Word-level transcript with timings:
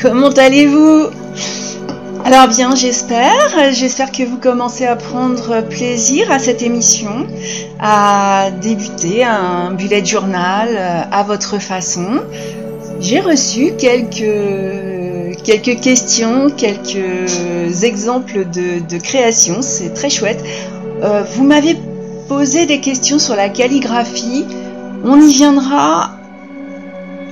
Comment 0.00 0.28
allez-vous? 0.28 1.06
Alors 2.24 2.46
bien, 2.46 2.76
j'espère, 2.76 3.72
j'espère 3.72 4.12
que 4.12 4.22
vous 4.22 4.36
commencez 4.36 4.86
à 4.86 4.94
prendre 4.94 5.60
plaisir 5.62 6.30
à 6.30 6.38
cette 6.38 6.62
émission, 6.62 7.26
à 7.80 8.50
débuter 8.62 9.24
un 9.24 9.72
bullet 9.72 10.04
journal 10.04 10.68
euh, 10.70 11.00
à 11.10 11.24
votre 11.24 11.58
façon. 11.58 12.20
J'ai 13.00 13.18
reçu 13.18 13.72
quelques, 13.76 15.42
quelques 15.42 15.80
questions, 15.80 16.48
quelques 16.50 17.82
exemples 17.82 18.44
de, 18.50 18.78
de 18.88 18.98
création, 19.02 19.62
c'est 19.62 19.94
très 19.94 20.10
chouette. 20.10 20.44
Euh, 21.02 21.24
vous 21.34 21.42
m'avez 21.42 21.76
posé 22.28 22.66
des 22.66 22.80
questions 22.80 23.18
sur 23.18 23.34
la 23.34 23.48
calligraphie, 23.48 24.44
on 25.04 25.20
y 25.20 25.32
viendra 25.32 26.12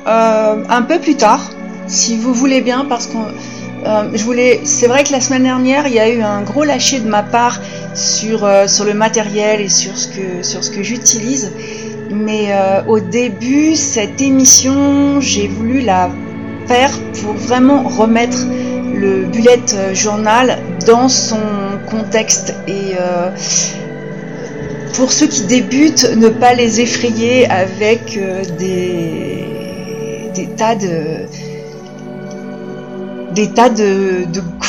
euh, 0.09 0.65
un 0.69 0.83
peu 0.83 0.99
plus 0.99 1.17
tard, 1.17 1.43
si 1.87 2.17
vous 2.17 2.35
voulez 2.35 2.61
bien, 2.61 2.87
parce 2.89 3.07
que 3.07 3.17
euh, 3.17 4.11
je 4.15 4.25
voulais. 4.25 4.61
C'est 4.65 4.87
vrai 4.87 5.05
que 5.05 5.13
la 5.13 5.21
semaine 5.21 5.45
dernière, 5.45 5.87
il 5.87 5.95
y 5.95 6.01
a 6.01 6.09
eu 6.09 6.23
un 6.23 6.43
gros 6.43 6.65
lâcher 6.65 7.01
de 7.01 7.09
ma 7.09 7.23
part 7.23 7.61
sur 7.95 8.45
euh, 8.45 8.67
sur 8.67 8.85
le 8.85 8.95
matériel 8.95 9.61
et 9.61 9.69
sur 9.69 9.97
ce 9.97 10.09
que 10.09 10.75
que 10.75 10.83
j'utilise. 10.83 11.53
Mais 12.11 12.53
au 12.87 13.01
début, 13.01 13.75
cette 13.75 14.21
émission, 14.23 15.21
j'ai 15.21 15.49
voulu 15.49 15.81
la 15.81 16.09
faire 16.69 16.93
pour 17.21 17.35
vraiment 17.35 17.83
remettre 17.83 18.47
le 18.95 19.25
bullet 19.25 19.61
journal 19.93 20.59
dans 20.87 21.09
son 21.09 21.41
contexte 21.91 22.55
et 22.69 22.95
pour 24.95 25.11
ceux 25.11 25.27
qui 25.27 25.43
débutent, 25.47 26.09
ne 26.17 26.29
pas 26.29 26.55
les 26.55 26.81
effrayer 26.81 27.51
avec 27.51 28.17
des 28.57 29.45
des 30.37 30.47
tas 30.57 30.77
de 30.77 31.27
des 33.37 33.51
tas 33.51 33.69
de, 33.69 34.25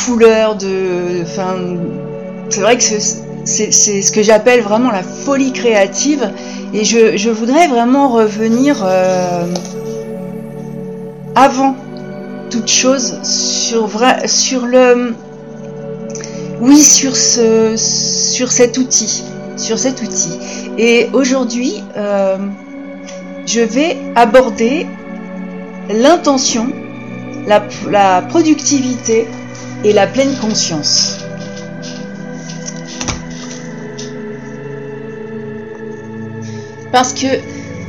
couleurs, 0.05 0.55
de, 0.55 1.23
enfin, 1.23 1.55
c'est 2.49 2.59
vrai 2.59 2.77
que 2.77 2.83
c'est 2.83 4.01
ce 4.01 4.11
que 4.11 4.21
j'appelle 4.21 4.61
vraiment 4.61 4.91
la 4.91 5.03
folie 5.03 5.53
créative, 5.53 6.29
et 6.73 6.83
je, 6.83 7.29
voudrais 7.29 7.67
vraiment 7.69 8.09
revenir 8.09 8.83
euh, 8.83 9.45
avant 11.33 11.75
toute 12.51 12.67
chose 12.67 13.19
sur 13.23 13.89
sur 14.25 14.65
le, 14.65 15.15
oui, 16.59 16.77
sur 16.77 17.15
ce, 17.15 17.75
sur 17.77 18.51
cet 18.51 18.77
outil, 18.77 19.23
sur 19.55 19.79
cet 19.79 20.01
outil. 20.01 20.37
Et 20.77 21.07
aujourd'hui, 21.13 21.83
euh, 21.95 22.37
je 23.45 23.61
vais 23.61 23.95
aborder 24.15 24.87
l'intention, 25.89 26.67
la, 27.47 28.21
productivité 28.21 29.27
et 29.83 29.93
la 29.93 30.07
pleine 30.07 30.35
conscience. 30.39 31.17
Parce 36.91 37.13
que, 37.13 37.27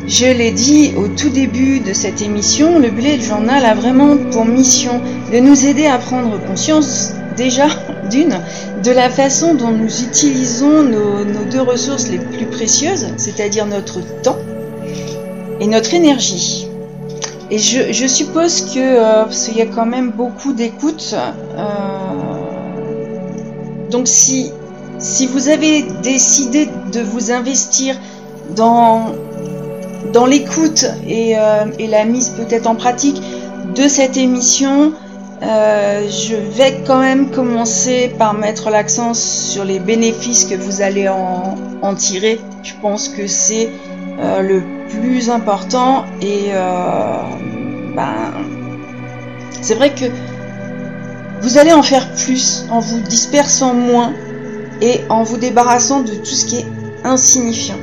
je 0.07 0.25
l'ai 0.25 0.53
dit 0.53 0.93
au 0.97 1.09
tout 1.09 1.29
début 1.29 1.81
de 1.81 1.93
cette 1.93 2.23
émission, 2.23 2.79
le 2.79 2.89
bullet 2.89 3.21
journal 3.21 3.65
a 3.65 3.75
vraiment 3.75 4.17
pour 4.31 4.47
mission 4.47 5.03
de 5.31 5.39
nous 5.39 5.67
aider 5.67 5.87
à 5.87 5.99
prendre 5.99 6.41
conscience 6.47 7.13
déjà 7.37 7.67
d'une 8.11 8.41
de 8.83 8.91
la 8.91 9.11
façon 9.11 9.55
dont 9.55 9.71
nous 9.71 10.03
utilisons 10.03 10.83
nos 10.83 11.45
deux 11.51 11.61
ressources 11.61 12.09
les 12.09 12.19
plus 12.19 12.47
précieuses, 12.47 13.09
c'est-à-dire 13.17 13.67
notre 13.67 14.01
temps 14.23 14.39
et 15.61 15.67
notre 15.67 15.93
énergie. 15.93 16.68
Et 17.51 17.59
je, 17.59 18.07
suppose 18.07 18.61
que, 18.75 18.79
euh, 18.79 19.25
parce 19.25 19.47
qu'il 19.47 19.57
y 19.57 19.63
a 19.63 19.67
quand 19.67 19.87
même 19.87 20.11
beaucoup 20.11 20.53
d'écoute, 20.53 21.15
euh, 21.15 21.65
donc 23.91 24.07
si, 24.07 24.53
si 24.99 25.27
vous 25.27 25.49
avez 25.49 25.87
décidé 26.03 26.69
de 26.93 27.01
vous 27.01 27.33
investir 27.33 27.97
dans, 28.55 29.13
dans 30.13 30.27
l'écoute 30.27 30.85
et, 31.07 31.39
euh, 31.39 31.65
la 31.79 32.05
mise 32.05 32.31
peut-être 32.31 32.67
en 32.67 32.75
pratique 32.75 33.23
de 33.75 33.89
cette 33.89 34.19
émission, 34.19 34.93
je 35.41 36.35
vais 36.35 36.83
quand 36.87 36.99
même 36.99 37.31
commencer 37.31 38.13
par 38.19 38.35
mettre 38.35 38.69
l'accent 38.69 39.15
sur 39.15 39.65
les 39.65 39.79
bénéfices 39.79 40.45
que 40.45 40.57
vous 40.57 40.83
allez 40.83 41.09
en, 41.09 41.55
en 41.81 41.95
tirer. 41.95 42.41
Je 42.63 42.73
pense 42.83 43.09
que 43.09 43.27
c'est 43.27 43.71
le 44.19 44.63
plus 44.89 45.31
important 45.31 46.07
et 46.21 46.51
euh, 46.53 47.23
ben, 47.95 48.33
c'est 49.61 49.75
vrai 49.75 49.91
que 49.95 50.07
vous 51.43 51.59
allez 51.59 51.73
en 51.73 51.83
faire 51.83 52.11
plus 52.15 52.67
en 52.71 52.81
vous 52.81 53.01
dispersant 53.01 53.75
moins 53.75 54.13
et 54.81 55.03
en 55.09 55.23
vous 55.23 55.37
débarrassant 55.37 56.01
de 56.01 56.15
tout 56.15 56.25
ce 56.25 56.47
qui 56.47 56.57
est 56.57 56.67
insignifiant. 57.05 57.79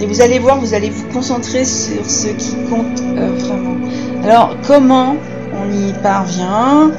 Et 0.00 0.06
vous 0.06 0.20
allez 0.20 0.38
voir, 0.38 0.60
vous 0.60 0.74
allez 0.74 0.90
vous 0.90 1.08
concentrer 1.12 1.64
sur 1.64 2.08
ce 2.08 2.28
qui 2.28 2.54
compte 2.70 3.00
euh, 3.00 3.32
vraiment. 3.38 3.76
Alors, 4.22 4.56
comment 4.66 5.16
on 5.52 5.72
y 5.72 5.92
parvient? 5.94 6.92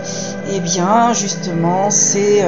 Eh 0.54 0.60
bien, 0.60 1.14
justement, 1.14 1.90
c'est 1.90 2.42
euh, 2.42 2.48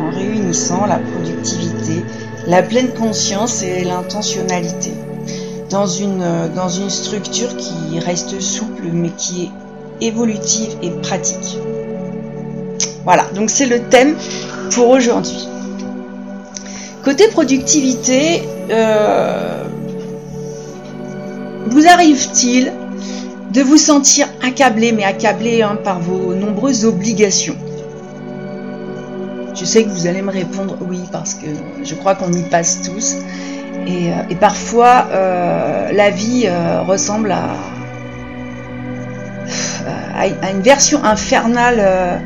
en 0.00 0.10
réunissant 0.10 0.86
la 0.86 0.98
productivité, 0.98 2.04
la 2.48 2.62
pleine 2.62 2.88
conscience 2.94 3.62
et 3.62 3.84
l'intentionnalité 3.84 4.90
dans 5.70 5.86
une, 5.86 6.24
dans 6.56 6.70
une 6.70 6.88
structure 6.88 7.54
qui 7.56 8.00
reste 8.00 8.40
souple 8.40 8.88
mais 8.90 9.10
qui 9.10 9.44
est 9.44 10.06
évolutive 10.06 10.76
et 10.82 10.90
pratique. 10.90 11.58
Voilà, 13.04 13.24
donc 13.34 13.50
c'est 13.50 13.66
le 13.66 13.80
thème 13.90 14.16
pour 14.70 14.88
aujourd'hui. 14.88 15.46
Côté 17.04 17.28
productivité, 17.28 18.42
euh, 18.70 19.64
vous 21.66 21.86
arrive-t-il 21.86 22.72
de 23.52 23.60
vous 23.62 23.76
sentir 23.78 24.26
accablé, 24.42 24.92
mais 24.92 25.04
accablé 25.04 25.62
hein, 25.62 25.78
par 25.82 26.00
vos 26.00 26.34
nombreuses 26.34 26.86
obligations? 26.86 27.56
Je 29.58 29.64
sais 29.64 29.82
que 29.82 29.88
vous 29.88 30.06
allez 30.06 30.22
me 30.22 30.30
répondre 30.30 30.76
oui, 30.80 31.00
parce 31.10 31.34
que 31.34 31.46
je 31.82 31.94
crois 31.96 32.14
qu'on 32.14 32.32
y 32.32 32.42
passe 32.42 32.80
tous. 32.82 33.16
Et, 33.88 34.12
euh, 34.12 34.34
parfois, 34.38 35.08
euh, 35.10 35.90
la 35.92 36.10
vie 36.10 36.44
euh, 36.46 36.82
ressemble 36.82 37.32
à, 37.32 37.56
à, 40.16 40.50
une 40.52 40.62
version 40.62 41.02
infernale 41.02 42.20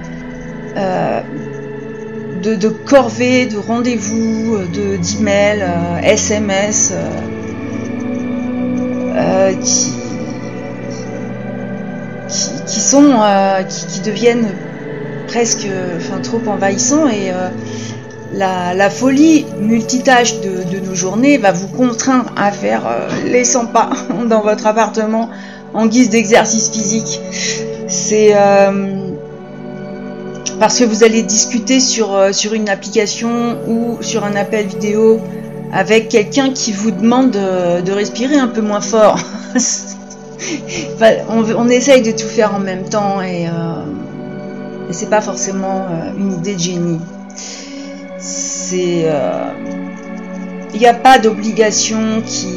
de, 2.42 2.54
de 2.54 2.68
corvées, 2.68 3.46
de 3.46 3.56
rendez-vous, 3.56 4.58
de 4.58 4.96
d'emails, 4.96 5.64
SMS, 6.02 6.92
qui, 9.62 9.92
qui, 12.66 12.80
sont, 12.80 13.14
qui, 13.68 14.00
deviennent 14.00 14.48
presque, 15.32 15.66
enfin, 15.96 16.20
trop 16.20 16.40
envahissants 16.46 17.08
et 17.08 17.32
la, 18.34 18.90
folie 18.90 19.46
multitâche 19.60 20.40
de, 20.40 20.78
nos 20.84 20.94
journées 20.94 21.38
va 21.38 21.52
vous 21.52 21.68
contraindre 21.68 22.32
à 22.36 22.50
faire 22.50 22.86
euh, 22.86 23.08
les 23.26 23.44
100 23.44 23.66
pas 23.66 23.90
dans 24.28 24.40
votre 24.40 24.66
appartement 24.66 25.30
en 25.74 25.86
guise 25.86 26.10
d'exercice 26.10 26.70
physique. 26.70 27.20
C'est 27.88 28.30
euh, 28.34 29.10
parce 30.58 30.78
que 30.78 30.84
vous 30.84 31.04
allez 31.04 31.22
discuter 31.22 31.80
sur, 31.80 32.14
euh, 32.14 32.32
sur 32.32 32.54
une 32.54 32.68
application 32.68 33.58
ou 33.66 33.98
sur 34.00 34.24
un 34.24 34.36
appel 34.36 34.66
vidéo 34.66 35.20
avec 35.72 36.08
quelqu'un 36.08 36.50
qui 36.50 36.72
vous 36.72 36.90
demande 36.90 37.30
de, 37.30 37.92
respirer 37.92 38.36
un 38.36 38.48
peu 38.48 38.60
moins 38.60 38.82
fort. 38.82 39.18
on, 41.30 41.68
essaye 41.68 42.02
de 42.02 42.10
tout 42.10 42.26
faire 42.26 42.54
en 42.54 42.58
même 42.58 42.84
temps 42.84 43.22
et, 43.22 43.46
et 44.88 44.92
c'est 44.92 45.10
pas 45.10 45.20
forcément 45.20 45.86
une 46.16 46.32
idée 46.32 46.54
de 46.54 46.60
génie 46.60 47.00
c'est 48.22 49.02
euh, 49.04 49.52
il 50.72 50.80
n'y 50.80 50.86
a 50.86 50.94
pas 50.94 51.18
d'obligation 51.18 52.22
qui 52.24 52.48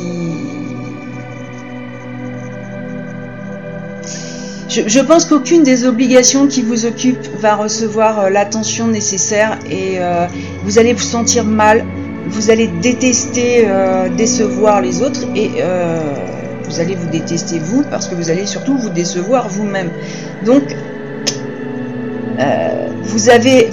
je, 4.70 5.00
pense 5.00 5.26
qu'aucune 5.26 5.64
des 5.64 5.86
obligations 5.86 6.48
qui 6.48 6.62
vous 6.62 6.86
occupent 6.86 7.28
va 7.40 7.56
recevoir 7.56 8.20
euh, 8.20 8.30
l'attention 8.30 8.88
nécessaire 8.88 9.58
et 9.70 10.00
euh, 10.00 10.28
vous 10.64 10.80
allez 10.80 10.94
vous 10.94 11.00
sentir 11.00 11.46
mal, 11.46 11.86
vous 12.28 12.52
allez 12.52 12.68
détester 12.68 13.68
décevoir 14.18 14.82
les 14.82 15.02
autres 15.02 15.22
et 15.36 15.52
vous 16.68 16.80
allez 16.80 16.96
vous 16.96 17.10
détester 17.10 17.60
vous 17.60 17.84
parce 17.90 18.08
que 18.08 18.16
vous 18.16 18.30
allez 18.30 18.46
surtout 18.48 18.78
vous 18.78 18.90
décevoir 18.90 19.48
vous-même. 19.48 19.92
Donc, 20.44 20.64
vous 23.04 23.30
avez, 23.30 23.70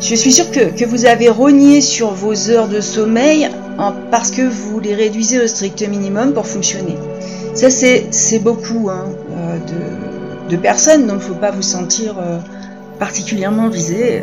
je 0.00 0.14
suis 0.14 0.32
sûre 0.32 0.50
que, 0.50 0.84
vous 0.84 1.06
avez 1.06 1.28
rogné 1.28 1.80
sur 1.80 2.12
vos 2.12 2.50
heures 2.50 2.68
de 2.68 2.80
sommeil 2.80 3.48
parce 4.10 4.30
que 4.30 4.42
vous 4.42 4.80
les 4.80 4.94
réduisez 4.94 5.42
au 5.42 5.46
strict 5.46 5.86
minimum 5.88 6.32
pour 6.32 6.46
fonctionner. 6.46 6.96
Ça, 7.54 7.70
c'est 7.70 8.38
beaucoup 8.38 8.90
hein, 8.90 9.06
de, 10.48 10.56
personnes, 10.56 11.06
donc 11.06 11.20
il 11.22 11.28
ne 11.28 11.34
faut 11.34 11.40
pas 11.40 11.50
vous 11.50 11.62
sentir 11.62 12.16
particulièrement 12.98 13.68
visé. 13.68 14.22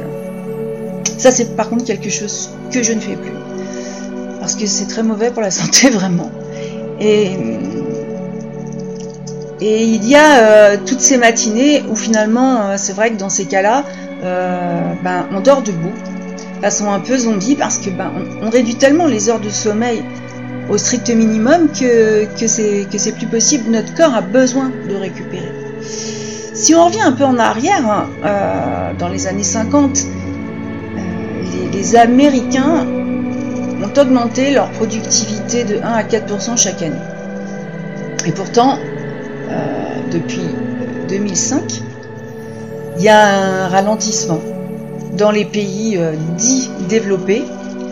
Ça, 1.17 1.31
c'est 1.31 1.55
par 1.55 1.69
contre 1.69 1.83
quelque 1.83 2.09
chose 2.09 2.49
que 2.71 2.83
je 2.83 2.93
ne 2.93 2.99
fais 2.99 3.15
plus. 3.15 3.33
Parce 4.39 4.55
que 4.55 4.65
c'est 4.67 4.85
très 4.85 5.03
mauvais 5.03 5.31
pour 5.31 5.41
la 5.41 5.51
santé, 5.51 5.89
vraiment. 5.91 6.31
Et, 6.99 7.31
et 9.59 9.83
il 9.83 10.05
y 10.05 10.15
a 10.15 10.39
euh, 10.39 10.77
toutes 10.85 10.99
ces 10.99 11.17
matinées 11.17 11.83
où 11.89 11.95
finalement, 11.95 12.61
euh, 12.61 12.75
c'est 12.77 12.93
vrai 12.93 13.11
que 13.11 13.15
dans 13.15 13.29
ces 13.29 13.45
cas-là, 13.45 13.83
euh, 14.23 14.93
ben, 15.03 15.25
on 15.31 15.39
dort 15.39 15.63
debout, 15.63 15.93
façon 16.61 16.91
un 16.91 16.99
peu 16.99 17.17
zombie, 17.17 17.55
parce 17.55 17.79
que 17.79 17.89
ben, 17.89 18.11
on, 18.43 18.49
réduit 18.49 18.75
tellement 18.75 19.07
les 19.07 19.29
heures 19.29 19.39
de 19.39 19.49
sommeil 19.49 20.03
au 20.69 20.77
strict 20.77 21.09
minimum 21.09 21.69
que, 21.69 22.25
que 22.39 22.47
c'est 22.47 23.11
plus 23.13 23.25
possible. 23.25 23.71
Notre 23.71 23.95
corps 23.95 24.13
a 24.13 24.21
besoin 24.21 24.71
de 24.87 24.95
récupérer. 24.95 25.51
Si 26.53 26.75
on 26.75 26.85
revient 26.85 27.01
un 27.01 27.13
peu 27.13 27.23
en 27.23 27.37
arrière, 27.37 27.87
hein, 27.87 28.93
dans 28.99 29.07
les 29.07 29.27
années 29.27 29.43
50, 29.43 29.99
les, 31.71 31.95
Américains 31.95 32.85
ont 33.81 33.99
augmenté 33.99 34.51
leur 34.51 34.69
productivité 34.71 35.63
de 35.63 35.77
1 35.77 35.81
à 35.83 36.03
4% 36.03 36.57
chaque 36.57 36.81
année. 36.81 36.95
Et 38.25 38.31
pourtant, 38.31 38.77
depuis 40.11 40.41
2005, 41.09 41.81
il 42.97 43.03
y 43.03 43.09
a 43.09 43.27
un 43.27 43.67
ralentissement 43.67 44.39
dans 45.17 45.31
les 45.31 45.45
pays 45.45 45.97
euh, 45.97 46.13
dits 46.37 46.69
développés, 46.89 47.43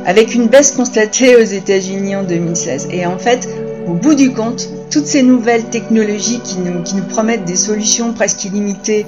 avec 0.06 0.36
une 0.36 0.48
baisse 0.48 0.72
constatée 0.72 1.36
aux 1.36 1.46
États-Unis 1.46 2.16
en 2.16 2.24
2016. 2.24 2.90
Et 2.92 3.06
en 3.06 3.18
fait, 3.18 3.48
au 3.88 3.94
bout 3.94 4.16
du 4.16 4.34
compte, 4.34 4.69
toutes 4.92 5.07
ces 5.07 5.24
nouvelles 5.24 5.66
technologies 5.66 6.40
qui 6.44 6.57
nous, 6.60 7.04
promettent 7.10 7.46
des 7.46 7.56
solutions 7.56 8.13
presque 8.13 8.46
illimitées 8.46 9.06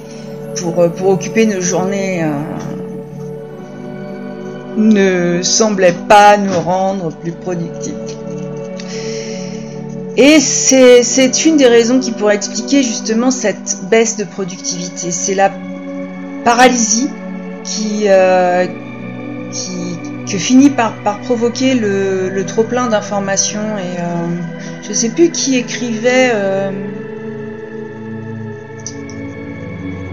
pour, 0.56 0.80
euh, 0.80 0.88
occuper 1.04 1.46
nos 1.46 1.60
journées 1.60 2.24
ne 4.76 5.40
semblait 5.42 5.94
pas 6.08 6.36
nous 6.36 6.58
rendre 6.60 7.10
plus 7.10 7.32
productifs. 7.32 8.17
Et 10.20 10.40
c'est 10.40 11.44
une 11.46 11.56
des 11.56 11.68
raisons 11.68 12.00
qui 12.00 12.10
pourrait 12.10 12.34
expliquer 12.34 12.82
justement 12.82 13.30
cette 13.30 13.78
baisse 13.88 14.16
de 14.16 14.24
productivité. 14.24 15.12
C'est 15.12 15.36
la 15.36 15.48
paralysie 16.44 17.08
qui, 17.62 18.06
euh, 18.08 18.66
que 20.28 20.36
finit 20.36 20.70
par, 20.70 20.96
provoquer 21.22 21.74
le, 21.74 22.42
trop 22.44 22.64
plein 22.64 22.88
d'informations. 22.88 23.78
Et 23.78 24.00
euh, 24.00 24.82
je 24.82 24.88
ne 24.88 24.94
sais 24.94 25.10
plus 25.10 25.30
qui 25.30 25.56
écrivait 25.56 26.32
euh, 26.34 26.72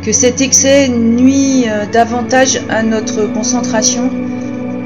que 0.03 0.11
cet 0.11 0.39
excès 0.39 0.87
nuit 0.87 1.65
davantage 1.91 2.61
à 2.69 2.83
notre 2.83 3.25
concentration 3.33 4.11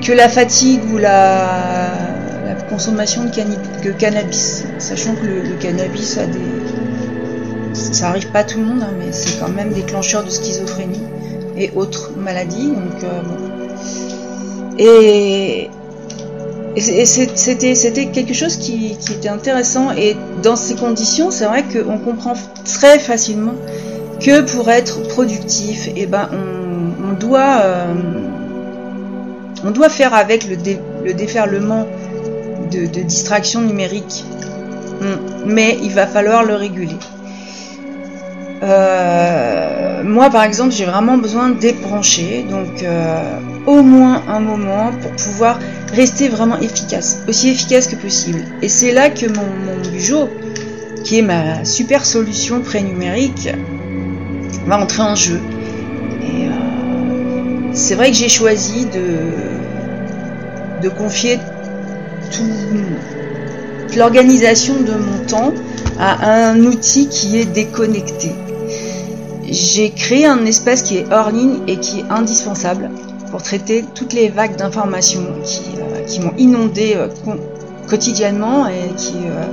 que 0.02 0.14
la 0.14 0.30
fatigue 0.30 0.80
ou 0.94 0.98
la, 0.98 2.09
consommation 2.70 3.24
de, 3.26 3.92
cannabis. 3.92 4.64
Sachant 4.78 5.16
que 5.16 5.26
le, 5.26 5.56
cannabis 5.60 6.18
a 6.18 6.26
des. 6.26 6.40
Ça 7.74 8.10
arrive 8.10 8.30
pas 8.32 8.40
à 8.40 8.44
tout 8.44 8.60
le 8.60 8.66
monde, 8.66 8.84
hein, 8.84 8.94
mais 8.98 9.12
c'est 9.12 9.40
quand 9.40 9.50
même 9.50 9.72
déclencheur 9.72 10.24
de 10.24 10.30
schizophrénie 10.30 11.02
et 11.58 11.72
autres 11.76 12.12
maladies. 12.18 12.68
Donc, 12.68 13.04
euh, 13.04 13.22
Et, 14.78 15.70
c'était 16.76 18.06
quelque 18.08 18.34
chose 18.34 18.58
qui, 18.58 18.98
était 19.12 19.30
intéressant. 19.30 19.92
Et 19.92 20.16
dans 20.44 20.56
ces 20.56 20.76
conditions, 20.76 21.32
c'est 21.32 21.46
vrai 21.46 21.64
qu'on 21.64 21.98
comprend 21.98 22.34
très 22.66 23.00
facilement 23.00 23.56
que 24.20 24.42
pour 24.42 24.70
être 24.70 25.08
productif, 25.08 25.90
eh 25.96 26.06
ben, 26.06 26.30
on, 26.32 27.14
doit. 27.14 27.62
Euh, 27.64 27.94
on 29.64 29.72
doit 29.72 29.90
faire 29.90 30.14
avec 30.14 30.48
le, 30.48 31.14
déferlement 31.14 31.86
de, 32.72 32.86
distractions 33.04 33.62
numériques, 33.62 34.26
hmm. 35.02 35.46
mais 35.46 35.78
il 35.82 35.94
va 35.94 36.08
falloir 36.08 36.44
le 36.44 36.56
réguler. 36.56 36.98
Euh, 38.62 40.04
moi, 40.04 40.30
par 40.30 40.44
exemple, 40.44 40.72
j'ai 40.72 40.86
vraiment 40.86 41.18
besoin 41.18 41.50
de 41.50 41.60
débrancher, 41.60 42.46
donc 42.50 42.84
euh, 42.84 43.40
au 43.66 43.82
moins 43.82 44.24
un 44.28 44.40
moment 44.40 44.92
pour 45.02 45.12
pouvoir 45.12 45.60
rester 45.94 46.28
vraiment 46.30 46.58
efficace, 46.60 47.24
aussi 47.28 47.50
efficace 47.50 47.88
que 47.88 47.96
possible. 47.96 48.44
Et 48.62 48.70
c'est 48.70 48.92
là 48.92 49.10
que 49.10 49.28
mon, 49.28 49.48
mon 49.66 49.80
qui 51.04 51.20
est 51.20 51.22
ma 51.22 51.64
super 51.66 52.06
solution 52.06 52.62
pré-numérique, 52.62 53.50
va 54.66 54.80
entrer 54.80 55.02
en 55.02 55.16
jeu. 55.16 55.40
Et 56.22 56.46
euh, 56.46 57.72
c'est 57.74 57.96
vrai 57.96 58.12
que 58.12 58.18
j'ai 58.18 58.30
choisi 58.30 58.86
de, 58.86 60.82
de 60.84 60.90
confier 60.90 61.40
toute 62.32 63.96
l'organisation 63.96 64.76
de 64.76 64.94
mon 64.94 65.26
temps 65.26 65.54
à 66.00 66.50
un 66.50 66.64
outil 66.64 67.10
qui 67.10 67.38
est 67.38 67.46
déconnecté. 67.46 68.32
J'ai 69.52 69.90
créé 69.90 70.26
un 70.26 70.46
espace 70.46 70.84
qui 70.84 70.98
est 70.98 71.12
hors 71.12 71.32
ligne 71.32 71.60
et 71.68 71.78
qui 71.78 72.00
est 72.00 72.06
indispensable 72.10 72.90
pour 73.32 73.42
traiter 73.42 73.84
toutes 73.96 74.14
les 74.14 74.30
vagues 74.30 74.56
d'informations 74.56 75.26
qui, 75.44 75.62
euh, 75.78 76.24
m'ont 76.24 76.34
inondé 76.38 76.94
euh, 76.96 77.08
quotidiennement 77.88 78.68
et 78.68 78.94
qui, 78.96 79.16
euh, 79.18 79.44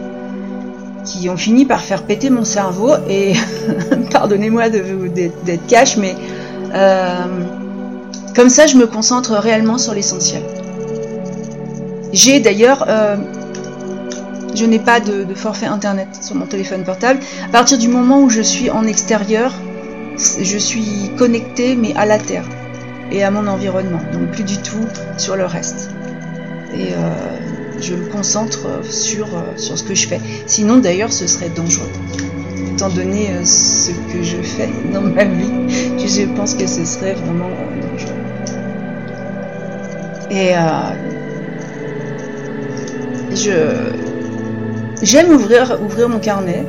qui 1.04 1.28
ont 1.30 1.37
fini 1.37 1.64
par 1.64 1.80
faire 1.80 2.02
péter 2.02 2.30
mon 2.30 2.45
cerveau. 2.45 2.92
Et 3.09 3.33
pardonnez-moi 4.12 4.68
d'être 4.71 5.66
cash, 5.66 5.97
mais 5.97 6.14
comme 8.35 8.50
ça, 8.50 8.66
je 8.66 8.76
me 8.76 8.87
concentre 8.87 9.33
réellement 9.33 9.78
sur 9.78 9.95
l'essentiel. 9.95 10.42
J'ai 12.12 12.40
d'ailleurs, 12.40 12.86
euh, 12.88 13.16
je 14.54 14.64
n'ai 14.64 14.78
pas 14.78 15.00
de, 15.00 15.26
forfait 15.34 15.66
internet 15.66 16.08
sur 16.22 16.34
mon 16.34 16.46
téléphone 16.46 16.84
portable. 16.84 17.20
À 17.44 17.48
partir 17.48 17.78
du 17.78 17.88
moment 17.88 18.22
où 18.22 18.30
je 18.30 18.40
suis 18.40 18.70
en 18.70 18.86
extérieur, 18.86 19.52
je 20.16 20.58
suis 20.58 21.10
connecté 21.18 21.75
mais 21.75 21.94
à 21.94 22.06
la 22.06 22.18
terre 22.18 22.44
et 23.12 23.22
à 23.22 23.30
mon 23.30 23.46
environnement, 23.46 24.00
donc 24.12 24.30
plus 24.30 24.44
du 24.44 24.56
tout 24.58 24.86
sur 25.18 25.36
le 25.36 25.44
reste. 25.44 25.90
Et 26.75 26.92
euh, 26.92 26.96
je 27.80 27.94
me 27.94 28.06
concentre 28.06 28.84
sur, 28.84 29.26
euh, 29.36 29.56
sur 29.56 29.78
ce 29.78 29.84
que 29.84 29.94
je 29.94 30.08
fais. 30.08 30.20
Sinon, 30.46 30.78
d'ailleurs, 30.78 31.12
ce 31.12 31.26
serait 31.26 31.50
dangereux. 31.50 31.90
Étant 32.72 32.88
donné 32.88 33.28
ce 33.44 33.90
que 34.12 34.22
je 34.22 34.36
fais 34.42 34.68
dans 34.92 35.00
ma 35.00 35.25
vie, 35.25 35.98
je 35.98 36.26
pense 36.34 36.54
que 36.54 36.66
ce 36.66 36.84
serait 36.84 37.14
vraiment 37.14 37.48
dangereux. 37.80 38.26
Et 40.30 40.56
euh, 40.56 40.60
j'aime 45.02 45.30
ouvrir 45.30 46.09
mon 46.09 46.18
carnet. 46.18 46.64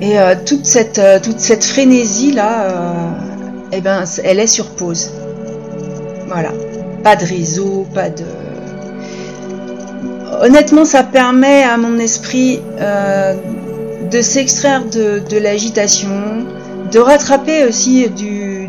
Et 0.00 0.18
euh, 0.18 0.34
toute 0.44 0.66
cette 0.66 0.98
euh, 0.98 1.20
toute 1.20 1.40
cette 1.40 1.64
frénésie 1.64 2.32
là, 2.32 2.68
eh 3.72 3.80
ben 3.80 4.04
elle 4.24 4.40
est 4.40 4.46
sur 4.46 4.70
pause. 4.70 5.12
Voilà, 6.26 6.52
pas 7.02 7.16
de 7.16 7.24
réseau, 7.24 7.86
pas 7.94 8.10
de. 8.10 8.24
Honnêtement, 10.42 10.84
ça 10.84 11.04
permet 11.04 11.62
à 11.62 11.76
mon 11.76 11.98
esprit 11.98 12.60
de 14.10 14.20
s'extraire 14.20 14.84
de, 14.84 15.20
de 15.30 15.38
l'agitation, 15.38 16.44
de 16.90 16.98
rattraper 16.98 17.64
aussi 17.64 18.08
du 18.10 18.68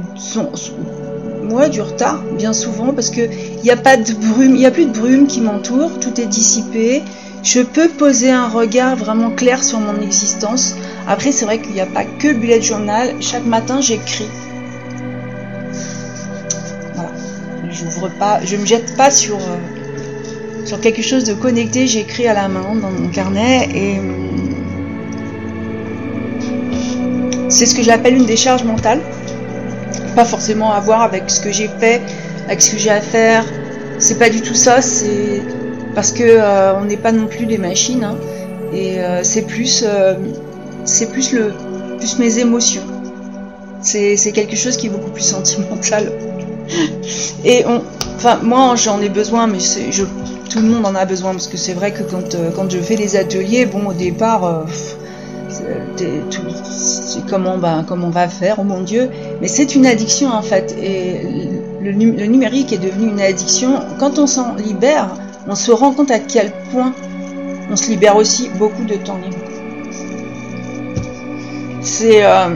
moi 1.47 1.69
du 1.69 1.81
retard, 1.81 2.21
bien 2.37 2.53
souvent, 2.53 2.93
parce 2.93 3.09
qu'il 3.09 3.29
n'y 3.63 3.69
a 3.69 3.77
pas 3.77 3.97
de 3.97 4.13
brume, 4.13 4.55
il 4.55 4.59
n'y 4.59 4.65
a 4.65 4.71
plus 4.71 4.85
de 4.85 4.97
brume 4.97 5.27
qui 5.27 5.41
m'entoure, 5.41 5.99
tout 5.99 6.19
est 6.19 6.25
dissipé. 6.25 7.03
Je 7.43 7.61
peux 7.61 7.89
poser 7.89 8.31
un 8.31 8.47
regard 8.47 8.95
vraiment 8.95 9.29
clair 9.29 9.63
sur 9.63 9.79
mon 9.79 10.01
existence. 10.01 10.75
Après, 11.07 11.31
c'est 11.31 11.45
vrai 11.45 11.59
qu'il 11.61 11.73
n'y 11.73 11.81
a 11.81 11.85
pas 11.85 12.03
que 12.03 12.29
le 12.29 12.33
bullet 12.33 12.59
journal. 12.59 13.13
Chaque 13.21 13.45
matin, 13.45 13.81
j'écris. 13.81 14.27
Voilà. 16.95 17.11
J'ouvre 17.69 18.09
pas, 18.17 18.39
me 18.39 18.65
jette 18.65 18.97
pas 18.97 19.11
sur, 19.11 19.35
euh, 19.35 20.65
sur 20.65 20.79
quelque 20.81 21.03
chose 21.03 21.23
de 21.23 21.35
connecté. 21.35 21.85
J'écris 21.85 22.27
à 22.27 22.33
la 22.33 22.47
main 22.47 22.73
dans 22.81 22.89
mon 22.89 23.09
carnet 23.09 23.69
et 23.75 23.99
hum, 23.99 24.25
c'est 27.49 27.67
ce 27.67 27.75
que 27.75 27.83
j'appelle 27.83 28.15
une 28.15 28.25
décharge 28.25 28.63
mentale 28.63 29.01
pas 30.15 30.25
forcément 30.25 30.71
à 30.71 30.79
voir 30.79 31.01
avec 31.01 31.29
ce 31.29 31.41
que 31.41 31.51
j'ai 31.51 31.67
fait, 31.67 32.01
avec 32.45 32.61
ce 32.61 32.71
que 32.71 32.77
j'ai 32.77 32.89
à 32.89 33.01
faire. 33.01 33.45
C'est 33.99 34.17
pas 34.17 34.29
du 34.29 34.41
tout 34.41 34.55
ça, 34.55 34.81
c'est 34.81 35.41
parce 35.93 36.11
que 36.11 36.23
euh, 36.23 36.75
on 36.75 36.85
n'est 36.85 36.97
pas 36.97 37.11
non 37.11 37.27
plus 37.27 37.45
des 37.45 37.57
machines. 37.57 38.03
Hein. 38.03 38.17
et 38.73 38.99
euh, 38.99 39.23
c'est 39.23 39.43
plus, 39.43 39.83
euh, 39.87 40.15
c'est 40.85 41.11
plus 41.11 41.31
le, 41.33 41.53
plus 41.99 42.17
mes 42.19 42.39
émotions. 42.39 42.83
C'est 43.81 44.31
quelque 44.33 44.55
chose 44.55 44.77
qui 44.77 44.87
est 44.87 44.89
beaucoup 44.89 45.11
plus 45.11 45.23
sentimental. 45.35 46.11
Et 47.43 47.63
on, 47.67 47.81
Enfin, 48.17 48.39
moi, 48.41 48.75
j'en 48.75 49.01
ai 49.01 49.09
besoin, 49.09 49.45
mais 49.45 49.59
je, 49.59 50.03
tout 50.49 50.59
le 50.59 50.67
monde 50.67 50.85
en 50.85 50.95
a 50.95 51.05
besoin 51.05 51.33
parce 51.33 51.47
que 51.47 51.57
c'est 51.57 51.73
vrai 51.73 51.91
que 51.91 52.01
quand, 52.01 52.35
quand 52.55 52.71
je 52.71 52.79
fais 52.79 52.95
les 52.95 53.17
ateliers, 53.17 53.65
bon, 53.65 53.89
au 53.89 53.93
départ, 53.93 54.65
comment, 57.29 57.57
bah, 57.57 57.83
comment 57.87 58.07
on 58.07 58.11
va 58.11 58.27
faire, 58.27 58.57
oh 58.59 58.63
mon 58.63 58.81
Dieu. 58.81 59.09
Mais 59.41 59.47
c'est 59.47 59.75
une 59.75 59.85
addiction 59.85 60.29
en 60.29 60.41
fait. 60.41 60.75
Et 60.81 61.21
le, 61.81 61.91
numérique 61.91 62.73
est 62.73 62.77
devenu 62.77 63.09
une 63.09 63.21
addiction. 63.21 63.79
Quand 63.99 64.19
on 64.19 64.27
s'en 64.27 64.55
libère, 64.55 65.09
on 65.47 65.55
se 65.55 65.71
rend 65.71 65.91
compte 65.91 66.11
à 66.11 66.19
quel 66.19 66.51
point 66.71 66.93
on 67.69 67.75
se 67.75 67.89
libère 67.89 68.15
aussi 68.15 68.49
beaucoup 68.57 68.83
de 68.83 68.95
temps 68.95 69.17
libre. 69.17 69.37
Euh, 72.01 72.55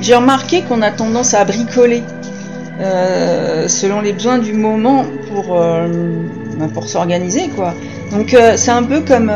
j'ai 0.00 0.14
remarqué 0.14 0.62
qu'on 0.62 0.80
a 0.82 0.90
tendance 0.90 1.34
à 1.34 1.44
bricoler 1.44 2.02
euh, 2.80 3.68
selon 3.68 4.00
les 4.00 4.12
besoins 4.12 4.38
du 4.38 4.54
moment 4.54 5.04
pour, 5.30 5.60
euh, 5.60 5.86
bah, 6.58 6.66
pour 6.72 6.88
s'organiser 6.88 7.48
quoi. 7.48 7.74
Donc 8.12 8.34
c'est 8.56 8.70
un 8.70 8.82
peu 8.82 9.00
comme 9.00 9.30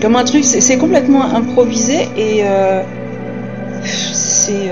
comme 0.00 0.16
un 0.16 0.24
truc, 0.24 0.44
c'est 0.44 0.78
complètement 0.78 1.22
improvisé 1.22 2.08
et 2.16 2.42
c'est 4.12 4.70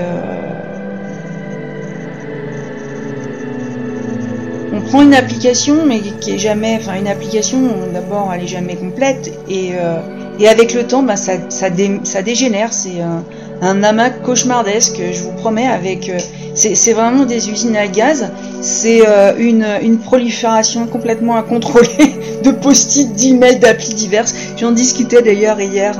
on 4.77 4.81
prend 4.81 5.01
une 5.01 5.13
application 5.13 5.85
mais 5.85 5.99
qui 5.99 6.31
est 6.31 6.37
jamais, 6.37 6.77
enfin 6.79 6.95
une 6.95 7.07
application 7.07 7.59
d'abord 7.93 8.31
elle 8.33 8.43
est 8.43 8.47
jamais 8.47 8.75
complète 8.75 9.33
et, 9.49 9.71
euh, 9.73 9.99
et 10.39 10.47
avec 10.47 10.73
le 10.73 10.85
temps 10.85 11.03
bah, 11.03 11.15
ça, 11.15 11.33
ça, 11.49 11.67
ça 12.03 12.21
dégénère, 12.21 12.73
c'est 12.73 13.01
un, 13.01 13.23
un, 13.61 13.83
amas 13.83 14.09
cauchemardesque, 14.09 14.99
je 15.11 15.23
vous 15.23 15.31
promets, 15.33 15.67
avec 15.67 16.09
euh, 16.09 16.17
c'est 16.55 16.93
vraiment 16.93 17.25
des 17.25 17.49
usines 17.49 17.75
à 17.75 17.87
gaz, 17.87 18.31
c'est 18.61 19.07
euh, 19.07 19.33
une, 19.37 19.65
une, 19.81 19.99
prolifération 19.99 20.87
complètement 20.87 21.35
incontrôlée 21.35 22.15
de 22.43 22.51
post-it, 22.51 23.13
d'emails, 23.13 23.59
d'applis 23.59 23.93
diverses. 23.93 24.33
J'en 24.57 24.71
discutais 24.71 25.21
d'ailleurs 25.21 25.59
hier 25.59 25.95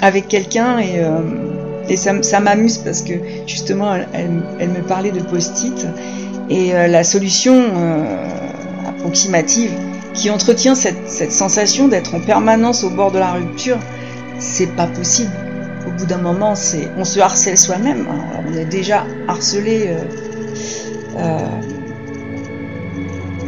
avec 0.00 0.28
quelqu'un 0.28 0.78
et, 0.78 1.02
et 1.90 1.96
ça, 1.96 2.12
ça 2.22 2.40
m'amuse 2.40 2.78
parce 2.78 3.02
que 3.02 3.12
justement 3.46 3.94
elle, 3.94 4.42
elle 4.58 4.68
me 4.70 4.80
parlait 4.80 5.10
de 5.10 5.20
post-it 5.20 5.86
et 6.50 6.74
euh, 6.74 6.88
la 6.88 7.04
solution 7.04 7.54
euh, 7.54 8.04
approximative 8.88 9.70
qui 10.12 10.30
entretient 10.30 10.74
cette, 10.74 11.08
cette 11.08 11.32
sensation 11.32 11.88
d'être 11.88 12.14
en 12.14 12.20
permanence 12.20 12.82
au 12.82 12.90
bord 12.90 13.12
de 13.12 13.18
la 13.18 13.32
rupture, 13.32 13.78
c'est 14.40 14.74
pas 14.74 14.88
possible. 14.88 15.30
Au 15.90 15.98
bout 15.98 16.06
d'un 16.06 16.18
moment, 16.18 16.54
c'est, 16.54 16.88
on 16.96 17.04
se 17.04 17.20
harcèle 17.20 17.58
soi-même. 17.58 18.06
Hein. 18.10 18.42
on 18.48 18.56
est 18.56 18.64
déjà 18.64 19.04
harcelé. 19.28 19.88
Euh, 19.88 20.04
euh, 21.18 21.38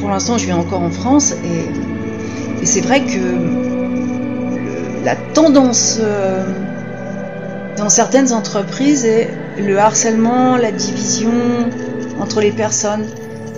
pour 0.00 0.10
l'instant, 0.10 0.36
je 0.36 0.46
vis 0.46 0.52
encore 0.52 0.82
en 0.82 0.90
France 0.90 1.32
et, 1.44 2.64
c'est 2.64 2.80
vrai 2.80 3.00
que 3.00 3.18
la 5.04 5.16
tendance 5.16 5.98
euh, 6.00 6.44
dans 7.76 7.88
certaines 7.88 8.32
entreprises 8.32 9.04
est 9.04 9.30
le 9.58 9.78
harcèlement, 9.78 10.56
la 10.56 10.70
division, 10.70 11.32
entre 12.20 12.40
les 12.40 12.52
personnes. 12.52 13.04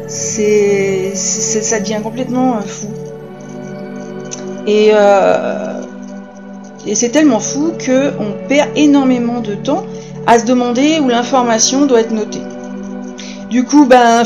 C'est, 0.08 1.12
ça 1.14 1.80
devient 1.80 2.00
complètement 2.02 2.60
fou. 2.62 2.88
Et, 4.66 4.92
et 6.86 6.94
c'est 6.94 7.10
tellement 7.10 7.40
fou 7.40 7.72
que 7.78 8.12
on 8.18 8.48
perd 8.48 8.68
énormément 8.76 9.40
de 9.40 9.54
temps 9.54 9.84
à 10.26 10.38
se 10.38 10.44
demander 10.44 10.98
où 11.00 11.08
l'information 11.08 11.86
doit 11.86 12.00
être 12.00 12.12
notée. 12.12 12.42
Du 13.50 13.64
coup, 13.64 13.86
ben, 13.86 14.22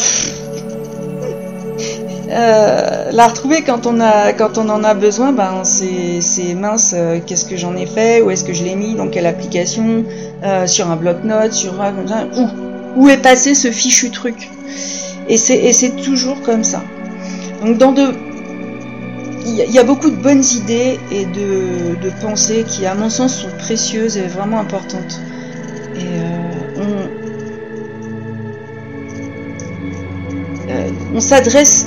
euh, 2.31 3.11
la 3.11 3.27
retrouver 3.27 3.62
quand 3.62 3.87
on 3.87 4.00
a, 4.00 4.33
quand 4.33 4.59
on 4.59 4.69
en 4.69 4.85
a 4.85 4.95
besoin, 4.95 5.33
ben 5.33 5.62
c'est, 5.65 6.55
mince. 6.55 6.95
qu'est-ce 7.27 7.45
que 7.45 7.57
j'en 7.57 7.77
ai 7.77 7.87
fait 7.87 8.23
Où 8.23 8.31
est-ce 8.31 8.45
que 8.45 8.53
je 8.53 8.65
l'ai 8.65 8.77
mis 8.77 8.95
Dans 8.95 9.09
quelle 9.09 9.27
application 9.27 10.05
Sur 10.67 10.91
un 10.91 10.97
bloc-notes 10.97 11.53
Sur 11.53 11.81
un 11.81 11.95
où 12.37 12.49
où 12.99 13.09
est 13.09 13.19
passé 13.19 13.55
ce 13.55 13.71
fichu 13.71 14.11
truc? 14.11 14.50
Et 15.29 15.37
c'est 15.37 15.97
toujours 16.03 16.41
comme 16.43 16.65
ça. 16.65 16.83
Donc 17.65 17.79
dans 17.79 17.93
de... 17.93 18.12
Il 19.49 19.73
y, 19.73 19.78
a 19.78 19.83
beaucoup 19.83 20.11
de 20.11 20.17
bonnes 20.17 20.45
idées 20.45 21.00
et 21.11 21.25
de, 21.25 22.11
pensées 22.21 22.64
qui, 22.69 22.85
à 22.85 22.95
mon 22.95 23.09
sens, 23.09 23.35
sont 23.35 23.57
précieuses 23.59 24.19
et 24.19 24.26
vraiment 24.26 24.61
importantes. 24.61 25.21
Et 25.97 26.05
euh, 26.05 26.76
on, 26.76 27.09
euh, 30.71 30.90
on 31.14 31.21
s'adresse. 31.21 31.87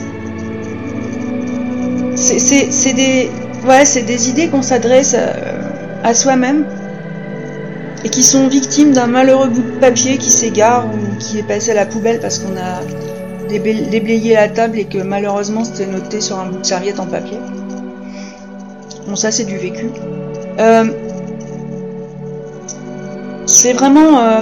C'est 2.15 2.93
des, 2.93 3.29
ouais, 3.67 3.85
c'est 3.85 4.03
des 4.03 4.29
idées 4.29 4.49
qu'on 4.49 4.63
s'adresse 4.63 5.13
à, 5.13 5.33
à 6.03 6.15
soi-même 6.15 6.65
et 8.03 8.09
qui 8.09 8.23
sont 8.23 8.47
victimes 8.47 8.91
d'un 8.91 9.07
malheureux 9.07 9.49
bout 9.49 9.61
de 9.61 9.79
papier 9.79 10.17
qui 10.17 10.31
s'égare 10.31 10.87
ou 10.87 11.17
qui 11.19 11.37
est 11.39 11.43
passé 11.43 11.71
à 11.71 11.75
la 11.75 11.85
poubelle 11.85 12.19
parce 12.19 12.39
qu'on 12.39 12.57
a 12.57 12.81
déblayé 13.59 14.33
la 14.33 14.49
table 14.49 14.79
et 14.79 14.85
que 14.85 14.99
malheureusement 14.99 15.63
c'était 15.63 15.87
noté 15.87 16.21
sur 16.21 16.39
un 16.39 16.45
bout 16.47 16.59
de 16.59 16.65
serviette 16.65 16.99
en 16.99 17.05
papier. 17.05 17.37
Bon, 19.07 19.15
ça 19.15 19.31
c'est 19.31 19.45
du 19.45 19.57
vécu. 19.57 19.87
Euh, 20.59 20.85
c'est 23.45 23.73
vraiment. 23.73 24.19
Euh, 24.19 24.41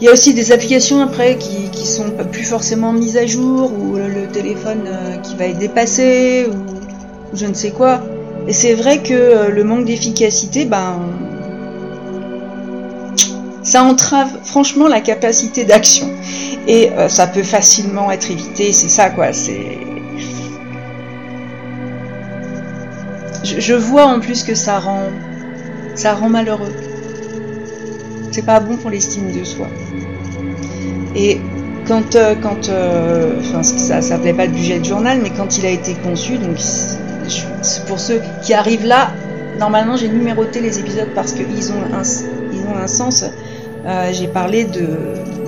il 0.00 0.06
y 0.06 0.08
a 0.08 0.12
aussi 0.12 0.32
des 0.32 0.50
applications 0.50 1.00
après 1.02 1.36
qui, 1.36 1.68
qui 1.70 1.86
sont 1.86 2.10
plus 2.32 2.44
forcément 2.44 2.92
mises 2.92 3.18
à 3.18 3.26
jour 3.26 3.70
ou 3.72 3.96
le, 3.96 4.28
téléphone 4.32 4.84
euh, 4.86 5.16
qui 5.18 5.36
va 5.36 5.44
être 5.46 5.58
dépassé 5.58 6.46
ou, 6.50 6.54
ou 6.54 7.36
je 7.36 7.44
ne 7.44 7.54
sais 7.54 7.70
quoi. 7.70 8.00
Et 8.48 8.54
c'est 8.54 8.72
vrai 8.72 9.02
que 9.02 9.50
le 9.50 9.64
manque 9.64 9.84
d'efficacité, 9.84 10.64
ben, 10.64 11.00
ça 13.70 13.84
entrave 13.84 14.40
franchement 14.42 14.88
la 14.88 15.00
capacité 15.00 15.64
d'action. 15.64 16.10
Et 16.66 16.90
euh, 16.90 17.08
ça 17.08 17.28
peut 17.28 17.44
facilement 17.44 18.10
être 18.10 18.28
évité, 18.28 18.72
c'est 18.72 18.88
ça 18.88 19.10
quoi. 19.10 19.28
Je, 23.44 23.74
vois 23.74 24.06
en 24.06 24.18
plus 24.18 24.42
que 24.42 24.56
ça 24.56 24.80
rend, 24.80 25.04
ça 25.94 26.14
rend 26.14 26.28
malheureux. 26.28 26.74
C'est 28.32 28.44
pas 28.44 28.58
bon 28.58 28.76
pour 28.76 28.90
l'estime 28.90 29.30
de 29.30 29.44
soi. 29.44 29.68
Et 31.14 31.40
quand, 31.86 32.16
euh, 32.16 32.34
quand, 32.42 32.68
euh, 32.68 33.38
enfin, 33.38 33.62
ça 33.62 34.02
s'appelait 34.02 34.34
pas 34.34 34.46
le 34.46 34.52
budget 34.52 34.80
de 34.80 34.84
journal, 34.84 35.20
mais 35.22 35.30
quand 35.30 35.58
il 35.58 35.66
a 35.66 35.70
été 35.70 35.94
conçu, 35.94 36.38
donc 36.38 36.56
pour 37.86 38.00
ceux 38.00 38.20
qui 38.42 38.52
arrivent 38.52 38.86
là, 38.86 39.12
normalement 39.60 39.96
j'ai 39.96 40.08
numéroté 40.08 40.60
les 40.60 40.80
épisodes 40.80 41.10
parce 41.14 41.32
qu'ils 41.32 41.72
ont 41.72 41.82
un, 41.94 42.02
ils 42.52 42.66
ont 42.66 42.76
un 42.76 42.88
sens. 42.88 43.24
Euh, 43.86 44.10
j'ai 44.12 44.28
parlé 44.28 44.64
de, 44.64 44.86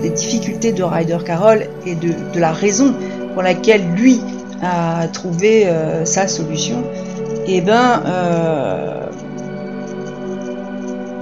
des 0.00 0.10
difficultés 0.10 0.72
de 0.72 0.82
Ryder 0.82 1.18
Carroll 1.24 1.66
et 1.86 1.94
de, 1.94 2.14
de, 2.32 2.40
la 2.40 2.52
raison 2.52 2.94
pour 3.34 3.42
laquelle 3.42 3.82
lui 3.94 4.20
a 4.62 5.06
trouvé 5.08 5.66
euh, 5.66 6.04
sa 6.04 6.28
solution. 6.28 6.82
Et 7.46 7.56
eh 7.56 7.60
ben, 7.60 8.02
euh, 8.06 9.06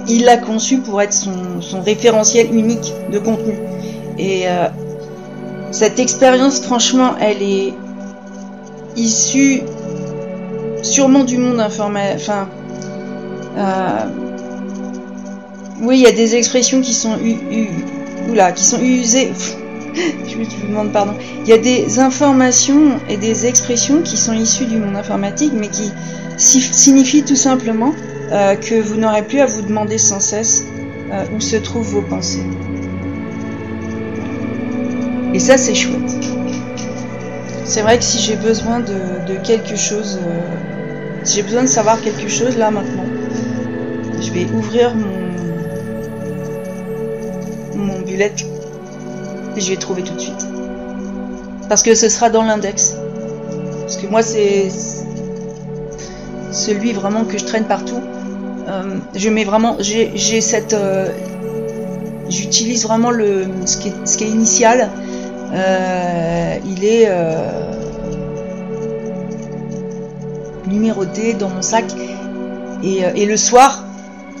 il 0.07 0.25
l'a 0.25 0.37
conçu 0.37 0.77
pour 0.77 1.01
être 1.01 1.13
son, 1.13 1.61
son, 1.61 1.81
référentiel 1.81 2.53
unique 2.53 2.93
de 3.11 3.19
contenu. 3.19 3.55
Et 4.17 4.47
euh, 4.47 4.67
cette 5.71 5.99
expérience, 5.99 6.61
franchement, 6.61 7.15
elle 7.19 7.41
est 7.41 7.73
issue 8.95 9.61
sûrement 10.83 11.23
du 11.23 11.37
monde 11.37 11.59
informatique. 11.59 12.15
Enfin, 12.21 12.47
euh, 13.57 14.30
oui, 15.81 15.97
il 15.97 16.03
y 16.03 16.07
a 16.07 16.11
des 16.11 16.35
expressions 16.35 16.81
qui 16.81 16.93
sont 16.93 17.17
qui 17.17 18.63
sont 18.63 18.81
usées. 18.81 19.33
je 20.27 20.37
me 20.37 20.67
demande 20.67 20.91
pardon. 20.91 21.13
Il 21.43 21.49
y 21.49 21.53
a 21.53 21.57
des 21.57 21.99
informations 21.99 22.99
et 23.09 23.17
des 23.17 23.47
expressions 23.47 24.01
qui 24.03 24.15
sont 24.15 24.33
issues 24.33 24.65
du 24.65 24.77
monde 24.77 24.95
informatique, 24.95 25.53
mais 25.55 25.69
qui 25.69 25.91
signifient 26.37 27.23
tout 27.23 27.35
simplement 27.35 27.93
euh, 28.31 28.55
que 28.55 28.79
vous 28.79 28.95
n'aurez 28.95 29.23
plus 29.23 29.39
à 29.39 29.47
vous 29.47 29.61
demander 29.61 29.97
sans 29.97 30.19
cesse 30.19 30.65
euh, 31.11 31.25
où 31.35 31.41
se 31.41 31.57
trouvent 31.57 31.89
vos 31.89 32.01
pensées. 32.01 32.45
Et 35.33 35.39
ça, 35.39 35.57
c'est 35.57 35.75
chouette. 35.75 36.15
C'est 37.65 37.81
vrai 37.81 37.97
que 37.97 38.03
si 38.03 38.19
j'ai 38.19 38.35
besoin 38.35 38.81
de, 38.81 39.37
quelque 39.43 39.75
chose, 39.75 40.19
euh, 40.21 40.39
si 41.23 41.37
j'ai 41.37 41.43
besoin 41.43 41.63
de 41.63 41.67
savoir 41.67 42.01
quelque 42.01 42.27
chose 42.27 42.57
là 42.57 42.69
maintenant, 42.69 43.05
je 44.21 44.31
vais 44.31 44.45
ouvrir 44.53 44.93
mon 44.93 45.20
et 48.19 49.61
je 49.61 49.69
vais 49.69 49.77
trouver 49.77 50.03
tout 50.03 50.13
de 50.13 50.19
suite. 50.19 50.45
Parce 51.69 51.83
que 51.83 51.95
ce 51.95 52.09
sera 52.09 52.29
dans 52.29 52.43
l'index. 52.43 52.95
Parce 53.81 53.97
que 53.97 54.07
moi, 54.07 54.21
c'est 54.21 54.69
celui 56.51 56.93
vraiment 56.93 57.23
que 57.23 57.37
je 57.37 57.45
traîne 57.45 57.65
partout. 57.65 58.01
Euh, 58.67 58.97
je 59.15 59.29
mets 59.29 59.43
vraiment, 59.43 59.77
j'ai 59.79 60.41
cette, 60.41 60.73
euh, 60.73 61.07
j'utilise 62.29 62.83
vraiment 62.83 63.11
le 63.11 63.45
ce 63.65 63.77
qui, 63.77 63.89
est, 63.89 63.93
ce 64.05 64.17
qui 64.17 64.25
est 64.25 64.29
initial 64.29 64.89
il 66.63 66.85
est 66.85 67.09
numéroté 70.67 71.33
dans 71.33 71.49
mon 71.49 71.61
sac. 71.61 71.85
Et, 72.83 73.25
le 73.25 73.37
soir, 73.37 73.83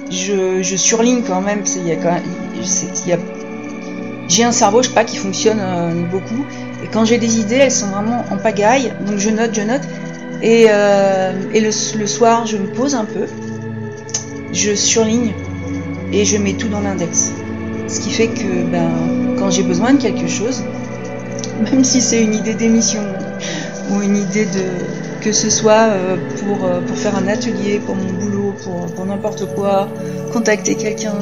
je, 0.09 0.75
surligne 0.75 1.21
quand 1.21 1.41
même. 1.41 1.63
Il 1.75 1.87
y 1.87 1.91
a 1.91 1.95
quand 1.95 2.13
même, 2.13 2.23
j'ai 4.31 4.43
un 4.43 4.51
cerveau, 4.51 4.81
je 4.81 4.87
sais 4.87 4.93
pas, 4.93 5.03
qui 5.03 5.17
fonctionne 5.17 5.59
beaucoup. 6.09 6.45
Et 6.83 6.87
quand 6.87 7.05
j'ai 7.05 7.17
des 7.17 7.39
idées, 7.39 7.55
elles 7.55 7.71
sont 7.71 7.87
vraiment 7.87 8.23
en 8.31 8.37
pagaille. 8.37 8.93
Donc 9.05 9.17
je 9.17 9.29
note, 9.29 9.51
je 9.53 9.61
note. 9.61 9.81
Et, 10.41 10.67
le, 10.67 12.07
soir, 12.07 12.45
je 12.45 12.57
me 12.57 12.67
pose 12.67 12.95
un 12.95 13.05
peu 13.05 13.27
je 14.53 14.75
surligne 14.75 15.33
et 16.11 16.25
je 16.25 16.37
mets 16.37 16.53
tout 16.53 16.67
dans 16.67 16.81
l'index. 16.81 17.31
Ce 17.87 17.99
qui 17.99 18.09
fait 18.09 18.27
que 18.27 18.63
ben, 18.71 18.89
quand 19.37 19.49
j'ai 19.49 19.63
besoin 19.63 19.93
de 19.93 20.01
quelque 20.01 20.27
chose, 20.27 20.63
même 21.71 21.83
si 21.83 22.01
c'est 22.01 22.23
une 22.23 22.33
idée 22.33 22.53
d'émission 22.53 23.01
ou 23.89 24.01
une 24.01 24.17
idée 24.17 24.45
de 24.45 25.21
que 25.21 25.31
ce 25.31 25.51
soit 25.51 25.89
euh, 25.89 26.17
pour, 26.39 26.65
euh, 26.65 26.81
pour 26.81 26.97
faire 26.97 27.15
un 27.15 27.27
atelier, 27.27 27.79
pour 27.85 27.95
mon 27.95 28.11
boulot, 28.13 28.55
pour, 28.95 29.05
n'importe 29.05 29.53
quoi, 29.53 29.87
contacter 30.33 30.73
quelqu'un, 30.75 31.13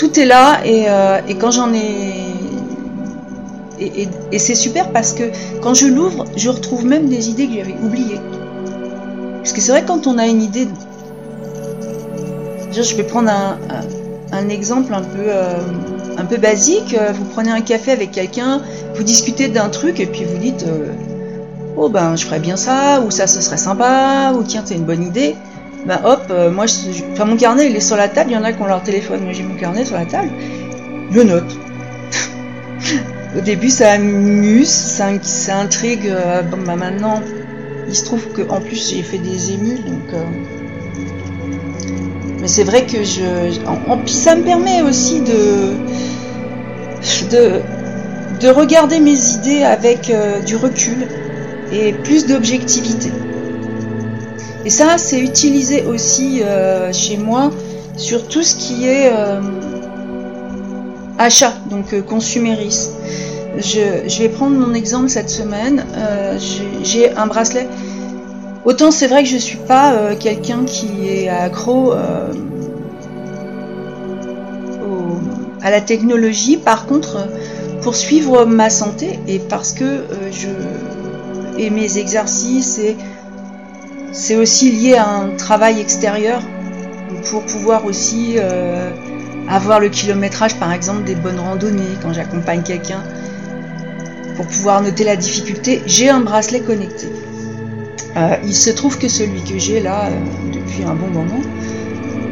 tout 0.00 0.18
est 0.18 0.24
là 0.24 0.64
et, 0.64 0.86
euh, 0.88 1.20
quand 1.38 1.50
j'en 1.50 1.74
ai 1.74 2.14
et, 3.78 4.38
c'est 4.38 4.54
super 4.54 4.90
parce 4.92 5.12
que 5.12 5.24
quand 5.62 5.74
je 5.74 5.86
l'ouvre, 5.86 6.24
je 6.36 6.48
retrouve 6.48 6.86
même 6.86 7.08
des 7.08 7.30
idées 7.30 7.46
que 7.46 7.54
j'avais 7.54 7.76
oubliées. 7.82 8.20
Parce 9.38 9.54
que 9.54 9.60
c'est 9.60 9.72
vrai 9.72 9.84
quand 9.86 10.06
on 10.06 10.18
a 10.18 10.26
une 10.26 10.42
idée 10.42 10.68
je 12.72 12.94
vais 12.94 13.02
prendre 13.02 13.30
un, 14.32 14.48
exemple 14.48 14.94
un 14.94 15.02
peu, 15.02 15.26
euh, 15.26 15.58
un 16.16 16.24
peu 16.24 16.36
basique. 16.36 16.96
Vous 17.14 17.24
prenez 17.24 17.50
un 17.50 17.60
café 17.60 17.90
avec 17.90 18.12
quelqu'un, 18.12 18.62
vous 18.94 19.02
discutez 19.02 19.48
d'un 19.48 19.68
truc 19.68 19.98
et 20.00 20.06
puis 20.06 20.24
vous 20.24 20.38
dites 20.38 20.64
euh, 20.66 20.92
Oh 21.76 21.88
ben 21.88 22.16
je 22.16 22.26
ferais 22.26 22.38
bien 22.38 22.56
ça, 22.56 23.00
ou 23.00 23.10
ça 23.10 23.26
ce 23.26 23.40
serait 23.40 23.58
sympa, 23.58 24.32
ou 24.38 24.44
tiens 24.44 24.62
c'est 24.64 24.76
une 24.76 24.84
bonne 24.84 25.02
idée. 25.02 25.34
Ben 25.86 26.00
hop, 26.04 26.26
euh, 26.30 26.50
moi 26.50 26.66
enfin, 27.12 27.24
mon 27.24 27.36
carnet 27.36 27.70
il 27.70 27.76
est 27.76 27.80
sur 27.80 27.96
la 27.96 28.08
table, 28.08 28.30
il 28.30 28.34
y 28.34 28.36
en 28.36 28.44
a 28.44 28.52
qui 28.52 28.60
ont 28.60 28.66
leur 28.66 28.82
téléphone, 28.82 29.22
moi 29.22 29.32
j'ai 29.32 29.42
mon 29.42 29.54
carnet 29.54 29.84
sur 29.84 29.96
la 29.96 30.04
table, 30.04 30.30
je 31.10 31.20
note. 31.20 31.56
Au 33.36 33.40
début 33.40 33.70
ça 33.70 33.92
amuse, 33.92 34.68
ça, 34.68 35.06
intrigue, 35.56 36.12
bon 36.50 36.58
ben 36.66 36.76
maintenant 36.76 37.22
il 37.88 37.94
se 37.94 38.04
trouve 38.04 38.26
qu'en 38.32 38.60
plus 38.60 38.90
j'ai 38.90 39.02
fait 39.02 39.18
des 39.18 39.52
émus 39.52 39.78
donc 39.78 40.14
mais 42.40 42.48
c'est 42.48 42.64
vrai 42.64 42.86
que 42.86 43.04
je. 43.04 43.60
En, 43.66 44.06
ça 44.06 44.34
me 44.34 44.42
permet 44.42 44.80
aussi 44.82 45.20
de. 45.20 45.76
de, 47.30 47.60
de 48.40 48.48
regarder 48.48 49.00
mes 49.00 49.32
idées 49.34 49.62
avec 49.62 50.08
euh, 50.08 50.40
du 50.40 50.56
recul 50.56 51.06
et 51.72 51.92
plus 51.92 52.26
d'objectivité. 52.26 53.10
Et 54.64 54.70
ça, 54.70 54.98
c'est 54.98 55.20
utilisé 55.20 55.84
aussi 55.84 56.42
euh, 56.42 56.92
chez 56.92 57.16
moi 57.16 57.50
sur 57.96 58.28
tout 58.28 58.42
ce 58.42 58.56
qui 58.56 58.86
est 58.86 59.10
euh, 59.12 59.40
achat, 61.18 61.54
donc 61.70 62.00
consumérisme. 62.06 62.92
Je, 63.56 64.18
vais 64.18 64.28
prendre 64.28 64.56
mon 64.56 64.74
exemple 64.74 65.08
cette 65.08 65.30
semaine. 65.30 65.84
J'ai 66.82 67.10
un 67.10 67.26
bracelet 67.26 67.66
Autant 68.64 68.90
c'est 68.90 69.06
vrai 69.06 69.22
que 69.22 69.28
je 69.28 69.38
suis 69.38 69.56
pas 69.56 69.94
euh, 69.94 70.14
quelqu'un 70.18 70.64
qui 70.66 71.08
est 71.08 71.28
accro 71.28 71.92
euh, 71.94 72.28
à 75.62 75.70
la 75.70 75.80
technologie. 75.80 76.58
Par 76.58 76.84
contre, 76.86 77.26
pour 77.80 77.94
suivre 77.96 78.44
ma 78.44 78.68
santé 78.68 79.18
et 79.26 79.38
parce 79.38 79.72
que 79.72 79.84
euh, 79.84 80.04
je 80.30 80.48
et 81.58 81.70
mes 81.70 81.98
exercices 81.98 82.78
et 82.78 82.96
c'est 84.12 84.36
aussi 84.36 84.70
lié 84.70 84.96
à 84.96 85.08
un 85.08 85.30
travail 85.36 85.80
extérieur 85.80 86.42
pour 87.30 87.42
pouvoir 87.44 87.84
aussi 87.84 88.36
avoir 89.48 89.80
le 89.80 89.88
kilométrage 89.88 90.56
par 90.56 90.72
exemple 90.72 91.04
des 91.04 91.14
bonnes 91.14 91.40
randonnées 91.40 91.96
quand 92.02 92.12
j'accompagne 92.12 92.62
quelqu'un 92.62 93.02
pour 94.36 94.46
pouvoir 94.46 94.82
noter 94.82 95.04
la 95.04 95.16
difficulté 95.16 95.82
j'ai 95.86 96.08
un 96.08 96.20
bracelet 96.20 96.60
connecté 96.60 97.08
euh, 98.16 98.36
il 98.44 98.54
se 98.54 98.70
trouve 98.70 98.98
que 98.98 99.08
celui 99.08 99.42
que 99.42 99.58
j'ai 99.58 99.80
là 99.80 100.06
euh, 100.06 100.10
depuis 100.52 100.82
un 100.82 100.94
bon 100.94 101.06
moment 101.06 101.40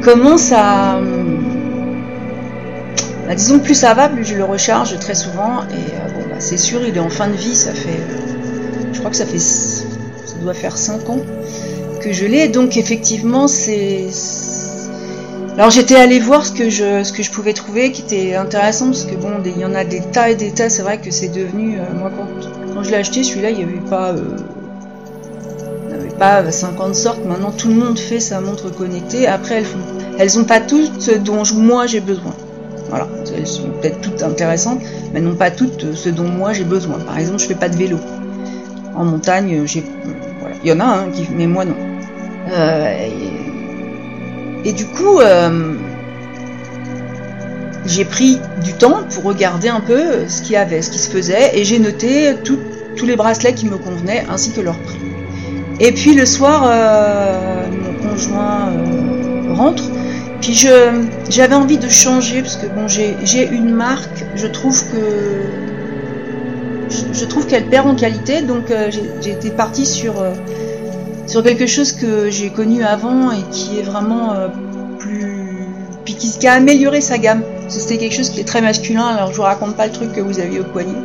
commence 0.03 0.51
à. 0.53 0.97
Euh, 0.97 1.37
bah, 3.27 3.35
disons, 3.35 3.61
plus 3.61 3.75
ça 3.75 3.95
va, 3.95 4.09
plus 4.09 4.25
je 4.25 4.35
le 4.35 4.45
recharge 4.45 4.99
très 4.99 5.15
souvent. 5.15 5.63
Et 5.71 6.15
bon, 6.15 6.29
bah, 6.29 6.37
c'est 6.41 6.57
sûr, 6.57 6.81
il 6.85 6.97
est 6.97 7.01
en 7.01 7.11
fin 7.11 7.29
de 7.29 7.35
vie. 7.35 7.55
Ça 7.55 7.73
fait. 7.73 8.01
je 8.93 8.99
crois 8.99 9.11
que 9.11 9.17
ça 9.17 9.27
fait. 9.27 9.39
Doit 10.43 10.55
faire 10.55 10.77
5 10.77 11.09
ans 11.11 11.21
que 12.01 12.13
je 12.13 12.25
l'ai. 12.27 12.49
Donc, 12.49 12.77
effectivement, 12.77 13.49
c'est. 13.49 14.07
Alors 15.57 15.71
j'étais 15.71 15.97
allée 15.97 16.21
voir 16.21 16.47
ce 16.47 16.53
que 16.53 16.71
je 16.71 17.03
ce 17.03 17.13
que 17.13 17.25
je 17.25 17.33
pouvais 17.33 17.53
trouver 17.53 17.91
qui 17.91 18.03
était 18.03 18.37
intéressant 18.37 18.87
parce 18.87 19.05
que 19.05 19.17
bon 19.17 19.33
il 19.45 19.59
y 19.59 19.65
en 19.65 19.75
a 19.75 19.83
des 19.83 20.01
tas 20.01 20.31
et 20.31 20.37
des 20.37 20.53
tas 20.53 20.69
c'est 20.69 20.83
vrai 20.83 20.99
que 20.99 21.11
c'est 21.11 21.33
devenu 21.35 21.79
moi 21.99 22.13
quand, 22.17 22.29
quand 22.73 22.85
je 22.85 22.91
l'ai 22.91 22.97
acheté 22.97 23.25
celui-là 23.25 23.51
il 23.51 23.57
n'y 23.57 23.65
avait 23.65 23.91
pas 23.91 24.15
pas 26.19 26.51
50 26.51 26.95
sortes. 26.95 27.25
Maintenant, 27.25 27.53
tout 27.53 27.69
le 27.69 27.75
monde 27.75 27.99
fait 27.99 28.21
sa 28.21 28.41
montre 28.41 28.71
connectée. 28.71 29.27
Après, 29.27 29.57
elles 29.57 29.65
font, 29.65 29.79
elles 30.19 30.39
ont 30.39 30.45
pas 30.45 30.61
toutes 30.61 31.01
ce 31.01 31.13
dont 31.13 31.43
moi 31.55 31.87
j'ai 31.87 32.01
besoin. 32.01 32.35
Voilà, 32.89 33.07
elles 33.37 33.47
sont 33.47 33.69
peut-être 33.81 34.01
toutes 34.01 34.23
intéressantes, 34.23 34.81
mais 35.13 35.21
non 35.21 35.35
pas 35.35 35.51
toutes 35.51 35.95
ce 35.95 36.09
dont 36.09 36.29
moi 36.29 36.53
j'ai 36.53 36.65
besoin. 36.65 36.99
Par 36.99 37.19
exemple, 37.19 37.39
je 37.39 37.47
fais 37.47 37.55
pas 37.55 37.69
de 37.69 37.77
vélo. 37.77 37.99
En 38.95 39.05
montagne, 39.05 39.63
j'ai, 39.67 39.85
il 40.63 40.71
y 40.71 40.73
en 40.73 40.81
a 40.81 40.85
un 40.85 41.11
qui, 41.11 41.29
mais 41.35 41.47
moi 41.47 41.65
non. 41.65 41.77
Euh, 42.51 43.09
et, 44.65 44.73
du 44.73 44.87
coup, 44.87 45.21
euh, 45.21 45.75
j'ai 47.87 48.05
pris 48.05 48.39
du 48.65 48.73
temps 48.75 49.03
pour 49.15 49.25
regarder 49.25 49.69
un 49.69 49.81
peu 49.81 50.27
ce 50.29 50.43
qu'il 50.43 50.53
y 50.53 50.57
avait, 50.57 50.83
ce 50.83 50.91
qui 50.91 50.99
se 50.99 51.11
faisait, 51.11 51.59
et 51.59 51.65
j'ai 51.65 51.79
noté 51.79 52.35
tous 52.45 53.07
les 53.07 53.17
bracelets 53.17 53.55
qui 53.55 53.67
me 53.67 53.77
convenaient 53.77 54.25
ainsi 54.29 54.53
que 54.53 54.61
leur 54.61 54.79
prix. 54.79 54.99
Et 55.81 55.93
puis 55.93 56.15
le 56.15 56.27
soir, 56.27 56.65
euh, 56.67 57.67
mon 57.71 58.09
conjoint 58.09 58.73
rentre. 59.55 59.85
Puis 60.41 60.55
je, 60.55 61.05
j'avais 61.29 61.55
envie 61.55 61.79
de 61.79 61.89
changer 61.89 62.43
parce 62.43 62.57
que 62.57 62.67
bon, 62.67 62.89
j'ai, 62.89 63.49
une 63.51 63.71
marque. 63.71 64.25
Je 64.35 64.47
trouve 64.47 64.83
que 64.91 65.78
je, 66.91 67.25
trouve 67.25 67.47
qu'elle 67.47 67.67
perd 67.67 67.87
en 67.87 67.95
qualité. 67.95 68.43
Donc 68.43 68.71
euh, 68.71 68.91
j'ai, 68.91 69.31
été 69.31 69.51
partie 69.51 69.87
sur 69.87 70.15
sur 71.27 71.43
quelque 71.43 71.67
chose 71.67 71.93
que 71.93 72.31
j'ai 72.31 72.51
connu 72.51 72.83
avant 72.83 73.31
et 73.33 73.43
qui 73.51 73.79
est 73.79 73.83
vraiment 73.83 74.35
plus 74.99 75.67
puis 76.05 76.15
qui, 76.15 76.47
a 76.47 76.55
amélioré 76.55 77.01
sa 77.01 77.19
gamme. 77.19 77.43
C'était 77.69 77.99
quelque 77.99 78.15
chose 78.15 78.31
qui 78.31 78.41
est 78.41 78.45
très 78.45 78.63
masculin. 78.63 79.07
Alors 79.07 79.31
je 79.31 79.37
vous 79.37 79.43
raconte 79.43 79.77
pas 79.77 79.87
le 79.87 79.93
truc 79.93 80.13
que 80.13 80.21
vous 80.21 80.41
aviez 80.41 80.61
au 80.61 80.65
poignet. 80.65 80.97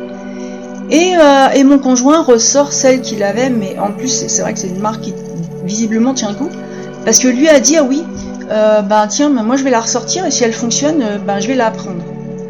Euh, 0.92 1.48
et, 1.54 1.64
mon 1.64 1.78
conjoint 1.78 2.22
ressort 2.22 2.72
celle 2.72 3.00
qu'il 3.00 3.22
avait, 3.22 3.50
mais 3.50 3.76
en 3.78 3.90
plus 3.90 4.26
c'est 4.28 4.42
vrai 4.42 4.52
que 4.52 4.58
c'est 4.58 4.68
une 4.68 4.80
marque 4.80 5.00
qui 5.00 5.14
visiblement 5.64 6.14
tient 6.14 6.30
le 6.30 6.36
coup, 6.36 6.50
parce 7.04 7.18
que 7.18 7.28
lui 7.28 7.48
a 7.48 7.58
dit 7.58 7.76
ah 7.76 7.84
oui, 7.84 8.04
euh, 8.50 8.82
ben 8.82 9.06
tiens, 9.06 9.30
moi 9.30 9.56
je 9.56 9.64
vais 9.64 9.70
la 9.70 9.80
ressortir 9.80 10.26
et 10.26 10.30
si 10.30 10.44
elle 10.44 10.52
fonctionne, 10.52 11.02
euh, 11.02 11.18
ben 11.18 11.40
je 11.40 11.48
vais 11.48 11.54
la 11.54 11.70
prendre. 11.70 12.02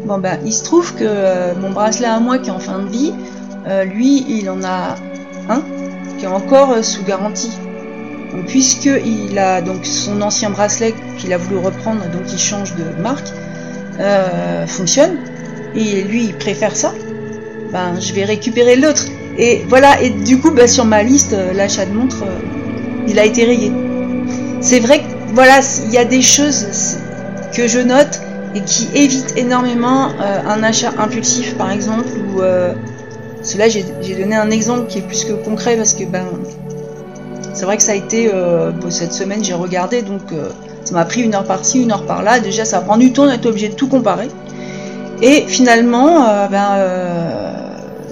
Bon 0.05 0.19
ben 0.19 0.39
il 0.45 0.53
se 0.53 0.63
trouve 0.63 0.93
que 0.95 1.53
mon 1.59 1.71
bracelet 1.71 2.07
à 2.07 2.19
moi 2.19 2.37
qui 2.37 2.49
est 2.49 2.53
en 2.53 2.59
fin 2.59 2.79
de 2.79 2.89
vie, 2.89 3.13
lui 3.85 4.25
il 4.29 4.49
en 4.49 4.63
a 4.63 4.95
un 5.49 5.61
qui 6.17 6.25
est 6.25 6.29
encore 6.29 6.83
sous 6.83 7.03
garantie. 7.03 7.57
Donc, 8.31 8.45
puisque 8.47 8.85
il 8.85 9.37
a 9.39 9.61
donc 9.61 9.85
son 9.85 10.21
ancien 10.21 10.49
bracelet 10.49 10.93
qu'il 11.17 11.31
a 11.33 11.37
voulu 11.37 11.57
reprendre, 11.57 12.01
donc 12.11 12.23
il 12.31 12.39
change 12.39 12.75
de 12.75 13.01
marque, 13.01 13.31
fonctionne, 14.67 15.17
et 15.75 16.03
lui 16.03 16.25
il 16.25 16.35
préfère 16.35 16.75
ça. 16.75 16.93
Ben, 17.71 17.99
je 17.99 18.13
vais 18.13 18.25
récupérer 18.25 18.75
l'autre. 18.75 19.05
Et 19.37 19.65
voilà, 19.67 20.01
et 20.01 20.09
du 20.09 20.39
coup, 20.39 20.51
ben, 20.51 20.67
sur 20.67 20.85
ma 20.85 21.03
liste, 21.03 21.33
euh, 21.33 21.51
l'achat 21.51 21.85
de 21.85 21.91
montre, 21.91 22.23
euh, 22.23 23.05
il 23.07 23.19
a 23.19 23.25
été 23.25 23.43
rayé. 23.43 23.69
C'est 24.61 24.79
vrai 24.79 24.99
que, 24.99 25.33
voilà, 25.33 25.59
il 25.85 25.91
y 25.91 25.97
a 25.97 26.05
des 26.05 26.21
choses 26.21 26.97
que 27.53 27.67
je 27.67 27.79
note 27.79 28.21
et 28.55 28.61
qui 28.61 28.87
évitent 28.93 29.33
énormément 29.37 30.09
euh, 30.21 30.39
un 30.47 30.63
achat 30.63 30.91
impulsif, 30.97 31.55
par 31.55 31.71
exemple, 31.71 32.07
ou 32.29 32.41
cela, 33.43 33.69
j'ai 33.69 33.83
donné 33.83 34.35
un 34.35 34.49
exemple 34.49 34.87
qui 34.87 34.99
est 34.99 35.01
plus 35.01 35.23
que 35.23 35.33
concret 35.33 35.77
parce 35.77 35.93
que, 35.93 36.03
ben, 36.05 36.25
c'est 37.53 37.65
vrai 37.65 37.77
que 37.77 37.83
ça 37.83 37.91
a 37.91 37.95
été, 37.95 38.31
cette 38.89 39.13
semaine, 39.13 39.43
j'ai 39.43 39.53
regardé, 39.53 40.01
donc 40.01 40.21
ça 40.83 40.93
m'a 40.95 41.05
pris 41.05 41.21
une 41.21 41.35
heure 41.35 41.43
par-ci, 41.43 41.83
une 41.83 41.91
heure 41.91 42.05
par-là. 42.07 42.39
Déjà, 42.39 42.65
ça 42.65 42.81
prend 42.81 42.97
du 42.97 43.13
temps 43.13 43.27
d'être 43.27 43.45
obligé 43.45 43.69
de 43.69 43.75
tout 43.75 43.87
comparer. 43.87 44.29
Et 45.21 45.45
finalement, 45.47 46.25
ben, 46.49 47.55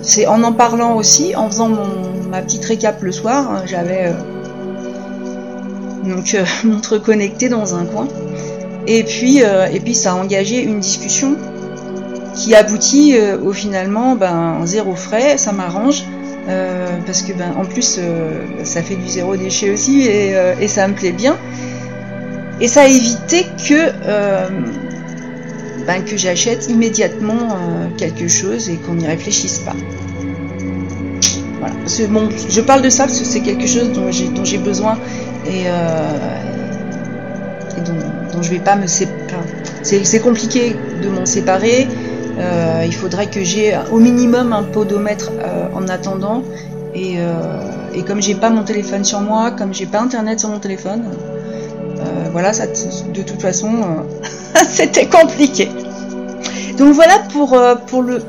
c'est 0.04 0.28
en 0.28 0.44
en 0.44 0.54
parlant 0.54 0.96
aussi, 0.96 1.36
en 1.36 1.48
faisant 1.50 1.70
ma 2.30 2.42
petite 2.42 2.66
récap 2.66 3.02
le 3.02 3.12
soir, 3.12 3.50
hein, 3.50 3.64
j'avais 3.66 4.08
euh, 4.08 4.14
donc 6.04 6.36
euh, 6.36 6.44
montre 6.64 6.98
connectée 6.98 7.50
dans 7.50 7.76
un 7.76 7.86
coin. 7.86 8.08
Et 8.88 9.04
puis, 9.04 9.44
euh, 9.44 9.68
et 9.72 9.80
puis 9.80 9.96
ça 9.96 10.12
a 10.12 10.16
engagé 10.16 10.62
une 10.62 10.80
discussion 10.80 11.38
qui 12.36 12.56
aboutit 12.56 13.16
au 13.44 13.54
finalement 13.54 14.16
ben, 14.16 14.66
zéro 14.66 14.96
frais, 14.96 15.38
ça 15.38 15.52
m'arrange. 15.52 16.04
parce 17.06 17.22
que 17.22 17.32
ben, 17.34 17.54
en 17.58 17.66
plus 17.66 18.00
ça 18.64 18.82
fait 18.82 18.96
du 18.96 19.08
zéro 19.08 19.38
déchet 19.38 19.72
aussi 19.72 20.02
et, 20.08 20.68
ça 20.68 20.88
me 20.88 20.94
plaît 20.94 21.12
bien 21.12 21.38
et 22.60 22.68
ça 22.68 22.82
a 22.82 22.88
évité 22.88 23.46
que 23.68 23.92
ben, 25.86 26.04
que 26.04 26.18
j'achète 26.18 26.70
immédiatement 26.70 27.56
quelque 27.98 28.28
chose 28.28 28.68
et 28.68 28.78
qu'on 28.78 28.96
n'y 28.96 29.06
réfléchisse 29.06 29.60
pas. 29.60 29.76
Voilà. 31.60 31.76
Bon, 32.10 32.30
je 32.50 32.62
parle 32.62 32.82
de 32.82 32.90
ça 32.90 33.06
parce 33.06 33.20
que 33.20 33.26
c'est 33.26 33.42
quelque 33.42 33.68
chose 33.68 33.92
dont 33.94 34.10
j'ai 34.44 34.58
besoin 34.58 34.98
et, 35.46 35.68
dont, 37.86 38.42
je 38.42 38.50
vais 38.50 38.60
pas 38.60 38.76
me 38.76 38.88
séparer. 38.88 39.44
c'est 39.84 40.20
compliqué 40.20 40.76
de 41.02 41.10
m'en 41.10 41.26
séparer. 41.26 41.88
Euh, 42.40 42.84
il 42.86 42.94
faudrait 42.94 43.28
que 43.28 43.44
j'ai 43.44 43.78
au 43.92 44.00
minimum 44.00 44.54
un 44.54 44.64
podomètre 44.64 45.32
euh, 45.40 45.68
en 45.76 45.88
attendant. 45.88 46.44
Et, 46.96 47.16
euh, 47.18 47.34
et 47.94 48.04
comme 48.04 48.22
j'ai 48.22 48.36
pas 48.36 48.50
mon 48.50 48.64
téléphone 48.64 49.04
sur 49.04 49.22
moi, 49.22 49.52
comme 49.52 49.74
j'ai 49.74 49.86
pas 49.86 50.00
internet 50.02 50.40
sur 50.40 50.50
mon 50.50 50.60
téléphone, 50.60 51.04
voilà, 52.32 52.52
ça, 52.52 52.66
de 52.66 53.22
toute 53.22 53.40
façon, 53.40 53.70
c'était 54.70 55.06
compliqué. 55.06 55.70
Donc 56.80 56.94
voilà 56.96 57.20
pour, 57.32 57.56
pour 57.86 58.02
le, 58.02 58.24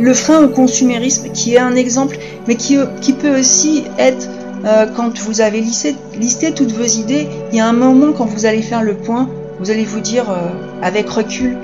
le 0.00 0.12
frein 0.12 0.42
au 0.42 0.48
consumérisme, 0.48 1.30
qui 1.32 1.54
est 1.54 1.58
un 1.58 1.76
exemple, 1.76 2.18
mais 2.48 2.56
qui, 2.56 2.76
qui 3.00 3.12
peut 3.12 3.38
aussi 3.38 3.84
être 3.96 4.28
euh, 4.64 4.86
quand 4.94 5.18
vous 5.20 5.40
avez 5.40 5.60
listé, 5.60 6.52
toutes 6.54 6.72
vos 6.72 6.84
idées, 6.84 7.28
il 7.52 7.56
y 7.56 7.60
a 7.60 7.66
un 7.66 7.72
moment 7.72 8.12
quand 8.12 8.24
vous 8.24 8.46
allez 8.46 8.62
faire 8.62 8.82
le 8.82 8.94
point, 8.94 9.28
vous 9.60 9.70
allez 9.70 9.84
vous 9.84 10.00
dire 10.00 10.30
euh, 10.30 10.48
avec 10.82 11.08
recul, 11.08 11.56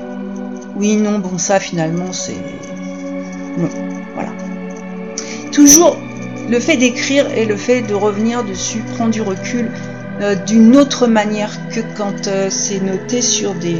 oui, 0.76 0.96
non, 0.96 1.18
bon, 1.18 1.38
ça 1.38 1.60
finalement 1.60 2.12
c'est. 2.12 2.36
Non, 3.58 3.68
voilà. 4.14 4.30
Toujours 5.52 5.96
le 6.48 6.60
fait 6.60 6.76
d'écrire 6.76 7.26
et 7.36 7.44
le 7.44 7.56
fait 7.56 7.82
de 7.82 7.94
revenir 7.94 8.44
dessus 8.44 8.80
prend 8.94 9.08
du 9.08 9.20
recul 9.20 9.70
euh, 10.20 10.34
d'une 10.34 10.76
autre 10.76 11.06
manière 11.06 11.68
que 11.68 11.80
quand 11.96 12.28
c'est 12.50 12.80
noté 12.80 13.22
sur 13.22 13.54
des, 13.54 13.78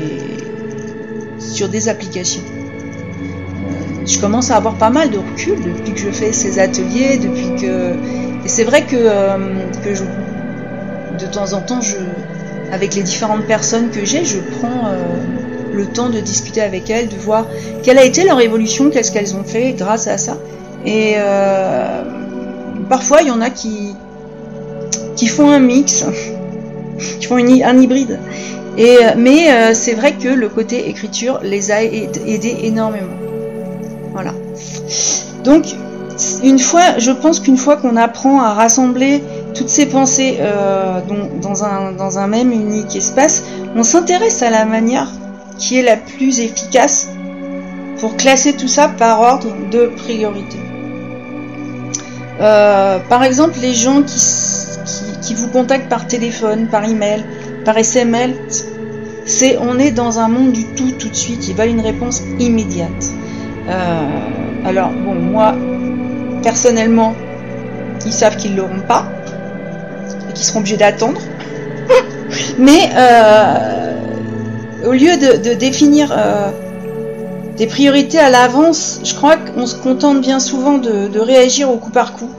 sur 1.38 1.68
des 1.68 1.88
applications. 1.88 2.42
je 4.06 4.18
commence 4.18 4.50
à 4.50 4.56
avoir 4.56 4.74
pas 4.74 4.90
mal 4.90 5.10
de 5.10 5.18
recul 5.18 5.56
depuis 5.62 5.92
que 5.92 6.00
je 6.00 6.10
fais 6.10 6.32
ces 6.32 6.58
ateliers, 6.58 7.18
depuis 7.18 7.60
que 7.60 7.94
et 8.44 8.48
c'est 8.48 8.64
vrai 8.64 8.82
que, 8.82 8.96
euh, 8.96 9.38
de 11.18 11.26
temps 11.26 11.52
en 11.52 11.60
temps, 11.60 11.80
je, 11.80 11.96
avec 12.72 12.94
les 12.94 13.02
différentes 13.02 13.44
personnes 13.44 13.90
que 13.90 14.04
j'ai, 14.04 14.24
je 14.24 14.38
prends 14.38 14.88
euh, 14.88 14.96
le 15.72 15.86
temps 15.86 16.08
de 16.08 16.18
discuter 16.18 16.60
avec 16.60 16.90
elles, 16.90 17.08
de 17.08 17.16
voir 17.16 17.46
quelle 17.82 17.98
a 17.98 18.04
été 18.04 18.24
leur 18.24 18.40
évolution, 18.40 18.90
qu'est-ce 18.90 19.12
qu'elles 19.12 19.36
ont 19.36 19.44
fait 19.44 19.72
grâce 19.72 20.08
à 20.08 20.18
ça. 20.18 20.36
Et 20.84 21.14
euh, 21.16 22.02
parfois, 22.88 23.22
il 23.22 23.28
y 23.28 23.30
en 23.30 23.40
a 23.40 23.50
qui, 23.50 23.94
qui 25.14 25.28
font 25.28 25.48
un 25.48 25.60
mix, 25.60 26.04
qui 27.20 27.26
font 27.26 27.36
un 27.36 27.78
hybride. 27.78 28.18
Et, 28.76 28.96
mais 29.18 29.74
c'est 29.74 29.92
vrai 29.92 30.14
que 30.14 30.28
le 30.28 30.48
côté 30.48 30.88
écriture 30.88 31.40
les 31.42 31.70
a 31.70 31.84
aidés 31.84 32.56
énormément. 32.62 33.12
Voilà. 34.12 34.32
Donc, 35.44 35.76
une 36.42 36.58
fois, 36.58 36.98
je 36.98 37.10
pense 37.10 37.40
qu'une 37.40 37.56
fois 37.56 37.76
qu'on 37.76 37.96
apprend 37.96 38.40
à 38.42 38.54
rassembler 38.54 39.22
toutes 39.54 39.68
ces 39.68 39.86
pensées 39.86 40.38
euh, 40.40 41.00
dans, 41.40 42.18
un, 42.18 42.26
même 42.26 42.52
unique 42.52 42.96
espace, 42.96 43.44
on 43.76 43.82
s'intéresse 43.82 44.42
à 44.42 44.50
la 44.50 44.64
manière 44.64 45.08
qui 45.58 45.78
est 45.78 45.82
la 45.82 45.96
plus 45.96 46.40
efficace 46.40 47.08
pour 47.98 48.16
classer 48.16 48.54
tout 48.54 48.68
ça 48.68 48.88
par 48.88 49.20
ordre 49.20 49.54
de 49.70 49.86
priorité. 49.96 50.58
Euh, 52.40 52.98
par 53.08 53.22
exemple, 53.22 53.58
les 53.60 53.74
gens 53.74 54.02
qui, 54.02 54.20
qui, 55.22 55.34
vous 55.34 55.48
contactent 55.48 55.88
par 55.88 56.06
téléphone, 56.06 56.66
par 56.68 56.84
email, 56.84 57.24
par 57.64 57.78
SML, 57.78 58.34
c'est 59.24 59.58
on 59.58 59.78
est 59.78 59.92
dans 59.92 60.18
un 60.18 60.28
monde 60.28 60.52
du 60.52 60.64
tout 60.64 60.90
tout 60.98 61.08
de 61.08 61.14
suite. 61.14 61.46
Ils 61.48 61.54
veulent 61.54 61.68
une 61.68 61.80
réponse 61.80 62.22
immédiate. 62.38 63.12
Euh, 63.68 64.66
alors 64.66 64.90
bon, 64.90 65.14
moi, 65.14 65.54
personnellement, 66.42 67.14
ils 68.04 68.12
savent 68.12 68.36
qu'ils 68.36 68.52
ne 68.52 68.58
l'auront 68.58 68.80
pas 68.86 69.06
et 70.28 70.32
qu'ils 70.32 70.44
seront 70.44 70.60
obligés 70.60 70.76
d'attendre. 70.76 71.20
Mais 72.58 72.90
euh, 72.96 73.94
au 74.86 74.92
lieu 74.92 75.16
de, 75.16 75.54
définir 75.54 76.12
euh, 76.16 76.50
des 77.56 77.66
priorités 77.66 78.18
à 78.18 78.30
l'avance, 78.30 79.00
je 79.04 79.14
crois 79.14 79.36
qu'on 79.36 79.66
se 79.66 79.76
contente 79.76 80.20
bien 80.20 80.40
souvent 80.40 80.78
de, 80.78 81.18
réagir 81.18 81.70
au 81.70 81.76
coup 81.76 81.90
par 81.90 82.14
coup. 82.14 82.30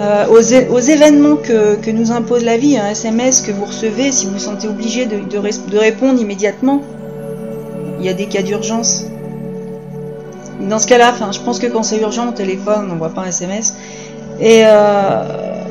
Euh, 0.00 0.26
aux, 0.26 0.80
événements 0.80 1.36
que, 1.36 1.90
nous 1.90 2.10
impose 2.10 2.44
la 2.44 2.56
vie, 2.56 2.76
un 2.76 2.88
SMS 2.88 3.42
que 3.42 3.52
vous 3.52 3.64
recevez, 3.64 4.10
si 4.10 4.26
vous 4.26 4.32
vous 4.32 4.38
sentez 4.40 4.66
obligé 4.66 5.06
de, 5.06 5.20
de 5.20 5.78
répondre 5.78 6.20
immédiatement, 6.20 6.82
il 8.00 8.06
y 8.06 8.08
a 8.08 8.12
des 8.12 8.26
cas 8.26 8.42
d'urgence. 8.42 9.04
Dans 10.68 10.78
ce 10.78 10.86
cas-là, 10.86 11.12
je 11.32 11.40
pense 11.40 11.58
que 11.58 11.66
quand 11.66 11.82
c'est 11.82 11.98
urgent 11.98 12.28
au 12.28 12.32
téléphone, 12.32 12.88
on 12.92 12.96
voit 12.96 13.10
pas 13.10 13.22
un 13.22 13.26
SMS. 13.26 13.74
Et 14.40 14.62
euh, 14.64 15.64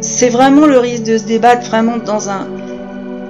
c'est 0.00 0.28
vraiment 0.28 0.66
le 0.66 0.78
risque 0.78 1.04
de 1.04 1.18
se 1.18 1.24
débattre 1.24 1.66
vraiment 1.68 1.96
dans 1.96 2.30
un, 2.30 2.46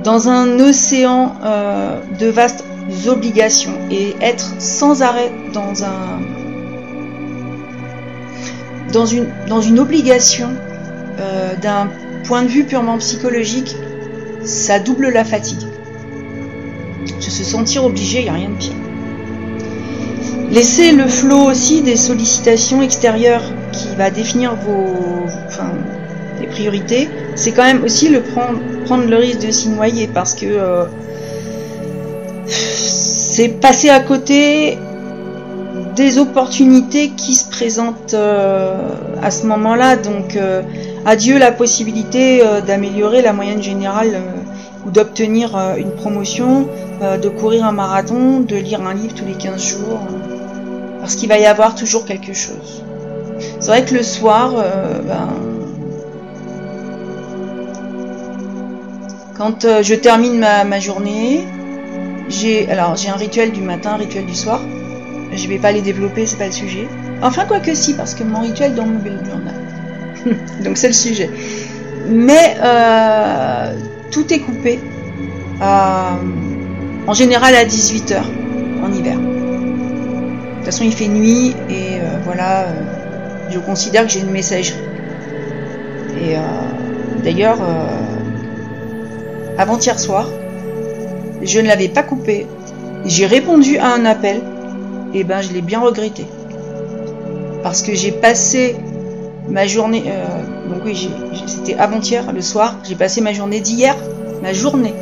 dans 0.02 0.28
un 0.28 0.58
océan 0.60 1.34
euh, 1.44 2.00
de 2.18 2.26
vastes 2.26 2.64
obligations 3.08 3.72
et 3.90 4.14
être 4.20 4.54
sans 4.58 5.02
arrêt 5.02 5.32
dans 5.52 5.82
un 5.84 6.20
dans 8.92 9.06
une, 9.06 9.26
dans 9.48 9.60
une 9.60 9.78
obligation 9.80 10.48
euh, 11.18 11.54
d'un 11.56 11.88
point 12.24 12.42
de 12.42 12.48
vue 12.48 12.64
purement 12.64 12.98
psychologique, 12.98 13.74
ça 14.44 14.78
double 14.78 15.10
la 15.10 15.24
fatigue. 15.24 15.66
Se 17.20 17.44
sentir 17.44 17.84
obligé, 17.84 18.20
il 18.20 18.24
n'y 18.24 18.30
a 18.30 18.34
rien 18.34 18.48
de 18.48 18.54
pire. 18.54 18.72
Laissez 20.50 20.92
le 20.92 21.06
flot 21.08 21.50
aussi 21.50 21.82
des 21.82 21.96
sollicitations 21.96 22.80
extérieures 22.80 23.42
qui 23.72 23.88
va 23.96 24.10
définir 24.10 24.54
vos, 24.54 25.26
priorités. 26.50 27.08
C'est 27.34 27.52
quand 27.52 27.64
même 27.64 27.82
aussi 27.82 28.08
le 28.08 28.20
prendre, 28.20 28.60
prendre 28.84 29.04
le 29.04 29.16
risque 29.16 29.44
de 29.44 29.50
s'y 29.50 29.68
noyer 29.68 30.06
parce 30.06 30.34
que 30.34 30.46
euh, 30.46 30.84
c'est 32.46 33.48
passer 33.48 33.90
à 33.90 34.00
côté 34.00 34.78
des 35.96 36.18
opportunités 36.18 37.10
qui 37.10 37.34
se 37.34 37.48
présentent 37.50 38.14
euh, 38.14 38.74
à 39.22 39.30
ce 39.30 39.46
moment-là. 39.46 39.96
Donc, 39.96 40.36
euh, 40.36 40.62
adieu 41.04 41.38
la 41.38 41.52
possibilité 41.52 42.42
d'améliorer 42.66 43.22
la 43.22 43.32
moyenne 43.32 43.62
générale 43.62 44.22
ou 44.86 44.90
d'obtenir 44.90 45.56
une 45.76 45.90
promotion, 45.90 46.68
de 47.00 47.28
courir 47.28 47.64
un 47.64 47.72
marathon, 47.72 48.40
de 48.40 48.56
lire 48.56 48.80
un 48.82 48.94
livre 48.94 49.14
tous 49.14 49.24
les 49.24 49.34
15 49.34 49.62
jours 49.62 50.00
parce 51.06 51.14
qu'il 51.14 51.28
va 51.28 51.38
y 51.38 51.46
avoir 51.46 51.76
toujours 51.76 52.04
quelque 52.04 52.32
chose. 52.32 52.82
C'est 53.60 53.68
vrai 53.68 53.84
que 53.84 53.94
le 53.94 54.02
soir, 54.02 54.54
euh, 54.56 54.98
ben, 55.06 55.28
quand 59.36 59.64
euh, 59.64 59.84
je 59.84 59.94
termine 59.94 60.40
ma, 60.40 60.80
journée, 60.80 61.46
j'ai 62.28 62.68
un 62.68 63.16
rituel 63.16 63.52
du 63.52 63.60
matin, 63.60 63.90
un 63.92 63.98
rituel 63.98 64.26
du 64.26 64.34
soir. 64.34 64.60
Je 65.32 65.46
vais 65.46 65.60
pas 65.60 65.70
les 65.70 65.80
développer, 65.80 66.26
c'est 66.26 66.38
pas 66.38 66.46
le 66.46 66.52
sujet. 66.52 66.88
Enfin, 67.22 67.44
quoi 67.44 67.60
que 67.60 67.72
si, 67.72 67.94
parce 67.94 68.16
que 68.16 68.24
mon 68.24 68.40
rituel 68.40 68.74
dans 68.74 68.86
mon 68.86 68.98
journal. 68.98 69.54
Donc 70.64 70.76
c'est 70.76 70.88
le 70.88 70.92
sujet. 70.92 71.30
Mais 72.08 72.56
euh, 72.60 73.78
tout 74.10 74.32
est 74.32 74.40
coupé. 74.40 74.80
en 75.60 77.14
général 77.14 77.54
à 77.54 77.64
18h 77.64 78.22
en 78.82 78.92
hiver. 78.92 79.16
De 80.66 80.70
toute 80.72 80.78
façon, 80.80 80.90
il 80.90 80.96
fait 80.96 81.06
nuit 81.06 81.54
et 81.70 82.00
euh, 82.00 82.18
voilà, 82.24 82.62
euh, 82.62 82.72
je 83.50 83.60
considère 83.60 84.02
que 84.02 84.08
j'ai 84.08 84.18
une 84.18 84.32
messagerie. 84.32 84.80
Et 86.20 86.36
euh, 86.36 86.40
d'ailleurs, 87.22 87.58
avant-hier 89.58 89.96
soir, 90.00 90.28
je 91.40 91.60
ne 91.60 91.68
l'avais 91.68 91.86
pas 91.86 92.02
coupé. 92.02 92.48
J'ai 93.04 93.26
répondu 93.26 93.78
à 93.78 93.94
un 93.94 94.04
appel 94.06 94.40
et 95.14 95.22
ben 95.22 95.40
je 95.40 95.52
l'ai 95.52 95.62
bien 95.62 95.78
regretté. 95.78 96.26
Parce 97.62 97.82
que 97.82 97.94
j'ai 97.94 98.10
passé 98.10 98.74
ma 99.48 99.68
journée, 99.68 100.02
donc 100.68 100.82
oui, 100.84 101.08
c'était 101.46 101.74
avant-hier 101.74 102.32
le 102.32 102.40
soir, 102.40 102.74
j'ai 102.82 102.96
passé 102.96 103.20
ma 103.20 103.32
journée 103.32 103.60
d'hier, 103.60 103.94
ma 104.42 104.52
journée, 104.52 104.94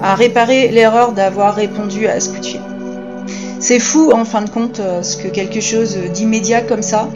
à 0.00 0.14
réparer 0.14 0.68
l'erreur 0.68 1.10
d'avoir 1.10 1.56
répondu 1.56 2.06
à 2.06 2.20
ce 2.20 2.28
coup 2.28 2.38
de 2.38 2.46
fil. 2.46 2.60
C'est 3.62 3.78
fou 3.78 4.10
en 4.12 4.24
fin 4.24 4.42
de 4.42 4.50
compte 4.50 4.80
euh, 4.80 5.04
ce 5.04 5.16
que 5.16 5.28
quelque 5.28 5.60
chose 5.60 5.96
d'immédiat 6.12 6.62
comme 6.62 6.82
ça 6.82 7.08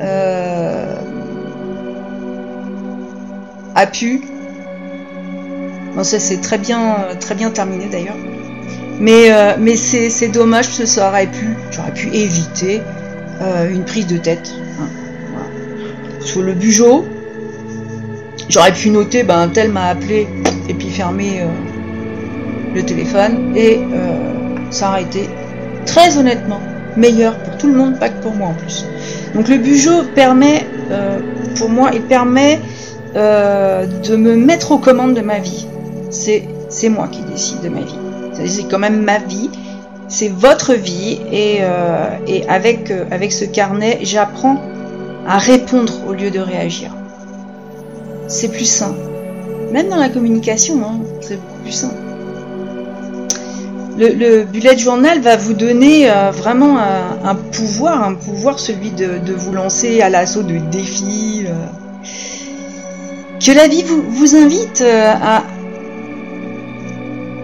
euh, 0.00 0.96
a 3.74 3.86
pu. 3.86 4.22
Bon, 5.94 6.02
ça 6.02 6.18
c'est 6.18 6.40
très 6.40 6.56
bien, 6.56 6.96
très 7.20 7.34
bien 7.34 7.50
terminé 7.50 7.88
d'ailleurs. 7.92 8.16
Mais, 8.98 9.30
mais 9.58 9.76
c'est 9.76 10.28
dommage 10.28 10.68
parce 10.68 10.78
que 10.78 10.86
ça 10.86 11.10
aurait 11.10 11.26
pu, 11.26 11.54
j'aurais 11.70 11.92
pu 11.92 12.08
éviter 12.08 12.80
une 13.70 13.84
prise 13.84 14.06
de 14.06 14.16
tête. 14.16 14.50
Hein, 14.80 14.88
Sur 16.20 16.40
le 16.40 16.54
bugeot, 16.54 17.04
j'aurais 18.48 18.72
pu 18.72 18.88
noter, 18.88 19.24
ben 19.24 19.48
tel 19.48 19.70
m'a 19.70 19.88
appelé 19.88 20.26
et 20.70 20.72
puis 20.72 20.88
fermer 20.88 21.42
le 22.74 22.82
téléphone 22.82 23.54
et 23.54 23.78
été 25.00 25.28
très 25.86 26.18
honnêtement 26.18 26.60
meilleur 26.96 27.36
pour 27.38 27.56
tout 27.56 27.68
le 27.68 27.74
monde, 27.74 27.98
pas 27.98 28.08
que 28.08 28.22
pour 28.22 28.34
moi 28.34 28.48
en 28.48 28.54
plus. 28.54 28.84
Donc 29.34 29.48
le 29.48 29.58
Bugeot 29.58 30.04
permet, 30.14 30.66
euh, 30.90 31.18
pour 31.56 31.68
moi, 31.68 31.90
il 31.92 32.02
permet 32.02 32.60
euh, 33.14 33.86
de 33.86 34.16
me 34.16 34.36
mettre 34.36 34.72
aux 34.72 34.78
commandes 34.78 35.14
de 35.14 35.20
ma 35.20 35.38
vie. 35.38 35.66
C'est, 36.10 36.42
moi 36.88 37.08
qui 37.08 37.22
décide 37.22 37.60
de 37.62 37.68
ma 37.68 37.80
vie. 37.80 37.98
C'est 38.46 38.68
quand 38.68 38.78
même 38.78 39.02
ma 39.02 39.18
vie, 39.18 39.50
c'est 40.08 40.28
votre 40.28 40.74
vie 40.74 41.18
et, 41.32 41.58
euh, 41.60 42.08
avec 42.48 43.32
ce 43.32 43.44
carnet, 43.44 43.98
j'apprends 44.02 44.60
à 45.26 45.38
répondre 45.38 45.92
au 46.06 46.12
lieu 46.12 46.30
de 46.30 46.38
réagir. 46.38 46.92
C'est 48.28 48.48
plus 48.48 48.68
sain. 48.68 48.94
Même 49.72 49.88
dans 49.88 49.96
la 49.96 50.08
communication, 50.08 50.80
hein, 50.84 51.00
c'est 51.20 51.36
beaucoup 51.36 51.62
plus 51.62 51.72
sain 51.72 51.90
le, 53.98 54.44
bullet 54.44 54.76
journal 54.76 55.20
va 55.20 55.36
vous 55.36 55.54
donner 55.54 56.10
euh, 56.10 56.30
vraiment 56.30 56.78
un, 56.78 57.34
pouvoir, 57.34 58.02
un 58.02 58.14
pouvoir, 58.14 58.58
celui 58.58 58.90
de, 58.90 59.32
vous 59.32 59.52
lancer 59.52 60.00
à 60.00 60.08
l'assaut 60.08 60.42
de 60.42 60.58
défis. 60.70 61.44
Euh, 61.46 61.52
que 63.44 63.52
la 63.52 63.68
vie 63.68 63.84
vous, 63.84 64.34
invite 64.34 64.80
euh, 64.80 65.12
à, 65.12 65.44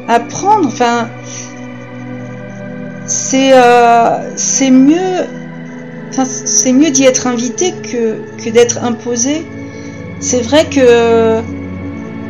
à 0.08 0.20
prendre. 0.20 0.68
Enfin, 0.68 1.08
c'est 3.06 4.70
mieux. 4.70 5.26
D'y 6.90 7.04
être 7.04 7.26
invité 7.26 7.72
que 7.82 8.50
d'être 8.50 8.84
imposé. 8.84 9.46
C'est 10.20 10.42
vrai 10.42 10.66
que 10.66 11.40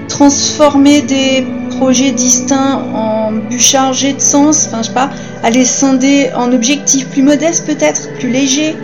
transformer 0.09 1.03
des 1.03 1.45
projets 1.83 2.13
distincts 2.13 2.81
en 2.95 3.33
but 3.33 3.59
chargé 3.59 4.13
de 4.13 4.21
sens, 4.21 4.69
enfin 4.69 4.83
je 4.83 4.87
sais 4.87 4.95
pas, 4.95 5.11
à 5.43 5.51
les 5.51 5.65
scinder 5.65 6.31
en 6.37 6.53
objectifs 6.53 7.09
plus 7.09 7.23
modestes 7.23 7.67
peut-être, 7.67 8.03
plus 8.21 8.31
légers, 8.31 8.77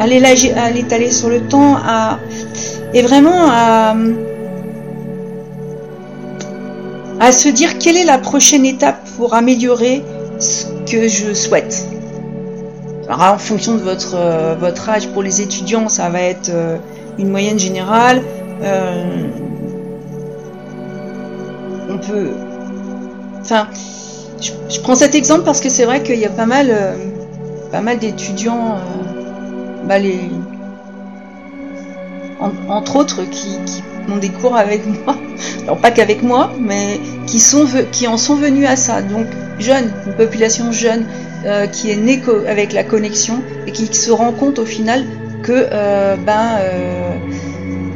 à 0.00 0.06
l'étaler 0.08 1.12
sur 1.12 1.28
le 1.28 1.42
temps, 1.42 1.76
à, 1.76 2.18
et 2.92 3.02
vraiment 3.02 3.42
à, 3.48 3.94
à 7.20 7.30
se 7.30 7.48
dire 7.48 7.78
quelle 7.78 7.96
est 7.96 8.04
la 8.04 8.18
prochaine 8.18 8.64
étape 8.64 8.98
pour 9.16 9.34
améliorer 9.34 10.02
ce 10.40 10.64
que 10.90 11.06
je 11.06 11.32
souhaite. 11.34 11.86
Alors 13.08 13.34
en 13.34 13.38
fonction 13.38 13.74
de 13.74 13.82
votre, 13.82 14.16
euh, 14.16 14.56
votre 14.58 14.88
âge, 14.88 15.06
pour 15.10 15.22
les 15.22 15.40
étudiants, 15.40 15.88
ça 15.88 16.08
va 16.08 16.22
être 16.22 16.50
euh, 16.52 16.78
une 17.16 17.28
moyenne 17.28 17.60
générale. 17.60 18.22
Euh, 18.64 19.04
je, 24.40 24.80
prends 24.80 24.94
cet 24.94 25.14
exemple 25.14 25.42
parce 25.44 25.60
que 25.60 25.68
c'est 25.68 25.84
vrai 25.84 26.02
qu'il 26.02 26.18
y 26.18 26.24
a 26.24 26.30
pas 26.30 26.46
mal, 26.46 26.68
euh, 26.70 27.80
mal 27.80 27.98
d'étudiants, 27.98 28.76
euh, 28.76 29.86
bah, 29.86 29.96
entre 32.68 32.96
autres, 32.96 33.22
qui, 33.30 33.58
ont 34.08 34.16
des 34.16 34.30
cours 34.30 34.56
avec 34.56 34.82
moi. 35.04 35.16
Alors 35.64 35.78
pas 35.78 35.90
qu'avec 35.90 36.22
moi, 36.22 36.50
mais 36.58 36.98
qui 37.26 37.38
en 38.08 38.16
sont 38.16 38.34
venus 38.34 38.66
à 38.66 38.76
ça. 38.76 39.02
Donc 39.02 39.26
jeunes, 39.58 39.92
une 40.06 40.14
population 40.14 40.72
jeune 40.72 41.04
euh, 41.46 41.66
qui 41.66 41.90
est 41.90 41.96
née 41.96 42.20
avec 42.48 42.72
la 42.72 42.82
connexion 42.82 43.42
et 43.66 43.72
qui 43.72 43.86
se 43.94 44.10
rend 44.10 44.32
compte 44.32 44.58
au 44.58 44.66
final 44.66 45.04
que 45.42 45.68
ben 46.24 46.58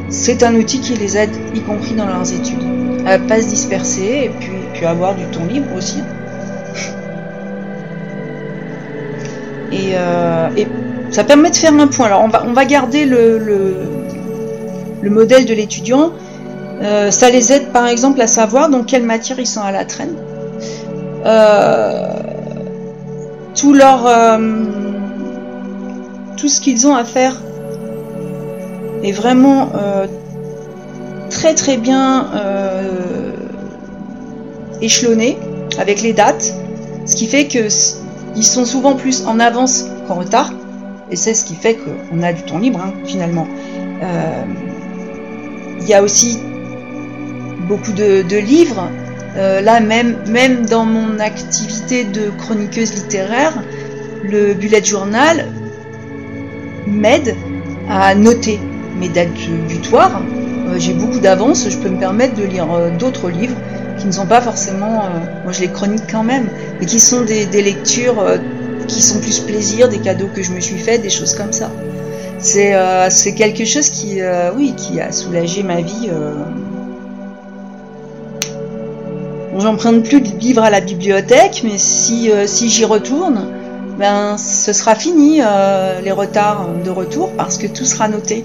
c'est 0.08 0.42
un 0.44 0.54
outil 0.54 0.80
qui 0.80 0.94
les 0.94 1.16
aide, 1.16 1.34
y 1.54 1.60
compris 1.60 1.94
dans 1.94 2.06
leurs 2.06 2.32
études 2.32 2.73
à 3.06 3.18
pas 3.18 3.40
se 3.40 3.48
disperser 3.48 4.24
et 4.24 4.30
puis, 4.30 4.84
avoir 4.84 5.14
du 5.14 5.24
temps 5.26 5.44
libre 5.46 5.74
aussi. 5.76 6.02
Et, 9.72 9.92
euh, 9.94 10.48
et, 10.58 10.66
ça 11.10 11.24
permet 11.24 11.50
de 11.50 11.56
faire 11.56 11.72
un 11.72 11.86
point. 11.86 12.06
Alors 12.06 12.22
on 12.22 12.28
va, 12.28 12.44
on 12.46 12.52
va 12.52 12.66
garder 12.66 13.06
le, 13.06 13.38
le, 13.38 15.10
modèle 15.10 15.46
de 15.46 15.54
l'étudiant. 15.54 16.12
Euh, 16.82 17.10
ça 17.10 17.30
les 17.30 17.50
aide 17.52 17.68
par 17.72 17.86
exemple 17.86 18.20
à 18.20 18.26
savoir 18.26 18.68
dans 18.68 18.82
quelle 18.82 19.04
matière 19.04 19.38
ils 19.38 19.46
sont 19.46 19.62
à 19.62 19.72
la 19.72 19.86
traîne. 19.86 20.16
Euh, 21.24 22.08
tout 23.54 23.72
leur 23.72 24.06
tout 26.36 26.48
ce 26.48 26.60
qu'ils 26.60 26.86
ont 26.86 26.94
à 26.94 27.04
faire 27.04 27.40
est 29.02 29.12
vraiment 29.12 29.70
très 31.44 31.54
très 31.54 31.76
bien 31.76 32.30
euh, 32.36 33.34
échelonnés 34.80 35.36
avec 35.76 36.00
les 36.00 36.14
dates, 36.14 36.54
ce 37.04 37.14
qui 37.16 37.26
fait 37.26 37.48
que 37.48 37.68
ils 38.34 38.46
sont 38.46 38.64
souvent 38.64 38.94
plus 38.94 39.26
en 39.26 39.38
avance 39.38 39.84
qu'en 40.08 40.14
retard, 40.14 40.54
et 41.10 41.16
c'est 41.16 41.34
ce 41.34 41.44
qui 41.44 41.54
fait 41.54 41.76
qu'on 41.76 42.22
a 42.22 42.32
du 42.32 42.44
temps 42.44 42.58
libre 42.58 42.80
hein, 42.82 42.94
finalement. 43.04 43.46
Euh, 44.02 44.42
il 45.82 45.86
y 45.86 45.92
a 45.92 46.02
aussi 46.02 46.38
beaucoup 47.68 47.92
de, 47.92 48.38
livres. 48.38 48.88
Euh, 49.36 49.60
là 49.60 49.80
même, 49.80 50.16
même 50.30 50.64
dans 50.64 50.86
mon 50.86 51.18
activité 51.18 52.04
de 52.04 52.30
chroniqueuse 52.38 52.94
littéraire, 52.94 53.52
le 54.22 54.54
bullet 54.54 54.82
journal 54.82 55.52
m'aide 56.86 57.36
à 57.90 58.14
noter 58.14 58.58
mes 58.98 59.10
dates 59.10 59.28
butoirs 59.68 60.22
j'ai 60.78 60.92
beaucoup 60.92 61.20
d'avance, 61.20 61.68
je 61.68 61.76
peux 61.78 61.88
me 61.88 61.98
permettre 61.98 62.34
de 62.34 62.44
lire 62.44 62.72
euh, 62.72 62.90
d'autres 62.96 63.30
livres 63.30 63.56
qui 63.98 64.06
ne 64.06 64.12
sont 64.12 64.26
pas 64.26 64.40
forcément, 64.40 65.04
euh, 65.04 65.42
moi 65.44 65.52
je 65.52 65.60
les 65.60 65.68
chronique 65.68 66.04
quand 66.10 66.24
même, 66.24 66.48
mais 66.80 66.86
qui 66.86 67.00
sont 67.00 67.22
des, 67.22 67.46
lectures 67.46 68.22
qui 68.88 69.02
sont 69.02 69.20
plus 69.20 69.40
plaisir, 69.40 69.88
des 69.88 69.98
cadeaux 69.98 70.28
que 70.34 70.42
je 70.42 70.50
me 70.50 70.60
suis 70.60 70.78
fait, 70.78 70.98
des 70.98 71.10
choses 71.10 71.34
comme 71.34 71.52
ça. 71.52 71.70
C'est 72.38 72.74
c'est 73.08 73.32
quelque 73.32 73.64
chose 73.64 73.88
qui, 73.88 74.18
oui, 74.56 74.74
qui 74.76 75.00
a 75.00 75.12
soulagé 75.12 75.62
ma 75.62 75.80
vie. 75.80 76.10
Bon, 79.52 79.60
J'emprunte 79.60 80.02
plus 80.04 80.20
de 80.20 80.38
livres 80.38 80.62
à 80.62 80.68
la 80.68 80.80
bibliothèque, 80.80 81.62
mais 81.64 81.78
si, 81.78 82.30
si 82.46 82.68
j'y 82.68 82.84
retourne, 82.84 83.46
ben 83.98 84.36
ce 84.36 84.74
sera 84.74 84.94
fini 84.94 85.40
les 86.02 86.12
retards 86.12 86.68
de 86.84 86.90
retour 86.90 87.30
parce 87.36 87.56
que 87.56 87.66
tout 87.66 87.86
sera 87.86 88.08
noté 88.08 88.44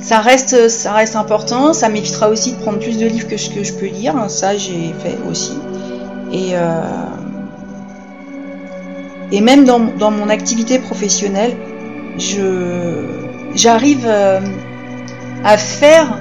ça 0.00 0.20
reste, 0.20 0.68
ça 0.68 0.92
reste 0.92 1.16
important. 1.16 1.72
Ça 1.72 1.88
m'évitera 1.88 2.28
aussi 2.28 2.52
de 2.52 2.56
prendre 2.56 2.78
plus 2.78 2.98
de 2.98 3.06
livres 3.06 3.28
que 3.28 3.36
ce 3.36 3.50
que 3.50 3.64
je 3.64 3.72
peux 3.72 3.86
lire. 3.86 4.14
Ça, 4.28 4.56
j'ai 4.56 4.94
fait 5.02 5.18
aussi. 5.28 5.52
Et, 6.32 6.50
euh, 6.52 6.82
et 9.32 9.40
même 9.40 9.64
dans, 9.64 10.10
mon 10.10 10.28
activité 10.28 10.78
professionnelle, 10.78 11.54
je, 12.18 13.06
j'arrive 13.54 14.06
euh, 14.06 14.40
à 15.44 15.56
faire 15.56 16.18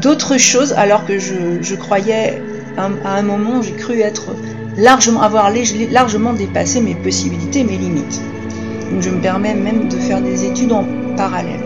d'autres 0.00 0.38
choses 0.38 0.72
alors 0.72 1.04
que 1.04 1.18
je, 1.18 1.74
croyais 1.74 2.42
à 2.76 3.16
un 3.16 3.22
moment, 3.22 3.62
j'ai 3.62 3.72
cru 3.72 4.00
être 4.00 4.34
largement, 4.76 5.22
avoir 5.22 5.50
largement 5.90 6.32
dépassé 6.32 6.80
mes 6.80 6.94
possibilités, 6.94 7.64
mes 7.64 7.76
limites. 7.76 8.20
Donc 8.90 9.02
je 9.02 9.10
me 9.10 9.20
permets 9.20 9.54
même 9.54 9.88
de 9.88 9.96
faire 9.96 10.20
des 10.20 10.44
études 10.44 10.72
en 10.72 10.84
parallèle. 11.16 11.60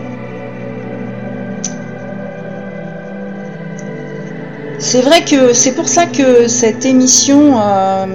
C'est 4.79 5.01
vrai 5.01 5.25
que 5.25 5.53
c'est 5.53 5.73
pour 5.73 5.89
ça 5.89 6.05
que 6.05 6.47
cette 6.47 6.85
émission 6.85 7.59
euh, 7.59 8.05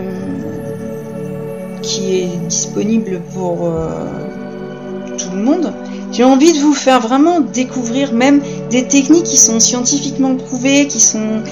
qui 1.82 2.20
est 2.20 2.36
disponible 2.48 3.20
pour 3.34 3.66
euh, 3.66 3.88
tout 5.18 5.34
le 5.34 5.42
monde, 5.42 5.72
j'ai 6.12 6.24
envie 6.24 6.52
de 6.52 6.58
vous 6.58 6.72
faire 6.72 7.00
vraiment 7.00 7.40
découvrir 7.40 8.12
même 8.12 8.40
des 8.70 8.86
techniques 8.86 9.24
qui 9.24 9.38
sont 9.38 9.58
scientifiquement 9.58 10.36
prouvées, 10.36 10.86
qui 10.86 11.00
sont 11.00 11.42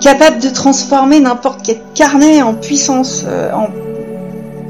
capables 0.00 0.40
de 0.40 0.48
transformer 0.48 1.20
n'importe 1.20 1.60
quel 1.62 1.80
carnet 1.94 2.42
en 2.42 2.54
puissance, 2.54 3.24
euh, 3.26 3.52
en 3.52 3.68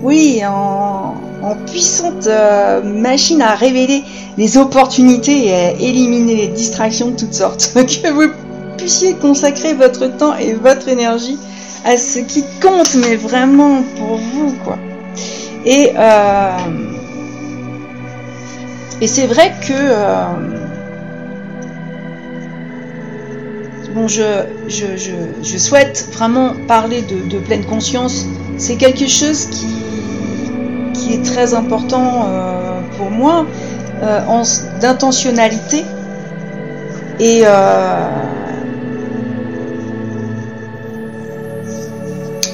oui, 0.03 0.43
en, 0.47 1.15
en 1.43 1.55
puissante 1.55 2.27
euh, 2.27 2.83
machine 2.83 3.43
à 3.43 3.55
révéler 3.55 4.05
les 4.37 4.57
opportunités 4.57 5.47
et 5.47 5.55
à 5.55 5.71
éliminer 5.73 6.37
les 6.37 6.49
distractions 6.49 7.11
de 7.11 7.17
toutes 7.17 7.35
sortes. 7.35 7.73
que 7.75 8.11
vous 8.11 8.33
puissiez 8.77 9.15
consacrer 9.15 9.75
votre 9.75 10.07
temps 10.17 10.37
et 10.37 10.55
votre 10.55 10.89
énergie 10.89 11.39
à 11.85 11.97
ce 11.97 12.19
qui 12.19 12.45
compte, 12.61 12.95
mais 12.95 13.17
vraiment 13.17 13.83
pour 13.97 14.17
vous, 14.17 14.53
quoi. 14.65 14.79
Et, 15.65 15.93
euh, 15.97 16.51
et 19.01 19.07
c'est 19.07 19.27
vrai 19.27 19.55
que 19.67 19.73
euh, 19.73 20.25
bon, 23.95 24.09
je, 24.09 24.23
je, 24.69 25.59
souhaite 25.59 26.09
vraiment 26.13 26.55
parler 26.67 27.03
de, 27.03 27.39
pleine 27.39 27.65
conscience. 27.65 28.27
C'est 28.59 28.77
quelque 28.77 29.07
chose 29.07 29.47
qui, 29.47 29.67
qui 30.93 31.15
est 31.15 31.25
très 31.25 31.55
important 31.55 32.27
euh, 32.27 32.81
pour 32.97 33.11
moi, 33.11 33.47
euh, 34.03 34.21
d'intentionnalité. 34.81 35.85
Et 37.19 37.43
euh, 37.45 38.09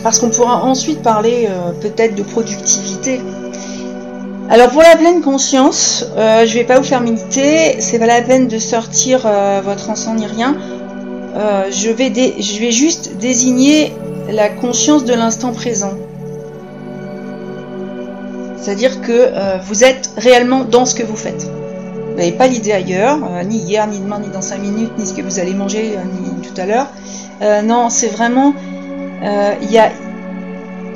parce 0.03 0.19
qu'on 0.19 0.31
pourra 0.31 0.63
ensuite 0.65 1.03
parler 1.03 1.49
peut-être 1.81 2.15
de 2.15 2.23
productivité. 2.23 3.21
Alors 4.49 4.71
pour 4.71 4.83
la 4.83 4.97
pleine 4.97 5.21
conscience, 5.21 6.07
je 6.17 6.53
vais 6.55 6.63
pas 6.63 6.79
vous 6.79 6.85
faire 6.85 7.01
méditer, 7.01 7.81
c'est 7.81 7.99
pas 7.99 8.07
la 8.07 8.23
peine 8.23 8.47
de 8.47 8.59
sortir 8.59 9.29
votre 9.65 9.91
encens 9.91 10.17
ni 10.17 10.27
rien. 10.27 10.57
Je, 11.71 11.91
vais 11.91 12.13
je 12.41 12.61
vais 12.61 12.71
juste 12.71 13.17
désigner 13.19 13.93
la 14.31 14.49
conscience 14.49 15.05
de 15.05 15.15
l'instant 15.15 15.53
présent. 15.53 15.95
C'est-à-dire 18.67 19.01
que 19.01 19.13
euh, 19.13 19.59
vous 19.65 19.85
êtes 19.85 20.11
réellement 20.17 20.65
dans 20.65 20.87
ce 20.87 20.97
que 20.97 21.05
vous 21.05 21.15
faites. 21.15 21.45
Vous 21.45 22.17
n'avez 22.17 22.33
pas 22.33 22.49
l'idée 22.49 22.73
ailleurs, 22.73 23.21
euh, 23.23 23.45
ni 23.45 23.59
hier, 23.59 23.87
ni 23.87 24.01
demain, 24.01 24.19
ni 24.19 24.27
dans 24.27 24.43
5 24.43 24.59
minutes, 24.59 24.91
ni 24.99 25.07
ce 25.07 25.15
que 25.15 25.23
vous 25.23 25.39
allez 25.39 25.55
manger, 25.55 25.97
ni 26.21 26.41
tout 26.41 26.61
à 26.61 26.67
l'heure. 26.67 26.89
non, 27.63 27.91
c'est 27.91 28.09
vraiment... 28.09 28.55
Y 29.23 29.79
a, 29.79 29.93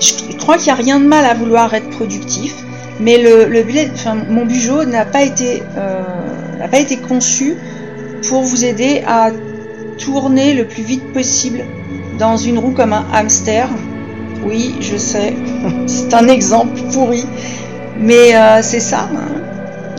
je 0.01 0.37
crois 0.37 0.57
qu'il 0.57 0.65
n'y 0.65 0.81
a 0.81 0.83
rien 0.83 0.99
de 0.99 1.05
mal 1.05 1.25
à 1.25 1.35
vouloir 1.35 1.73
être 1.73 1.89
productif, 1.91 2.57
mais 2.99 3.19
le, 3.19 3.45
le 3.45 3.65
enfin, 3.95 4.17
mon 4.29 4.47
bugeot 4.47 4.85
n'a 4.85 5.05
pas 5.05 5.21
pas 6.73 6.79
été 6.81 6.97
conçu 6.97 7.55
pour 8.29 8.43
vous 8.43 8.65
aider 8.65 9.05
à 9.07 9.31
tourner 9.97 10.55
le 10.55 10.67
plus 10.67 10.83
vite 10.83 11.13
possible 11.13 11.61
dans 12.19 12.37
une 12.37 12.59
roue 12.59 12.73
comme 12.73 12.93
un 12.93 13.07
hamster. 13.13 13.69
Oui, 14.45 14.75
je 14.81 14.97
sais, 14.97 15.35
c'est 15.87 16.15
un 16.15 16.29
exemple 16.29 16.81
pourri, 16.93 17.25
mais 17.99 18.35
euh, 18.35 18.63
c'est 18.63 18.81
ça. 18.81 19.09
Hein. 19.13 19.41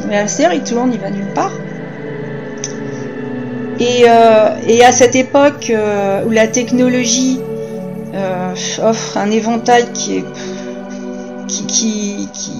Le 0.07 0.15
hamster, 0.15 0.53
il 0.53 0.63
tourne, 0.63 0.91
il 0.93 0.99
va 0.99 1.09
nulle 1.09 1.33
part. 1.33 1.51
Et, 3.79 4.03
euh, 4.07 4.85
à 4.85 4.91
cette 4.91 5.15
époque 5.15 5.71
euh, 5.71 6.23
où 6.25 6.29
la 6.29 6.47
technologie 6.47 7.39
offre 8.83 9.17
un 9.17 9.31
éventail 9.31 9.85
qui 9.93 10.17
est 10.17 10.25
qui, 11.47 11.65
qui, 11.65 12.29
qui 12.33 12.51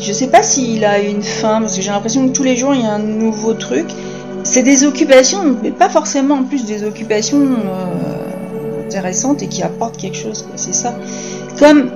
je 0.00 0.12
sais 0.12 0.28
pas 0.28 0.42
s'il 0.42 0.84
a 0.84 0.98
une 0.98 1.22
fin 1.22 1.60
parce 1.60 1.76
que 1.76 1.82
j'ai 1.82 1.90
l'impression 1.90 2.26
que 2.26 2.32
tous 2.32 2.42
les 2.42 2.56
jours 2.56 2.74
il 2.74 2.82
y 2.82 2.86
a 2.86 2.92
un 2.92 2.98
nouveau 2.98 3.52
truc 3.52 3.86
c'est 4.44 4.62
des 4.62 4.84
occupations, 4.84 5.56
mais 5.62 5.70
pas 5.70 5.88
forcément 5.88 6.36
en 6.36 6.44
plus 6.44 6.64
des 6.64 6.84
occupations 6.84 7.38
et 8.96 9.46
qui 9.48 9.62
apportent 9.62 9.96
quelque 9.96 10.16
chose. 10.16 10.46
C'est 10.56 10.74
ça. 10.74 10.94
Comme 11.58 11.90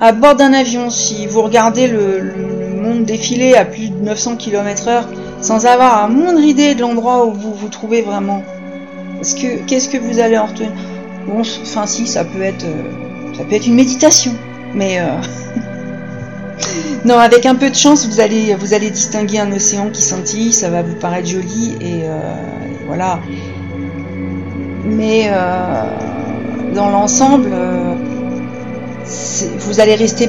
à 0.00 0.12
bord 0.12 0.34
d'un 0.36 0.52
avion, 0.52 0.90
si 0.90 1.26
vous 1.26 1.42
regardez 1.42 1.86
le, 1.86 2.32
monde 2.80 3.04
défiler 3.04 3.54
à 3.54 3.66
plus 3.66 3.90
de 3.90 4.02
900 4.02 4.36
km/h 4.36 5.04
sans 5.42 5.66
avoir 5.66 6.02
un 6.02 6.08
moindre 6.08 6.40
idée 6.40 6.74
de 6.74 6.80
l'endroit 6.80 7.26
où 7.26 7.32
vous 7.32 7.52
vous 7.52 7.68
trouvez 7.68 8.00
vraiment, 8.00 8.42
qu'est-ce 9.18 9.34
que 9.34 9.66
qu'est-ce 9.66 9.90
que 9.90 9.98
vous 9.98 10.18
allez 10.18 10.38
en 10.38 10.46
retenir? 10.46 10.72
Bon, 11.26 11.40
enfin 11.40 11.86
si, 11.86 12.06
ça 12.06 12.24
peut 12.24 12.40
être 12.40 12.64
euh, 12.64 13.34
ça 13.36 13.44
peut 13.44 13.54
être 13.54 13.66
une 13.66 13.74
méditation, 13.74 14.32
mais 14.74 14.98
euh, 15.00 15.20
Non, 17.04 17.18
avec 17.18 17.46
un 17.46 17.54
peu 17.54 17.70
de 17.70 17.74
chance, 17.74 18.06
vous 18.06 18.20
allez, 18.20 18.54
vous 18.54 18.74
allez 18.74 18.90
distinguer 18.90 19.38
un 19.38 19.50
océan 19.52 19.88
qui 19.90 20.02
scintille, 20.02 20.52
ça 20.52 20.68
va 20.68 20.82
vous 20.82 20.96
paraître 20.96 21.28
joli, 21.28 21.76
et, 21.80 22.02
euh, 22.04 22.20
voilà. 22.86 23.20
Mais 24.84 25.28
euh, 25.28 26.74
dans 26.74 26.90
l'ensemble, 26.90 27.50
euh, 27.52 27.94
vous 29.58 29.80
allez 29.80 29.94
rester 29.94 30.28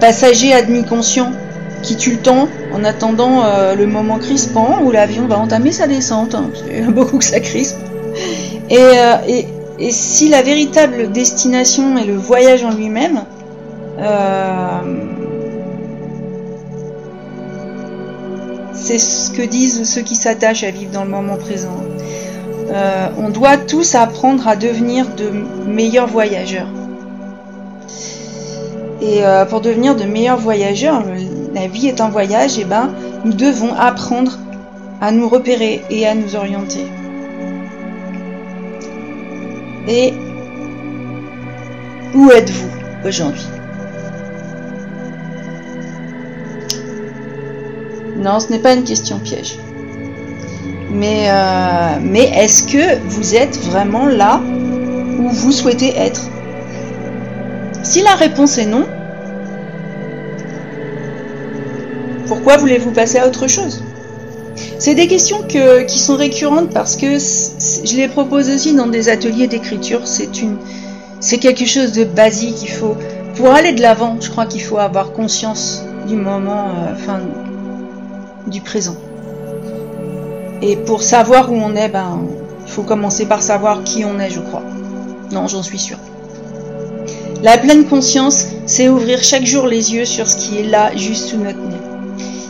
passager 0.00 0.52
à 0.52 0.62
demi-conscient 0.62 1.32
qui 1.82 1.96
tue 1.96 2.12
le 2.12 2.18
temps 2.18 2.48
en 2.72 2.84
attendant 2.84 3.42
le 3.76 3.86
moment 3.86 4.18
crispant 4.18 4.80
où 4.82 4.90
l'avion 4.90 5.26
va 5.26 5.38
entamer 5.38 5.72
sa 5.72 5.86
descente. 5.86 6.34
Hein, 6.34 6.50
Il 6.70 6.78
y 6.78 6.82
beaucoup 6.92 7.18
que 7.18 7.24
ça 7.24 7.40
crispe. 7.40 7.78
Et, 8.70 9.46
et, 9.78 9.90
si 9.90 10.28
la 10.28 10.42
véritable 10.42 11.12
destination 11.12 11.96
est 11.96 12.04
le 12.04 12.16
voyage 12.16 12.64
en 12.64 12.70
lui-même, 12.70 13.22
C'est 18.88 18.98
ce 18.98 19.30
que 19.30 19.42
disent 19.42 19.84
ceux 19.84 20.00
qui 20.00 20.16
s'attachent 20.16 20.64
à 20.64 20.70
vivre 20.70 20.90
dans 20.92 21.04
le 21.04 21.10
moment 21.10 21.36
présent. 21.36 21.76
Euh, 22.70 23.08
on 23.16 23.30
doit 23.30 23.56
tous 23.56 23.94
apprendre 23.94 24.46
à 24.46 24.56
devenir 24.56 25.06
de 25.14 25.30
meilleurs 25.66 26.06
voyageurs. 26.06 26.68
Et 29.00 29.24
euh, 29.24 29.44
pour 29.46 29.60
devenir 29.60 29.96
de 29.96 30.04
meilleurs 30.04 30.38
voyageurs, 30.38 31.02
la 31.54 31.66
vie 31.66 31.88
est 31.88 32.00
un 32.00 32.08
voyage, 32.10 32.58
et 32.58 32.64
ben 32.64 32.90
nous 33.24 33.32
devons 33.32 33.72
apprendre 33.74 34.38
à 35.00 35.12
nous 35.12 35.28
repérer 35.28 35.82
et 35.88 36.06
à 36.06 36.14
nous 36.14 36.34
orienter. 36.34 36.84
Et 39.86 40.12
où 42.14 42.30
êtes-vous 42.30 42.68
aujourd'hui? 43.06 43.46
Non, 48.18 48.40
ce 48.40 48.50
n'est 48.50 48.58
pas 48.58 48.74
une 48.74 48.84
question 48.84 49.18
piège. 49.20 49.58
Mais, 50.90 51.26
euh, 51.28 51.98
mais 52.00 52.30
est-ce 52.34 52.62
que 52.64 52.98
vous 53.08 53.34
êtes 53.34 53.58
vraiment 53.58 54.06
là 54.06 54.40
où 55.18 55.28
vous 55.28 55.52
souhaitez 55.52 55.94
être? 55.96 56.22
Si 57.82 58.02
la 58.02 58.14
réponse 58.14 58.58
est 58.58 58.66
non, 58.66 58.86
pourquoi 62.26 62.56
voulez-vous 62.56 62.90
passer 62.90 63.18
à 63.18 63.26
autre 63.26 63.46
chose? 63.48 63.82
C'est 64.78 64.94
des 64.94 65.06
questions 65.06 65.42
qui 65.42 65.98
sont 65.98 66.16
récurrentes 66.16 66.72
parce 66.72 66.96
que 66.96 67.18
je 67.18 67.96
les 67.96 68.08
propose 68.08 68.48
aussi 68.48 68.74
dans 68.74 68.86
des 68.86 69.08
ateliers 69.08 69.46
d'écriture. 69.46 70.06
C'est 70.06 70.40
une, 70.40 70.56
c'est 71.20 71.38
quelque 71.38 71.66
chose 71.66 71.92
de 71.92 72.04
basique. 72.04 72.62
Il 72.62 72.70
faut, 72.70 72.96
pour 73.36 73.50
aller 73.50 73.72
de 73.72 73.82
l'avant, 73.82 74.16
je 74.20 74.30
crois 74.30 74.46
qu'il 74.46 74.62
faut 74.62 74.78
avoir 74.78 75.12
conscience 75.12 75.82
du 76.06 76.16
moment, 76.16 76.68
euh, 76.68 76.92
enfin, 76.94 77.20
du 78.46 78.60
présent. 78.60 78.96
Et 80.60 80.76
pour 80.76 81.02
savoir 81.02 81.52
où 81.52 81.56
on 81.56 81.74
est, 81.76 81.88
ben, 81.88 82.20
il 82.66 82.70
faut 82.70 82.82
commencer 82.82 83.26
par 83.26 83.42
savoir 83.42 83.84
qui 83.84 84.04
on 84.04 84.18
est, 84.18 84.30
je 84.30 84.40
crois. 84.40 84.62
Non, 85.32 85.46
j'en 85.46 85.62
suis 85.62 85.78
sûre. 85.78 85.98
La 87.42 87.56
pleine 87.56 87.84
conscience, 87.84 88.46
c'est 88.66 88.88
ouvrir 88.88 89.22
chaque 89.22 89.44
jour 89.44 89.66
les 89.66 89.94
yeux 89.94 90.04
sur 90.04 90.26
ce 90.26 90.36
qui 90.36 90.58
est 90.58 90.64
là, 90.64 90.90
juste 90.96 91.28
sous 91.28 91.38
notre 91.38 91.60
nez. 91.60 91.76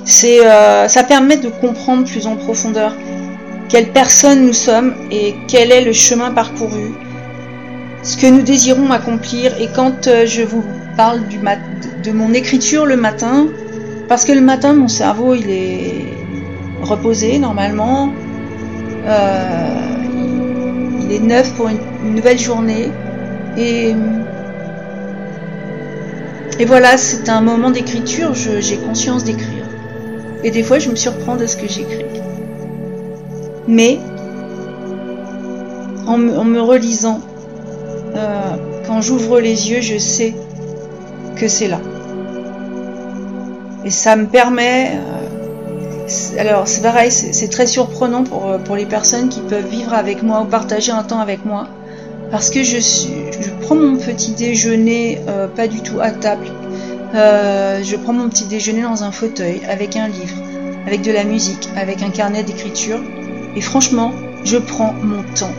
C'est, 0.06 0.46
euh, 0.46 0.88
ça 0.88 1.04
permet 1.04 1.36
de 1.36 1.50
comprendre 1.50 2.04
plus 2.04 2.26
en 2.26 2.36
profondeur 2.36 2.94
quelle 3.68 3.92
personne 3.92 4.46
nous 4.46 4.54
sommes 4.54 4.94
et 5.11 5.34
quel 5.46 5.70
est 5.70 5.82
le 5.82 5.92
chemin 5.92 6.30
parcouru, 6.30 6.94
ce 8.02 8.16
que 8.16 8.26
nous 8.26 8.40
désirons 8.40 8.90
accomplir. 8.90 9.61
Et 9.61 9.68
quand 9.74 10.06
euh, 10.06 10.24
je 10.24 10.42
vous 10.42 10.64
parle 10.96 11.28
du 11.28 11.38
mat 11.38 11.59
de 12.02 12.11
mon 12.11 12.32
écriture 12.32 12.86
le 12.86 12.96
matin, 12.96 13.48
parce 14.09 14.24
que 14.24 14.32
le 14.32 14.40
matin, 14.40 14.72
mon 14.72 14.88
cerveau, 14.88 15.34
il 15.34 15.50
est 15.50 16.17
reposé 16.82 17.38
normalement. 17.38 18.12
Euh, 19.06 19.88
il 21.00 21.12
est 21.12 21.20
neuf 21.20 21.54
pour 21.54 21.68
une, 21.68 22.14
nouvelle 22.14 22.38
journée. 22.38 22.90
Et, 23.56 23.94
et 26.58 26.64
voilà, 26.64 26.96
c'est 26.96 27.28
un 27.28 27.40
moment 27.40 27.70
d'écriture. 27.70 28.34
J'ai 28.34 28.76
conscience 28.76 29.24
d'écrire. 29.24 29.64
Et 30.44 30.50
des 30.50 30.62
fois, 30.62 30.78
je 30.78 30.90
me 30.90 30.96
surprends 30.96 31.36
de 31.36 31.46
ce 31.46 31.56
que 31.56 31.68
j'écris. 31.68 32.04
Mais, 33.66 33.98
en 36.06 36.16
me, 36.16 36.60
relisant, 36.60 37.20
euh, 38.14 38.40
quand 38.86 39.00
j'ouvre 39.02 39.40
les 39.40 39.70
yeux, 39.70 39.80
je 39.80 39.98
sais 39.98 40.34
que 41.36 41.48
c'est 41.48 41.68
là. 41.68 41.80
Et 43.84 43.90
ça 43.90 44.16
me 44.16 44.26
permet. 44.26 44.92
Euh, 44.94 45.27
alors, 46.38 46.66
c'est 46.66 46.82
pareil, 46.82 47.11
c'est 47.11 47.48
très 47.48 47.66
surprenant 47.66 48.24
pour, 48.24 48.46
euh, 48.46 48.59
pour 48.59 48.76
les 48.76 48.86
personnes 48.86 49.28
qui 49.28 49.40
peuvent 49.40 49.68
vivre 49.68 49.92
avec 49.92 50.22
moi 50.22 50.42
ou 50.42 50.44
partager 50.44 50.92
un 50.92 51.02
temps 51.02 51.20
avec 51.20 51.44
moi. 51.44 51.68
Parce 52.30 52.50
que 52.50 52.62
je, 52.62 52.78
je 52.78 53.50
prends 53.62 53.74
mon 53.74 53.96
petit 53.96 54.32
déjeuner 54.32 55.20
euh, 55.28 55.48
pas 55.48 55.66
du 55.66 55.80
tout 55.80 56.00
à 56.00 56.11
table. 56.11 56.46
je 57.14 57.96
prends 57.96 58.12
mon 58.12 58.28
petit 58.28 58.44
déjeuner 58.44 58.82
dans 58.82 59.02
un 59.02 59.12
fauteuil 59.12 59.62
avec 59.68 59.96
un 59.96 60.09
livre, 60.09 60.36
avec 60.86 61.02
de 61.02 61.12
la 61.12 61.24
musique, 61.24 61.68
avec 61.76 62.02
un 62.02 62.11
carnet 62.11 62.42
d'écriture. 62.42 63.00
Et 63.56 63.61
franchement, 63.61 64.12
je 64.44 64.59
prends 64.59 64.92
mon 64.92 65.22
temps. 65.34 65.54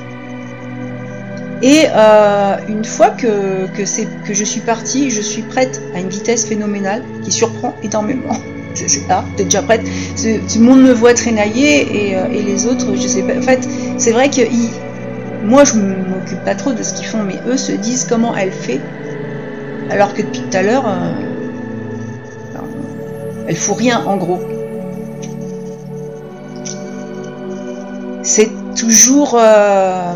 Et 1.62 1.84
euh, 1.94 2.56
une 2.70 2.86
fois 2.86 3.10
que, 3.10 3.68
que 3.76 4.34
je 4.34 4.44
suis 4.44 4.62
partie, 4.62 5.12
je 5.12 5.22
suis 5.22 5.42
prête 5.42 5.82
à 5.94 6.00
une 6.00 6.08
vitesse 6.08 6.46
phénoménale 6.46 7.04
qui 7.24 7.32
surprend 7.32 7.76
énormément. 7.84 8.36
C'est 8.76 8.88
ça, 8.88 9.26
t'es 9.36 9.46
déjà 9.46 9.62
prête. 9.62 9.82
Tout 9.84 10.60
le 10.60 10.66
monde 10.66 10.82
me 10.82 10.94
voit 10.94 11.14
traînailler 11.14 12.10
et, 12.10 12.16
euh, 12.16 12.26
et, 12.32 12.42
les 12.44 12.68
autres, 12.68 12.96
je 12.96 13.08
sais 13.08 13.24
pas. 13.24 13.38
En 13.38 13.42
fait, 13.42 13.68
c'est 13.98 14.12
vrai 14.12 14.30
que 14.30 14.42
moi 15.44 15.64
je 15.64 15.74
m'occupe 15.74 16.44
pas 16.46 16.56
trop 16.56 16.74
de 16.74 16.84
ce 16.84 16.94
qu'ils 16.94 17.08
font, 17.08 17.24
mais 17.24 17.40
eux 17.48 17.58
se 17.58 17.72
disent 17.72 18.06
comment 18.08 18.36
elle 18.36 18.52
fait, 18.52 18.80
alors 19.90 20.14
que 20.14 20.22
depuis 20.22 20.42
tout 20.42 20.58
à 20.58 20.62
l'heure, 20.62 20.88
euh, 20.88 21.30
elle 23.48 23.56
fout 23.56 23.78
rien 23.78 24.04
en 24.06 24.18
gros. 24.18 24.40
C'est 28.22 28.52
toujours. 28.76 29.36
Euh, 29.40 30.14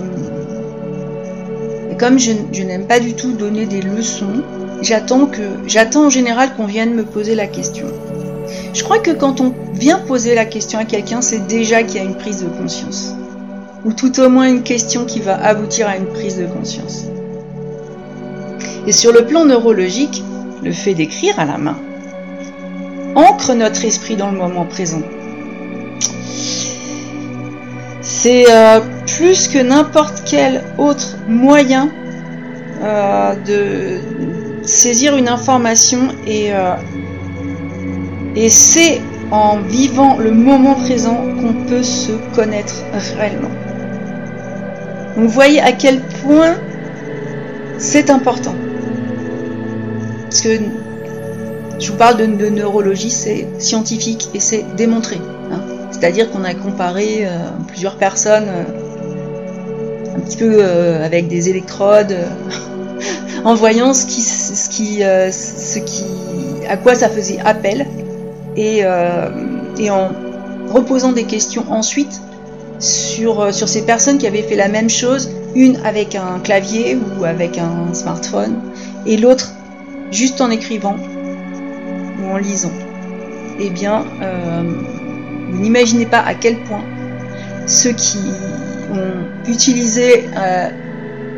et 1.92 1.98
comme 1.98 2.20
je, 2.20 2.32
n'aime 2.64 2.86
pas 2.86 3.00
du 3.00 3.16
tout 3.16 3.34
donner 3.34 3.66
des 3.66 3.82
leçons, 3.82 4.44
j'attends 4.82 6.06
en 6.06 6.10
général 6.10 6.54
qu'on 6.56 6.66
vienne 6.66 6.94
me 6.94 7.04
poser 7.04 7.34
la 7.34 7.48
question. 7.48 7.88
Je 8.74 8.84
crois 8.84 9.00
que 9.00 9.12
quand 9.12 9.42
on 9.42 9.54
vient 9.74 10.00
poser 10.00 10.36
la 10.36 10.46
question 10.46 10.80
à 10.80 10.86
quelqu'un, 10.86 11.22
c'est 11.22 11.48
déjà 11.48 11.84
qu'il 11.84 11.98
y 11.98 12.00
a 12.00 12.04
une 12.04 12.18
prise 12.18 12.44
de 12.44 12.50
conscience. 12.50 13.14
Ou 13.86 13.94
tout 13.94 14.20
au 14.20 14.30
moins 14.30 14.48
une 14.48 14.64
question 14.64 15.06
qui 15.06 15.20
va 15.20 15.36
aboutir 15.36 15.88
à 15.88 15.98
une 15.98 16.08
prise 16.08 16.38
de 16.38 16.46
conscience. 16.46 17.06
Et 18.88 18.92
sur 18.92 19.12
le 19.12 19.26
plan 19.26 19.46
neurologique, 19.46 20.24
le 20.64 20.72
fait 20.72 20.94
d'écrire 20.94 21.40
à 21.40 21.46
la 21.46 21.58
main 21.58 21.78
ancre 23.16 23.54
notre 23.54 23.86
esprit 23.86 24.16
dans 24.16 24.32
le 24.32 24.38
moment 24.38 24.66
présent. 24.66 25.02
C'est 28.02 28.46
euh, 28.50 28.80
plus 29.18 29.48
que 29.48 29.60
n'importe 29.60 30.24
quel 30.26 30.64
autre 30.78 31.18
moyen 31.28 31.90
euh, 32.82 33.36
de 33.36 34.66
saisir 34.66 35.16
une 35.16 35.30
information 35.30 36.10
et, 36.26 36.54
euh, 36.54 36.74
et 38.36 38.50
c'est 38.50 39.02
en 39.32 39.60
vivant 39.60 40.18
le 40.18 40.32
moment 40.32 40.76
présent 40.76 41.16
qu'on 41.40 41.66
peut 41.66 41.84
se 41.84 42.12
connaître 42.36 42.84
réellement. 43.18 43.50
vous 45.16 45.28
voyez 45.28 45.62
à 45.62 45.72
quel 45.72 46.02
point 46.02 46.56
c'est 47.78 48.10
important. 48.10 48.56
Parce 50.24 50.42
que 50.42 50.60
je 51.80 51.92
vous 51.92 51.98
parle 51.98 52.18
de, 52.18 52.26
neurologie, 52.26 53.10
c'est 53.10 53.48
scientifique 53.60 54.30
et 54.34 54.40
c'est 54.40 54.66
démontré. 54.76 55.18
Hein. 55.52 55.62
C'est-à-dire 55.92 56.32
qu'on 56.32 56.44
a 56.44 56.54
comparé 56.54 57.26
euh, 57.26 57.30
plusieurs 57.68 57.98
personnes 57.98 58.50
un 60.16 60.20
petit 60.20 60.38
peu 60.38 60.58
euh, 60.60 61.06
avec 61.06 61.28
des 61.28 61.50
électrodes 61.50 62.16
en 63.44 63.56
voyant 63.56 63.94
ce 63.94 64.06
qui, 64.06 64.22
ce 64.22 64.70
qui, 64.70 65.00
ce 65.00 65.80
qui, 65.80 66.06
à 66.68 66.78
quoi 66.78 66.96
ça 66.96 67.10
faisait 67.10 67.40
appel 67.44 67.86
euh, 68.58 69.30
et, 69.78 69.90
en 69.90 70.10
reposant 70.70 71.12
des 71.12 71.24
questions 71.24 71.66
ensuite 71.70 72.22
sur, 72.80 73.42
euh, 73.42 73.52
sur 73.52 73.68
ces 73.68 73.86
personnes 73.86 74.18
qui 74.18 74.28
avaient 74.28 74.44
fait 74.44 74.56
la 74.56 74.68
même 74.68 74.90
chose, 74.90 75.30
une 75.56 75.78
avec 75.86 76.16
un 76.16 76.40
clavier 76.40 76.98
ou 76.98 77.26
avec 77.26 77.58
un 77.58 77.94
smartphone, 77.94 78.60
et 79.06 79.18
l'autre 79.18 79.54
juste 80.12 80.42
en 80.42 80.50
écrivant 80.50 80.96
ou 82.22 82.32
en 82.32 82.38
lisant. 82.38 82.72
Eh 83.60 83.70
bien, 83.70 84.06
euh, 84.22 84.64
vous 85.52 85.58
n'imaginez 85.58 86.06
pas 86.06 86.20
à 86.20 86.34
quel 86.34 86.58
point 86.64 86.84
ceux 87.68 87.94
qui 87.94 88.18
ont 88.92 89.50
utilisé 89.50 90.26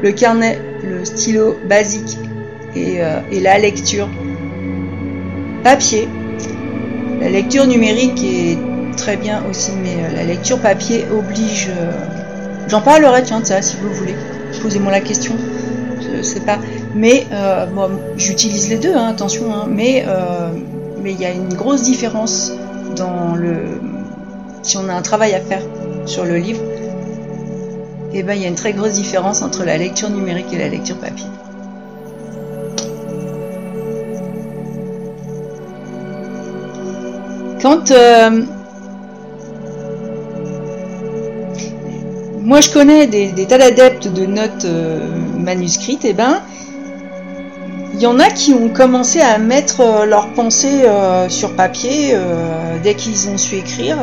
le 0.02 0.12
carnet, 0.12 0.60
le 0.84 1.06
stylo 1.06 1.58
basique 1.68 2.18
et 2.76 3.00
la 3.42 3.60
lecture 3.60 4.10
papier 5.64 6.08
la 7.20 7.30
lecture 7.30 7.66
numérique 7.68 8.24
est 8.24 8.58
très 8.96 9.18
bien 9.18 9.44
aussi, 9.50 9.72
mais 9.82 10.04
euh, 10.04 10.16
la 10.16 10.24
lecture 10.24 10.60
papier 10.60 11.06
oblige. 11.12 11.70
Euh, 11.70 11.92
j'en 12.68 12.82
parlerai, 12.82 13.24
tiens, 13.24 13.40
de 13.40 13.46
ça, 13.46 13.62
si 13.62 13.78
vous 13.78 13.94
voulez. 13.94 14.16
Posez-moi 14.62 14.92
la 14.92 15.02
question. 15.02 15.36
Je 16.02 16.22
sais 16.22 16.40
pas. 16.40 16.58
Mais 16.94 17.28
euh, 17.32 17.66
j'utilise 18.18 18.70
les 18.70 18.78
deux, 18.78 18.94
hein, 18.94 19.08
attention. 19.10 19.54
Hein, 19.54 19.68
mais 19.70 20.06
mais 21.02 21.12
il 21.12 21.20
y 21.20 21.26
a 21.26 21.32
une 21.32 21.54
grosse 21.54 21.84
différence 21.84 22.52
dans 22.96 23.36
le. 23.36 23.80
Si 24.64 24.78
on 24.78 24.90
a 24.90 24.94
un 24.94 25.02
travail 25.04 25.34
à 25.36 25.40
faire 25.40 25.62
sur 26.06 26.26
le 26.26 26.38
livre, 26.38 26.62
eh 28.14 28.24
ben 28.24 28.34
il 28.34 28.42
y 28.42 28.46
a 28.46 28.48
une 28.48 28.56
très 28.56 28.74
grosse 28.74 28.94
différence 28.94 29.42
entre 29.42 29.64
la 29.66 29.78
lecture 29.78 30.10
numérique 30.10 30.48
et 30.54 30.58
la 30.58 30.70
lecture 30.70 30.98
papier. 30.98 31.28
Quand 37.66 37.90
euh, 37.90 38.44
moi 42.44 42.62
je 42.62 42.70
connais 42.70 43.08
des, 43.08 43.34
tas 43.48 43.58
d'adeptes 43.58 44.08
de 44.08 44.28
notes 44.28 44.66
euh, 44.66 45.00
manuscrites, 45.40 46.06
et 46.06 46.10
eh 46.10 46.14
ben 46.14 46.44
il 47.96 48.00
y 48.00 48.06
en 48.06 48.20
a 48.20 48.30
qui 48.30 48.54
ont 48.54 48.70
commencé 48.70 49.20
à 49.20 49.40
mettre 49.40 49.82
euh, 49.82 50.06
leurs 50.06 50.32
pensées 50.34 50.86
sur 51.28 51.56
papier 51.56 52.16
dès 52.84 52.94
qu'ils 52.94 53.30
ont 53.30 53.38
su 53.40 53.56
écrire. 53.56 53.98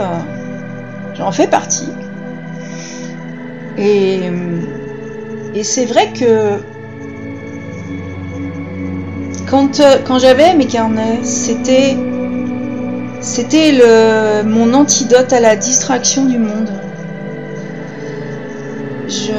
J'en 1.14 1.30
fais 1.30 1.46
partie. 1.46 1.88
Et, 3.78 4.22
et 5.54 5.62
c'est 5.62 5.84
vrai 5.84 6.12
que 6.12 6.58
quand, 9.48 9.80
quand 10.04 10.18
j'avais 10.18 10.52
mes 10.56 10.66
carnets, 10.66 11.20
c'était 11.22 11.96
c'était 13.22 13.70
le, 13.72 14.42
mon 14.42 14.74
antidote 14.74 15.32
à 15.32 15.40
la 15.40 15.54
distraction 15.56 16.24
du 16.24 16.38
monde. 16.38 16.68
Je, 19.08 19.32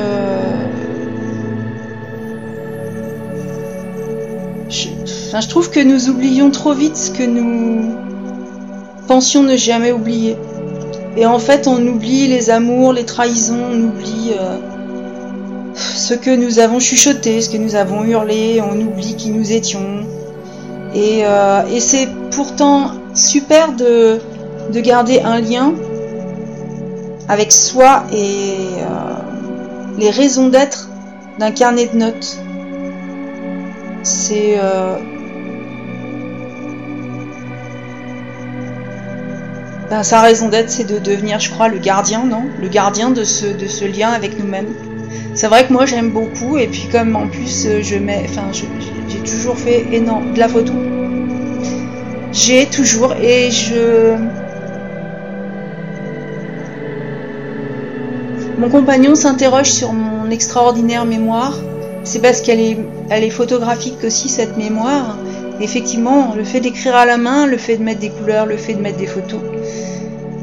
je, 4.69 5.47
trouve 5.49 5.69
que 5.69 5.81
nous 5.81 6.09
oublions 6.09 6.49
trop 6.49 6.73
vite 6.73 6.95
ce 6.95 7.11
que 7.11 7.23
nous 7.23 7.93
pensions 9.07 9.43
ne 9.43 9.57
jamais 9.57 9.91
oublier. 9.91 10.37
Et 11.17 11.25
en 11.25 11.39
fait, 11.39 11.67
on 11.67 11.85
oublie 11.85 12.27
les 12.27 12.49
amours, 12.49 12.93
les 12.93 13.05
trahisons, 13.05 13.59
on 13.71 13.81
oublie 13.81 14.31
euh, 14.39 14.57
ce 15.75 16.13
que 16.13 16.33
nous 16.35 16.59
avons 16.59 16.79
chuchoté, 16.79 17.41
ce 17.41 17.49
que 17.49 17.57
nous 17.57 17.75
avons 17.75 18.03
hurlé, 18.03 18.61
on 18.61 18.79
oublie 18.79 19.15
qui 19.15 19.29
nous 19.29 19.51
étions. 19.51 20.05
Et, 20.95 21.25
euh, 21.25 21.63
et 21.71 21.79
c'est 21.79 22.07
pourtant 22.31 22.91
super 23.13 23.73
de, 23.73 24.19
de 24.71 24.79
garder 24.79 25.21
un 25.21 25.39
lien 25.39 25.73
avec 27.29 27.51
soi 27.51 28.03
et 28.11 28.57
euh, 28.79 29.97
les 29.97 30.09
raisons 30.09 30.49
d'être 30.49 30.89
d'un 31.39 31.51
carnet 31.51 31.87
de 31.87 31.97
notes. 31.97 32.37
C'est 34.03 34.55
euh, 34.57 34.97
ben, 39.89 40.03
sa 40.03 40.21
raison 40.21 40.49
d'être, 40.49 40.69
c'est 40.69 40.83
de 40.83 40.99
devenir, 40.99 41.39
je 41.39 41.49
crois, 41.49 41.69
le 41.69 41.77
gardien, 41.77 42.25
non? 42.25 42.43
Le 42.59 42.67
gardien 42.67 43.11
de 43.11 43.23
ce, 43.23 43.45
de 43.45 43.67
ce 43.67 43.85
lien 43.85 44.09
avec 44.09 44.37
nous-mêmes. 44.37 44.73
C'est 45.35 45.47
vrai 45.47 45.65
que 45.65 45.73
moi 45.73 45.85
j'aime 45.85 46.11
beaucoup 46.11 46.57
et 46.57 46.67
puis 46.67 46.87
comme 46.91 47.15
en 47.15 47.27
plus 47.27 47.67
je 47.81 47.95
mets, 47.95 48.23
enfin 48.29 48.51
j'ai 48.51 49.19
toujours 49.19 49.57
fait 49.57 49.87
énorme 49.91 50.33
de 50.33 50.39
la 50.39 50.47
photo. 50.47 50.73
J'ai 52.33 52.65
toujours 52.65 53.13
et 53.13 53.51
je... 53.51 54.17
Mon 58.57 58.69
compagnon 58.69 59.13
s'interroge 59.13 59.69
sur 59.69 59.93
mon 59.93 60.31
extraordinaire 60.31 61.05
mémoire. 61.05 61.55
C'est 62.03 62.19
parce 62.23 62.41
qu'elle 62.41 62.59
est, 62.59 62.77
elle 63.11 63.23
est 63.23 63.29
photographique 63.29 64.03
aussi, 64.03 64.29
cette 64.29 64.57
mémoire. 64.57 65.15
effectivement, 65.61 66.33
le 66.35 66.43
fait 66.43 66.59
d'écrire 66.59 66.95
à 66.95 67.05
la 67.05 67.17
main, 67.17 67.45
le 67.45 67.57
fait 67.57 67.77
de 67.77 67.83
mettre 67.83 67.99
des 67.99 68.09
couleurs, 68.09 68.47
le 68.47 68.57
fait 68.57 68.73
de 68.73 68.81
mettre 68.81 68.97
des 68.97 69.05
photos, 69.05 69.41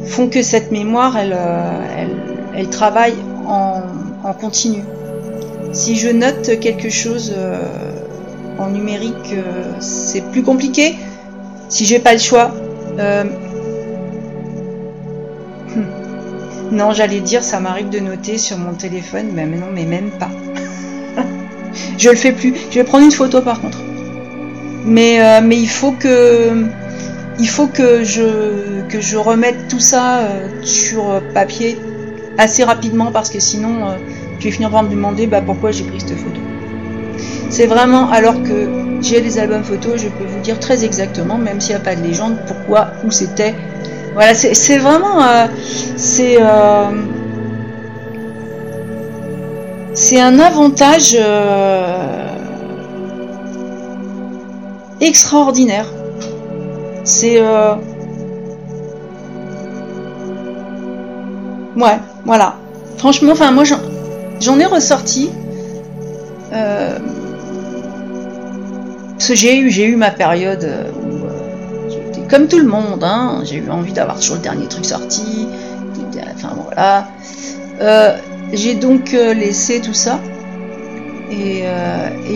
font 0.07 0.29
que 0.29 0.43
cette 0.43 0.71
mémoire, 0.71 1.17
elle, 1.17 1.37
euh, 1.37 2.07
elle, 2.55 2.69
travaille 2.69 3.17
en, 3.47 3.83
en, 4.23 4.33
continu. 4.33 4.85
Si 5.73 5.97
je 5.97 6.09
note 6.09 6.61
quelque 6.61 6.89
chose 6.89 7.35
euh, 7.37 7.59
en 8.59 8.69
numérique, 8.71 9.33
euh, 9.33 9.73
c'est 9.81 10.23
plus 10.31 10.45
compliqué 10.45 10.95
si 11.71 11.87
j'ai 11.87 12.01
pas 12.01 12.13
le 12.13 12.19
choix. 12.19 12.51
Euh, 12.99 13.25
hmm. 15.75 16.73
Non, 16.73 16.93
j'allais 16.93 17.21
dire, 17.21 17.43
ça 17.43 17.61
m'arrive 17.61 17.89
de 17.89 18.01
noter 18.01 18.37
sur 18.37 18.59
mon 18.59 18.75
téléphone, 18.75 19.31
mais 19.33 19.47
non, 19.47 19.69
mais 19.73 19.87
même 19.87 20.11
pas. 20.11 20.31
je 21.99 22.11
le 22.11 22.17
fais 22.17 22.33
plus. 22.33 22.55
Je 22.71 22.75
vais 22.75 22.85
prendre 22.85 23.05
une 23.05 23.13
photo 23.13 23.41
par 23.41 23.61
contre. 23.61 23.79
Mais, 24.85 25.21
euh, 25.21 25.41
mais 25.43 25.59
il 25.59 25.69
faut 25.69 25.93
que, 25.93 26.67
il 27.39 27.49
faut 27.49 27.69
que 27.69 28.03
je, 28.03 28.83
que 28.89 29.01
je 29.01 29.17
remette 29.17 29.69
tout 29.69 29.81
ça 29.81 30.19
euh, 30.19 30.49
sur 30.63 31.23
papier 31.33 31.79
assez 32.39 32.65
rapidement 32.65 33.13
parce 33.13 33.31
que 33.31 33.41
sinon, 33.41 33.97
je 34.39 34.45
vais 34.45 34.51
finir 34.51 34.71
par 34.71 34.83
me 34.83 34.89
demander 34.89 35.27
bah, 35.27 35.43
pourquoi 35.43 35.71
j'ai 35.71 35.85
pris 35.85 36.01
cette 36.01 36.17
photo. 36.17 36.41
C'est 37.51 37.67
vraiment 37.67 38.11
alors 38.11 38.43
que 38.43 38.90
j'ai 39.01 39.21
les 39.21 39.39
albums 39.39 39.65
photos, 39.65 40.01
je 40.01 40.09
peux 40.09 40.25
vous 40.25 40.41
dire 40.41 40.59
très 40.59 40.85
exactement, 40.85 41.39
même 41.39 41.61
s'il 41.61 41.75
n'y 41.75 41.81
a 41.81 41.85
pas 41.85 41.97
de 41.97 42.03
légende, 42.03 42.37
pourquoi, 42.47 42.89
où 43.05 43.11
c'était. 43.11 43.55
Voilà, 44.15 44.35
c'est 44.35 44.79
vraiment. 44.79 45.23
Euh, 45.23 45.47
c'est. 45.97 46.37
Euh, 46.41 46.91
c'est 49.93 50.21
un 50.21 50.39
avantage 50.39 51.17
euh, 51.19 52.29
extraordinaire. 55.01 55.87
C'est 57.05 57.41
ouais, 61.77 61.99
voilà. 62.25 62.57
Franchement, 62.99 63.33
enfin 63.33 63.51
moi 63.51 63.65
j'en 64.41 64.59
ai 64.59 64.67
ressorti. 64.67 65.31
Euh, 66.53 66.99
j'ai 69.21 69.85
eu, 69.85 69.97
ma 69.97 70.11
période 70.11 70.69
où 71.03 71.91
j'étais 71.91 72.27
comme 72.29 72.49
tout 72.49 72.59
le 72.59 72.67
monde, 72.67 73.05
hein, 73.05 73.43
j'ai 73.45 73.57
eu 73.57 73.71
envie 73.71 73.93
d'avoir 73.93 74.19
toujours 74.19 74.37
le 74.37 74.43
dernier 74.43 74.67
truc 74.67 74.85
sorti. 74.85 75.47
Enfin 76.35 76.57
voilà. 76.65 77.09
j'ai 78.53 78.75
donc 78.75 79.13
laissé 79.13 79.81
tout 79.81 79.95
ça 79.95 80.21
et, 81.31 81.65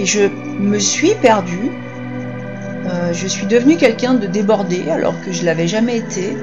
je 0.05 0.29
me 0.59 0.79
suis 0.79 1.15
perdue 1.15 1.71
euh, 2.87 3.13
je 3.15 3.27
suis 3.27 3.47
devenue 3.47 3.77
quelqu'un 3.77 4.15
de 4.15 4.27
débordé 4.27 4.91
alors 4.91 5.15
que 5.25 5.33
je 5.33 5.45
l'avais 5.45 5.67
jamais 5.67 5.97
été. 5.97 6.37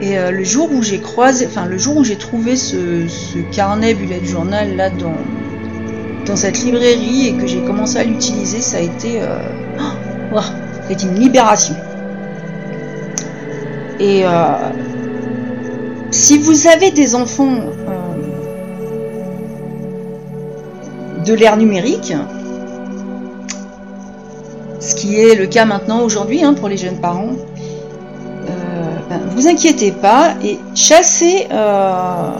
Et 0.00 0.18
euh, 0.18 0.30
le 0.30 0.42
jour 0.42 0.70
où 0.72 0.82
j'ai 0.82 1.00
croisé, 1.00 1.46
enfin 1.46 1.66
le 1.66 1.76
jour 1.76 1.98
où 1.98 2.04
j'ai 2.04 2.16
trouvé 2.16 2.56
ce, 2.56 3.06
carnet 3.52 3.94
bullet 3.94 4.24
journal 4.24 4.74
là 4.74 4.90
dans 4.90 6.36
cette 6.36 6.60
librairie 6.60 7.28
et 7.28 7.32
que 7.34 7.46
j'ai 7.46 7.60
commencé 7.60 7.98
à 7.98 8.04
l'utiliser, 8.04 8.60
ça 8.60 8.78
a 8.78 8.80
été, 8.80 9.20
euh, 10.36 10.40
oh, 10.90 10.94
une 11.02 11.14
libération. 11.14 11.76
Et 14.00 14.24
si 16.10 16.38
vous 16.38 16.66
avez 16.66 16.90
des 16.90 17.14
enfants 17.14 17.56
de 21.24 21.34
l'ère 21.34 21.56
numérique, 21.56 22.12
ce 24.82 24.94
qui 24.94 25.20
est 25.20 25.34
le 25.34 25.46
cas 25.46 25.64
maintenant 25.64 26.00
aujourd'hui 26.02 26.42
hein, 26.42 26.54
pour 26.54 26.68
les 26.68 26.76
jeunes 26.76 27.00
parents. 27.00 27.30
Euh, 27.30 28.96
ben, 29.08 29.20
vous 29.30 29.46
inquiétez 29.46 29.92
pas 29.92 30.34
et 30.42 30.58
chassez 30.74 31.46
euh, 31.52 32.30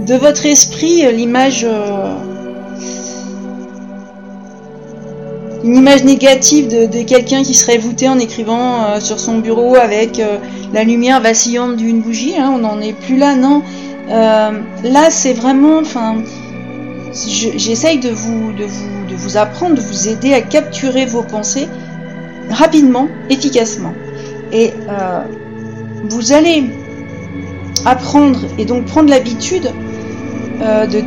de 0.00 0.14
votre 0.14 0.46
esprit 0.46 1.12
l'image 1.12 1.66
une 5.64 5.76
image 5.76 6.04
négative 6.04 6.68
de, 6.68 7.02
quelqu'un 7.02 7.42
qui 7.42 7.54
serait 7.54 7.78
voûté 7.78 8.08
en 8.08 8.18
écrivant 8.18 9.00
sur 9.00 9.18
son 9.18 9.38
bureau 9.38 9.76
avec 9.76 10.22
la 10.72 10.84
lumière 10.84 11.20
vacillante 11.20 11.76
d'une 11.76 12.00
bougie. 12.00 12.34
Hein, 12.38 12.52
on 12.54 12.58
n'en 12.58 12.80
est 12.80 12.92
plus 12.92 13.16
là, 13.16 13.34
non. 13.34 13.62
là, 14.08 15.10
c'est 15.10 15.32
vraiment, 15.32 15.78
enfin, 15.78 16.16
j'essaye 17.56 17.98
de 17.98 18.10
vous, 18.10 18.52
de 18.52 18.64
vous 18.64 18.94
de 19.14 19.14
vous 19.16 19.36
apprendre, 19.36 19.76
de 19.76 19.80
vous 19.80 20.08
aider 20.08 20.34
à 20.34 20.40
capturer 20.40 21.06
vos 21.06 21.22
pensées 21.22 21.68
rapidement, 22.50 23.08
efficacement. 23.30 23.94
Et 24.52 24.72
euh, 24.88 25.20
vous 26.08 26.32
allez 26.32 26.64
apprendre 27.84 28.40
et 28.58 28.64
donc 28.64 28.84
prendre 28.86 29.08
l'habitude 29.08 29.70
euh, 30.62 30.86
de, 30.86 31.00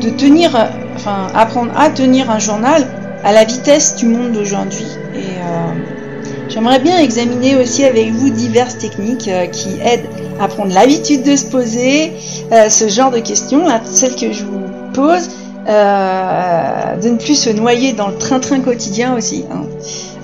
de, 0.00 0.10
tenir, 0.10 0.56
enfin 0.94 1.28
apprendre 1.34 1.72
à 1.76 1.90
tenir 1.90 2.30
un 2.30 2.38
journal 2.38 2.86
à 3.26 3.32
la 3.32 3.44
vitesse 3.44 3.96
du 3.96 4.06
monde 4.06 4.32
d'aujourd'hui. 4.32 4.86
Et 5.14 5.18
euh, 5.18 6.48
j'aimerais 6.48 6.78
bien 6.78 6.98
examiner 6.98 7.56
aussi 7.56 7.84
avec 7.84 8.10
vous 8.12 8.30
diverses 8.30 8.78
techniques 8.78 9.30
qui 9.52 9.68
aident 9.82 10.08
à 10.40 10.48
prendre 10.48 10.72
l'habitude 10.72 11.22
de 11.22 11.36
se 11.36 11.44
poser 11.44 12.12
ce 12.50 12.88
genre 12.88 13.10
de 13.10 13.18
questions, 13.18 13.66
là, 13.66 13.82
celles 13.84 14.16
que 14.16 14.32
je 14.32 14.44
vous 14.44 14.60
pose, 14.94 15.28
euh, 15.68 16.96
de 16.96 17.08
ne 17.08 17.16
plus 17.16 17.34
se 17.34 17.50
noyer 17.50 17.92
dans 17.92 18.06
le 18.06 18.16
train-train 18.16 18.60
quotidien 18.60 19.16
aussi. 19.16 19.44
Hein. 19.50 19.64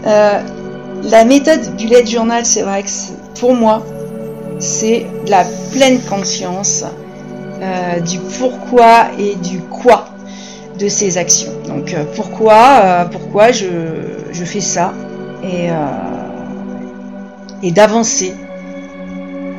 Euh, 0.06 0.40
la 1.10 1.24
méthode 1.24 1.76
du 1.76 1.86
bullet 1.86 2.06
journal, 2.06 2.46
c'est 2.46 2.62
vrai 2.62 2.84
que 2.84 2.88
pour 3.40 3.54
moi, 3.54 3.84
c'est 4.60 5.06
la 5.26 5.44
pleine 5.72 6.00
conscience 6.00 6.84
euh, 7.60 7.98
du 8.00 8.20
pourquoi 8.38 9.06
et 9.18 9.34
du 9.34 9.58
quoi 9.62 10.04
de 10.78 10.88
ces 10.88 11.18
actions. 11.18 11.52
Donc 11.66 11.94
pourquoi, 12.16 13.08
pourquoi 13.10 13.52
je, 13.52 13.66
fais 14.44 14.60
ça 14.60 14.92
et, 15.42 15.68
et 17.62 17.70
d'avancer 17.70 18.34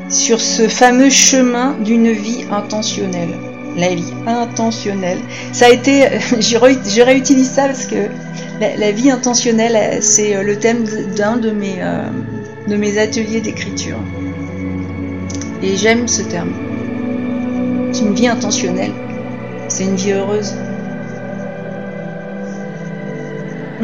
sur 0.10 0.42
ce 0.42 0.68
fameux 0.68 1.10
chemin 1.10 1.76
d'une 1.84 2.12
vie 2.12 2.46
intentionnelle 2.52 3.34
la 3.76 3.94
vie 3.94 4.14
intentionnelle. 4.26 5.20
Ça 5.52 5.66
a 5.66 5.70
été, 5.70 6.08
je, 6.40 7.02
réutilise 7.02 7.50
ça 7.50 7.66
parce 7.66 7.86
que 7.86 8.08
la, 8.60 8.92
vie 8.92 9.10
intentionnelle, 9.10 10.02
c'est 10.02 10.36
euh, 10.36 10.44
le 10.44 10.58
thème 10.58 10.86
d'un 11.16 11.38
de 11.38 11.52
mes, 11.52 11.76
euh, 11.80 12.04
de 12.68 12.76
mes 12.76 12.98
ateliers 12.98 13.42
d'écriture. 13.42 13.98
Et 15.62 15.76
j'aime 15.78 16.08
ce 16.08 16.22
terme. 16.22 16.54
C'est 17.92 18.02
une 18.02 18.14
vie 18.14 18.28
intentionnelle. 18.28 18.92
C'est 19.68 19.84
une 19.86 19.96
vie 19.96 20.12
heureuse. 20.12 20.56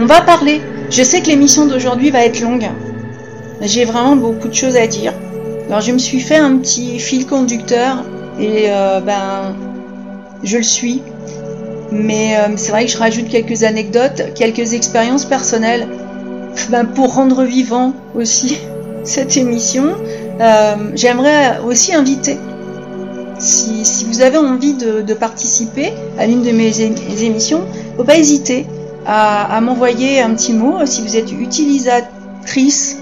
On 0.01 0.05
va 0.05 0.21
parler. 0.21 0.61
Je 0.89 1.03
sais 1.03 1.21
que 1.21 1.27
l'émission 1.27 1.65
d'aujourd'hui 1.65 2.09
va 2.09 2.23
être 2.25 2.39
longue. 2.39 2.69
J'ai 3.61 3.83
vraiment 3.83 4.15
beaucoup 4.15 4.47
de 4.47 4.53
choses 4.53 4.77
à 4.77 4.87
dire. 4.87 5.11
Alors 5.67 5.81
je 5.81 5.91
me 5.91 5.97
suis 5.97 6.21
fait 6.21 6.37
un 6.37 6.57
petit 6.57 6.99
fil 6.99 7.27
conducteur 7.27 8.05
et 8.39 8.67
euh, 8.69 9.01
ben 9.01 9.55
je 10.41 10.55
le 10.55 10.63
suis. 10.63 11.01
Mais 11.91 12.37
euh, 12.37 12.53
c'est 12.55 12.71
vrai 12.71 12.85
que 12.85 12.91
je 12.91 12.97
rajoute 12.97 13.27
quelques 13.27 13.63
anecdotes, 13.63 14.33
quelques 14.35 14.71
expériences 14.71 15.25
personnelles 15.25 15.85
ben, 16.69 16.85
pour 16.85 17.15
rendre 17.15 17.43
vivant 17.43 17.93
aussi 18.15 18.57
cette 19.03 19.35
émission. 19.35 19.95
Euh, 20.39 20.75
j'aimerais 20.95 21.59
aussi 21.59 21.93
inviter, 21.93 22.37
si, 23.37 24.05
vous 24.05 24.21
avez 24.21 24.37
envie 24.37 24.75
de, 24.75 25.13
participer 25.13 25.91
à 26.17 26.25
l'une 26.25 26.43
de 26.43 26.51
mes, 26.51 26.81
émissions, 27.21 27.65
faut 27.97 28.05
pas 28.05 28.17
hésiter 28.17 28.65
à, 29.11 29.59
m'envoyer 29.61 30.21
un 30.21 30.35
petit 30.35 30.53
mot 30.53 30.85
si 30.85 31.01
vous 31.01 31.17
êtes 31.17 31.31
utilisatrice 31.31 32.97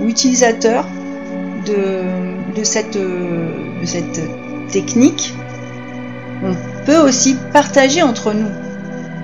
ou 0.00 0.08
utilisateur 0.08 0.86
de, 1.66 2.64
cette, 2.64 2.98
technique. 4.72 5.34
On 6.42 6.54
peut 6.86 6.98
aussi 6.98 7.36
partager 7.52 8.02
entre 8.02 8.32
nous. 8.32 8.48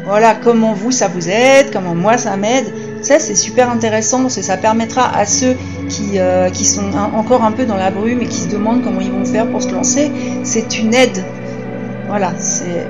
Voilà, 0.05 0.35
comment 0.35 0.75
vous 0.75 0.93
ça 0.93 1.09
vous 1.09 1.29
aide, 1.29 1.71
comment 1.73 1.95
moi 1.95 2.19
ça 2.19 2.37
m'aide. 2.37 2.67
Ça 3.03 3.19
c'est 3.19 3.35
super 3.35 3.71
intéressant 3.71 4.23
parce 4.23 4.41
ça 4.41 4.57
permettra 4.57 5.17
à 5.17 5.25
ceux 5.25 5.57
qui, 5.89 6.19
euh, 6.19 6.51
qui 6.51 6.65
sont 6.65 6.93
encore 7.15 7.45
un 7.45 7.53
peu 7.53 7.65
dans 7.65 7.77
la 7.77 7.91
brume 7.91 8.21
et 8.21 8.27
qui 8.27 8.41
se 8.41 8.49
demandent 8.49 8.83
comment 8.85 9.01
ils 9.01 9.11
vont 9.11 9.25
faire 9.25 9.47
pour 9.47 9.63
se 9.63 9.71
lancer, 9.71 10.11
c'est 10.45 10.79
une 10.79 10.95
aide. 10.95 11.25
Voilà, 12.09 12.33
c'est 12.39 12.87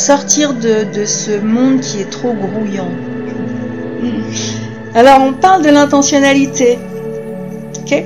sortir 0.00 0.54
de, 0.54 0.84
de, 0.92 1.04
ce 1.04 1.38
monde 1.38 1.80
qui 1.80 2.00
est 2.00 2.10
trop 2.10 2.32
grouillant. 2.32 2.90
Alors 4.94 5.20
on 5.22 5.34
parle 5.34 5.62
de 5.62 5.68
l'intentionnalité. 5.68 6.78
Ok? 7.80 8.04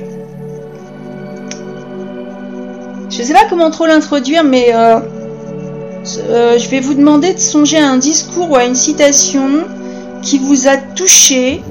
Je 3.09 3.23
sais 3.23 3.33
pas 3.33 3.45
comment 3.49 3.71
trop 3.71 3.85
l'introduire, 3.85 4.43
mais 4.43 4.73
euh, 4.73 4.99
euh, 6.29 6.57
je 6.57 6.69
vais 6.69 6.81
vous 6.81 6.93
demander 6.93 7.33
de 7.33 7.39
songer 7.39 7.77
à 7.77 7.89
un 7.89 7.97
discours 7.97 8.51
ou 8.51 8.55
à 8.55 8.65
une 8.65 8.75
citation 8.75 9.63
qui 10.21 10.37
vous 10.37 10.67
a 10.67 10.75
touché 10.75 11.63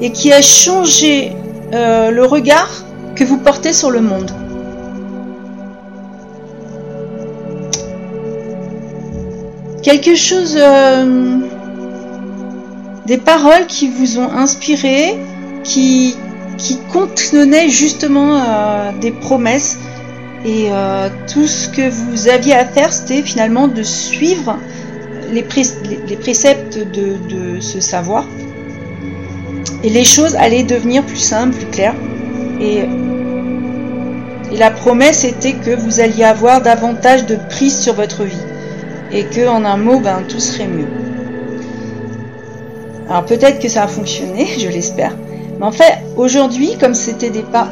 et 0.00 0.10
qui 0.10 0.32
a 0.32 0.42
changé 0.42 1.32
euh, 1.74 2.10
le 2.10 2.24
regard 2.24 2.70
que 3.14 3.24
vous 3.24 3.38
portez 3.38 3.72
sur 3.72 3.90
le 3.90 4.00
monde. 4.00 4.32
Quelque 9.88 10.16
chose, 10.16 10.54
euh, 10.60 11.38
des 13.06 13.16
paroles 13.16 13.66
qui 13.66 13.88
vous 13.88 14.18
ont 14.18 14.30
inspiré, 14.30 15.18
qui, 15.64 16.14
qui 16.58 16.78
contenaient 16.92 17.70
justement 17.70 18.38
des 19.00 19.12
promesses 19.12 19.78
et 20.44 20.68
euh, 20.70 21.08
tout 21.32 21.46
ce 21.46 21.68
que 21.68 21.88
vous 21.88 22.28
aviez 22.28 22.52
à 22.52 22.66
faire, 22.66 22.92
c'était 22.92 23.22
finalement 23.22 23.66
de 23.66 23.82
suivre 23.82 24.58
les, 25.32 25.42
préceptes 25.42 26.78
de, 26.78 27.60
ce 27.60 27.80
savoir. 27.80 28.26
Et 29.82 29.88
les 29.88 30.04
choses 30.04 30.36
allaient 30.36 30.64
devenir 30.64 31.02
plus 31.02 31.16
simples, 31.16 31.56
plus 31.56 31.66
claires. 31.66 31.96
Et, 32.60 32.82
la 34.52 34.70
promesse 34.70 35.24
était 35.24 35.52
que 35.52 35.70
vous 35.70 36.00
alliez 36.00 36.24
avoir 36.24 36.60
davantage 36.60 37.24
de 37.26 37.36
prise 37.48 37.78
sur 37.78 37.94
votre 37.94 38.24
vie. 38.24 38.47
Et 39.12 39.24
que, 39.24 39.46
en 39.48 39.64
un 39.64 39.76
mot, 39.76 40.00
ben, 40.00 40.22
tout 40.28 40.40
serait 40.40 40.66
mieux. 40.66 40.88
Alors 43.08 43.24
peut-être 43.24 43.58
que 43.58 43.68
ça 43.68 43.84
a 43.84 43.88
fonctionné, 43.88 44.46
je 44.58 44.68
l'espère. 44.68 45.16
Mais 45.58 45.64
en 45.64 45.72
fait, 45.72 45.98
aujourd'hui, 46.16 46.76
comme 46.78 46.94
c'était 46.94 47.30
des 47.30 47.42
pas, 47.42 47.68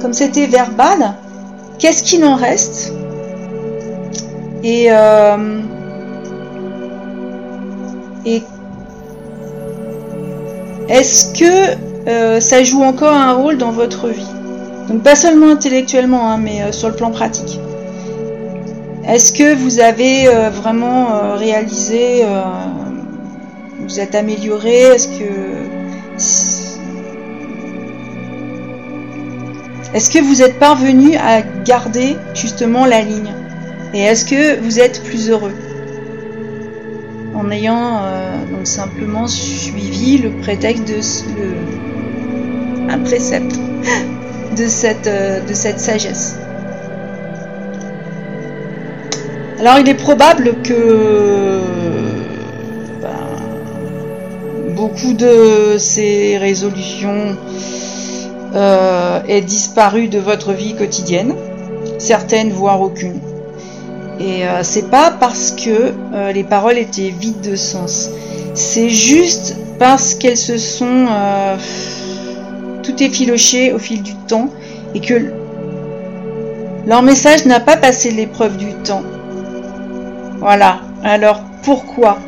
comme 0.00 0.12
c'était 0.12 0.46
verbal, 0.46 1.14
Qu'est-ce 1.78 2.02
qu'il 2.02 2.24
en 2.24 2.36
reste? 2.36 2.92
Et, 4.62 4.86
euh, 4.90 5.60
et 8.24 8.42
est-ce 10.88 11.38
que 11.38 12.08
euh, 12.08 12.40
ça 12.40 12.62
joue 12.62 12.82
encore 12.82 13.12
un 13.12 13.32
rôle 13.32 13.58
dans 13.58 13.72
votre 13.72 14.08
vie? 14.08 14.26
Donc 14.88 15.02
pas 15.02 15.16
seulement 15.16 15.50
intellectuellement, 15.50 16.30
hein, 16.30 16.38
mais 16.38 16.72
sur 16.72 16.88
le 16.88 16.94
plan 16.94 17.10
pratique. 17.10 17.58
Est-ce 19.06 19.32
que 19.32 19.54
vous 19.54 19.80
avez 19.80 20.26
vraiment 20.50 21.36
réalisé, 21.36 22.24
vous 23.80 24.00
êtes 24.00 24.14
amélioré? 24.14 24.80
Est-ce 24.80 25.08
que 25.08 25.54
Est-ce 29.94 30.10
que 30.10 30.18
vous 30.18 30.42
êtes 30.42 30.58
parvenu 30.58 31.14
à 31.14 31.40
garder 31.64 32.16
justement 32.34 32.84
la 32.84 33.00
ligne? 33.00 33.32
Et 33.94 34.00
est-ce 34.00 34.24
que 34.24 34.60
vous 34.60 34.80
êtes 34.80 35.04
plus 35.04 35.30
heureux? 35.30 35.54
En 37.32 37.48
ayant 37.52 38.00
euh, 38.02 38.44
donc 38.50 38.66
simplement 38.66 39.28
suivi 39.28 40.18
le 40.18 40.30
prétexte 40.40 40.88
de 40.88 41.00
un 42.90 42.98
précepte 42.98 43.54
de 44.56 44.66
cette, 44.66 45.06
euh, 45.06 45.40
de 45.46 45.54
cette 45.54 45.78
sagesse. 45.78 46.38
Alors 49.66 49.78
il 49.78 49.88
est 49.88 49.94
probable 49.94 50.56
que 50.62 51.58
ben, 53.00 54.74
beaucoup 54.76 55.14
de 55.14 55.76
ces 55.78 56.36
résolutions 56.36 57.34
euh, 58.54 59.22
est 59.26 59.40
disparu 59.40 60.08
de 60.08 60.18
votre 60.18 60.52
vie 60.52 60.74
quotidienne, 60.74 61.34
certaines 61.96 62.50
voire 62.50 62.82
aucune. 62.82 63.18
Et 64.20 64.46
euh, 64.46 64.62
c'est 64.62 64.90
pas 64.90 65.10
parce 65.10 65.52
que 65.52 65.94
euh, 66.12 66.30
les 66.30 66.44
paroles 66.44 66.76
étaient 66.76 67.14
vides 67.18 67.40
de 67.40 67.56
sens, 67.56 68.10
c'est 68.52 68.90
juste 68.90 69.56
parce 69.78 70.12
qu'elles 70.14 70.36
se 70.36 70.58
sont 70.58 71.06
tout 72.82 73.02
effilochées 73.02 73.72
au 73.72 73.78
fil 73.78 74.02
du 74.02 74.14
temps 74.14 74.50
et 74.94 75.00
que 75.00 75.32
leur 76.86 77.02
message 77.02 77.46
n'a 77.46 77.60
pas 77.60 77.78
passé 77.78 78.10
l'épreuve 78.10 78.58
du 78.58 78.74
temps. 78.84 79.04
Voilà. 80.38 80.80
Alors 81.02 81.42
pourquoi? 81.62 82.18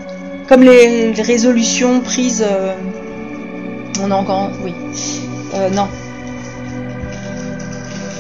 Comme 0.49 0.63
les, 0.63 1.13
résolutions 1.13 2.01
prises, 2.01 2.45
on 4.03 4.11
a 4.11 4.15
encore, 4.15 4.51
oui, 4.63 4.73
non, 5.73 5.89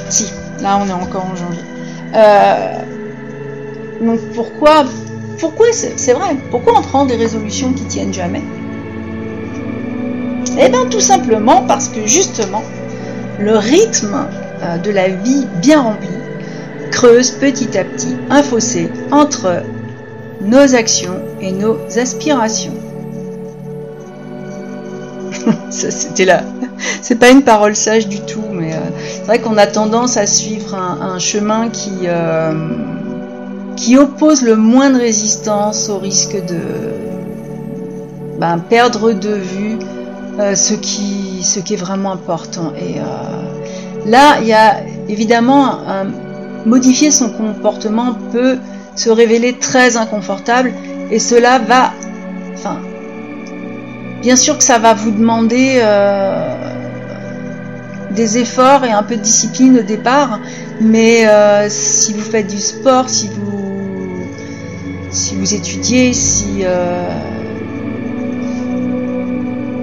si, 0.08 0.32
là 0.60 0.78
on 0.82 0.88
est 0.88 0.92
encore 0.92 1.26
en 1.32 1.36
janvier. 1.36 1.62
Euh, 2.14 2.78
donc 4.00 4.20
pourquoi, 4.34 4.84
pourquoi 5.38 5.66
c'est 5.72 6.12
vrai, 6.12 6.36
pourquoi 6.50 6.78
on 6.78 6.82
prend 6.82 7.04
des 7.04 7.16
résolutions 7.16 7.72
qui 7.72 7.84
tiennent 7.84 8.14
jamais? 8.14 8.42
Eh 10.58 10.68
bien 10.68 10.86
tout 10.86 11.00
simplement 11.00 11.62
parce 11.66 11.88
que 11.88 12.06
justement, 12.06 12.62
le 13.38 13.56
rythme 13.56 14.26
euh, 14.62 14.78
de 14.78 14.90
la 14.90 15.08
vie 15.08 15.46
bien 15.60 15.82
remplie 15.82 16.08
creuse 16.90 17.32
petit 17.32 17.76
à 17.76 17.84
petit 17.84 18.16
un 18.30 18.42
fossé 18.42 18.88
entre 19.10 19.62
nos 20.40 20.74
actions 20.74 21.20
et 21.40 21.52
nos 21.52 21.76
aspirations. 21.96 22.74
Ça 25.70 25.90
c'était 25.90 26.24
là 26.24 26.42
c'est 27.02 27.16
pas 27.16 27.30
une 27.30 27.42
parole 27.42 27.76
sage 27.76 28.08
du 28.08 28.20
tout, 28.20 28.44
mais 28.50 28.74
euh, 28.74 28.78
c'est 28.98 29.26
vrai 29.26 29.38
qu'on 29.40 29.56
a 29.56 29.66
tendance 29.66 30.16
à 30.16 30.26
suivre 30.26 30.74
un, 30.74 31.18
chemin 31.18 31.68
qui, 31.68 31.92
euh, 32.04 32.52
qui 33.76 33.96
oppose 33.96 34.42
le 34.42 34.56
moins 34.56 34.90
de 34.90 34.98
résistance 34.98 35.88
au 35.88 35.98
risque 35.98 36.34
de 36.46 36.60
ben, 38.40 38.58
perdre 38.58 39.12
de 39.12 39.34
vue 39.34 39.78
euh, 40.38 40.54
ce, 40.54 40.74
qui, 40.74 41.42
ce 41.42 41.60
qui 41.60 41.74
est 41.74 41.78
vraiment 41.78 42.12
important. 42.12 42.72
Et 42.76 42.96
là, 44.08 44.38
il 44.40 44.48
y 44.48 44.52
a 44.52 44.80
évidemment 45.08 45.78
modifier 46.64 47.10
son 47.10 47.30
comportement 47.30 48.14
peut 48.32 48.58
se 48.96 49.10
révéler 49.10 49.54
très 49.54 49.96
inconfortable 49.96 50.72
et 51.10 51.18
cela 51.18 51.58
va, 51.58 51.92
enfin, 52.54 52.80
bien 54.22 54.36
sûr 54.36 54.58
que 54.58 54.64
ça 54.64 54.78
va 54.78 54.94
vous 54.94 55.12
demander 55.12 55.80
des 58.16 58.38
efforts 58.38 58.84
et 58.84 58.90
un 58.90 59.02
peu 59.02 59.16
de 59.16 59.22
discipline 59.22 59.78
au 59.78 59.82
départ, 59.82 60.40
mais 60.80 61.28
euh, 61.28 61.66
si 61.68 62.14
vous 62.14 62.22
faites 62.22 62.48
du 62.48 62.58
sport, 62.58 63.08
si 63.08 63.28
vous, 63.28 64.26
si 65.10 65.36
vous 65.36 65.54
étudiez, 65.54 66.12
si 66.12 66.62
euh, 66.62 67.08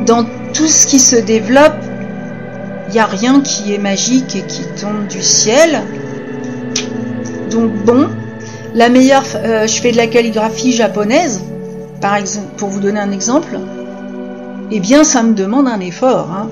dans 0.05 0.25
tout 0.53 0.67
ce 0.67 0.85
qui 0.87 0.99
se 0.99 1.15
développe, 1.15 1.77
il 2.89 2.93
n'y 2.93 2.99
a 2.99 3.05
rien 3.05 3.41
qui 3.41 3.73
est 3.73 3.77
magique 3.77 4.35
et 4.35 4.41
qui 4.41 4.63
tombe 4.79 5.07
du 5.07 5.21
ciel. 5.21 5.81
Donc 7.49 7.71
bon, 7.85 8.09
la 8.73 8.89
meilleure, 8.89 9.23
euh, 9.35 9.67
je 9.67 9.81
fais 9.81 9.91
de 9.91 9.97
la 9.97 10.07
calligraphie 10.07 10.71
japonaise, 10.71 11.41
par 12.01 12.15
exemple, 12.15 12.55
pour 12.57 12.69
vous 12.69 12.79
donner 12.79 12.99
un 12.99 13.11
exemple. 13.11 13.59
Eh 14.71 14.79
bien, 14.79 15.03
ça 15.03 15.23
me 15.23 15.33
demande 15.33 15.67
un 15.67 15.79
effort. 15.79 16.29
Hein. 16.31 16.49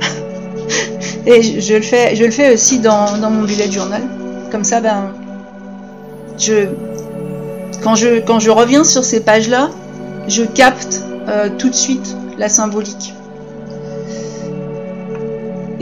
Et 1.26 1.60
je, 1.60 1.74
le 1.74 1.82
fais, 1.82 2.16
je 2.16 2.24
le 2.24 2.30
fais 2.30 2.54
aussi 2.54 2.78
dans, 2.78 3.18
mon 3.18 3.42
bullet 3.42 3.70
journal. 3.70 4.02
Comme 4.50 4.64
ça, 4.64 4.80
ben, 4.80 5.12
je, 6.38 6.68
quand 7.82 7.94
je, 7.94 8.20
quand 8.20 8.40
je 8.40 8.50
reviens 8.50 8.84
sur 8.84 9.04
ces 9.04 9.20
pages-là, 9.20 9.70
je 10.28 10.42
capte 10.44 11.04
euh, 11.28 11.48
tout 11.58 11.68
de 11.68 11.74
suite 11.74 12.16
la 12.38 12.48
symbolique. 12.48 13.14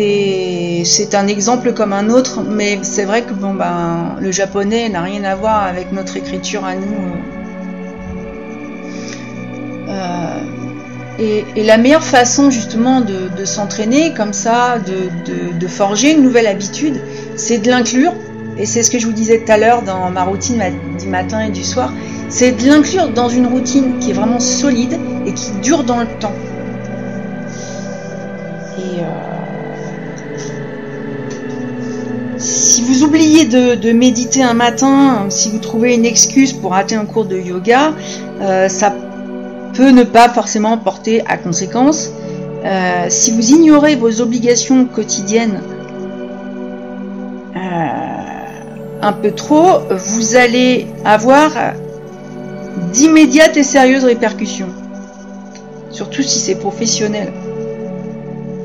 Et 0.02 0.82
c'est 0.86 1.14
un 1.14 1.26
exemple 1.26 1.74
comme 1.74 1.92
un 1.92 2.08
autre, 2.08 2.40
mais 2.40 2.78
c'est 2.80 3.04
vrai 3.04 3.20
que 3.20 3.34
bon, 3.34 3.52
ben, 3.52 4.16
le 4.18 4.32
japonais 4.32 4.88
n'a 4.88 5.02
rien 5.02 5.24
à 5.24 5.34
voir 5.34 5.62
avec 5.64 5.92
notre 5.92 6.16
écriture 6.16 6.64
à 6.64 6.74
nous. 6.74 6.96
Euh, 9.90 10.40
et, 11.18 11.62
la 11.64 11.76
meilleure 11.76 12.02
façon 12.02 12.50
justement 12.50 13.02
de, 13.02 13.44
s'entraîner 13.44 14.14
comme 14.14 14.32
ça, 14.32 14.78
de, 14.78 15.66
forger 15.68 16.12
une 16.12 16.22
nouvelle 16.22 16.46
habitude, 16.46 16.98
c'est 17.36 17.58
de 17.58 17.68
l'inclure. 17.68 18.14
Et 18.56 18.64
c'est 18.64 18.82
ce 18.82 18.90
que 18.90 18.98
je 18.98 19.04
vous 19.04 19.12
disais 19.12 19.44
tout 19.44 19.52
à 19.52 19.58
l'heure 19.58 19.82
dans 19.82 20.08
ma 20.08 20.22
routine 20.22 20.62
du 20.98 21.08
matin 21.08 21.40
et 21.40 21.50
du 21.50 21.62
soir. 21.62 21.92
C'est 22.30 22.52
de 22.52 22.66
l'inclure 22.66 23.10
dans 23.10 23.28
une 23.28 23.46
routine 23.46 23.98
qui 23.98 24.12
est 24.12 24.14
vraiment 24.14 24.40
solide 24.40 24.98
et 25.26 25.34
qui 25.34 25.50
dure 25.60 25.84
dans 25.84 26.00
le 26.00 26.06
temps. 26.20 26.32
Si 32.40 32.82
vous 32.82 33.04
oubliez 33.04 33.44
de, 33.44 33.92
méditer 33.92 34.42
un 34.42 34.54
matin, 34.54 35.26
si 35.28 35.50
vous 35.50 35.58
trouvez 35.58 35.94
une 35.94 36.06
excuse 36.06 36.54
pour 36.54 36.72
rater 36.72 36.94
un 36.94 37.04
cours 37.04 37.26
de 37.26 37.36
yoga, 37.36 37.92
euh, 38.40 38.68
ça 38.68 38.94
peut 39.74 39.90
ne 39.90 40.04
pas 40.04 40.28
forcément 40.30 40.78
porter 40.78 41.22
à 41.26 41.36
conséquence. 41.36 42.10
Euh, 42.64 43.06
si 43.08 43.32
vous 43.32 43.50
ignorez 43.50 43.94
vos 43.94 44.20
obligations 44.20 44.86
quotidiennes 44.86 45.60
euh, 47.56 47.60
un 49.02 49.12
peu 49.12 49.32
trop, 49.32 49.80
vous 49.90 50.36
allez 50.36 50.86
avoir 51.04 51.52
d'immédiates 52.92 53.56
et 53.58 53.62
sérieuses 53.62 54.04
répercussions. 54.04 54.68
Surtout 55.90 56.22
si 56.22 56.38
c'est 56.38 56.54
professionnel. 56.54 57.32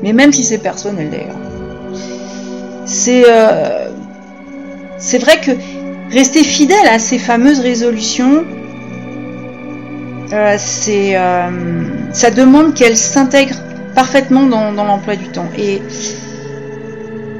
Mais 0.02 0.14
même 0.14 0.32
si 0.32 0.44
c'est 0.44 0.58
personnel 0.58 1.10
d'ailleurs. 1.10 1.45
C'est 2.86 3.24
euh, 3.28 3.90
c'est 4.98 5.18
vrai 5.18 5.40
que 5.40 5.50
rester 6.12 6.44
fidèle 6.44 6.86
à 6.88 7.00
ces 7.00 7.18
fameuses 7.18 7.58
résolutions, 7.58 8.44
euh, 10.32 10.56
euh, 10.88 11.48
ça 12.12 12.30
demande 12.30 12.74
qu'elle 12.74 12.96
s'intègre 12.96 13.56
parfaitement 13.94 14.46
dans, 14.46 14.70
l'emploi 14.72 15.16
du 15.16 15.28
temps. 15.28 15.48
Et 15.58 15.82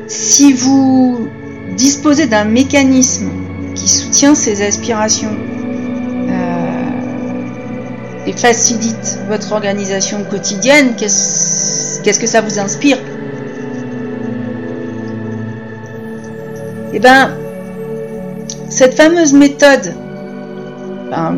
si 0.09 0.53
vous 0.53 1.29
disposez 1.77 2.27
d'un 2.27 2.45
mécanisme 2.45 3.31
qui 3.75 3.89
soutient 3.89 4.35
ces 4.35 4.63
aspirations 4.63 5.37
et 8.27 8.33
facilite 8.33 9.21
votre 9.29 9.53
organisation 9.53 10.25
quotidienne, 10.25 10.95
qu'est-ce 10.97 12.19
que 12.19 12.27
ça 12.27 12.41
vous 12.41 12.59
inspire? 12.59 12.99
Eh 16.97 16.99
bien, 16.99 17.37
cette 18.71 18.95
fameuse 18.95 19.35
méthode, 19.35 19.93
ben, 21.11 21.37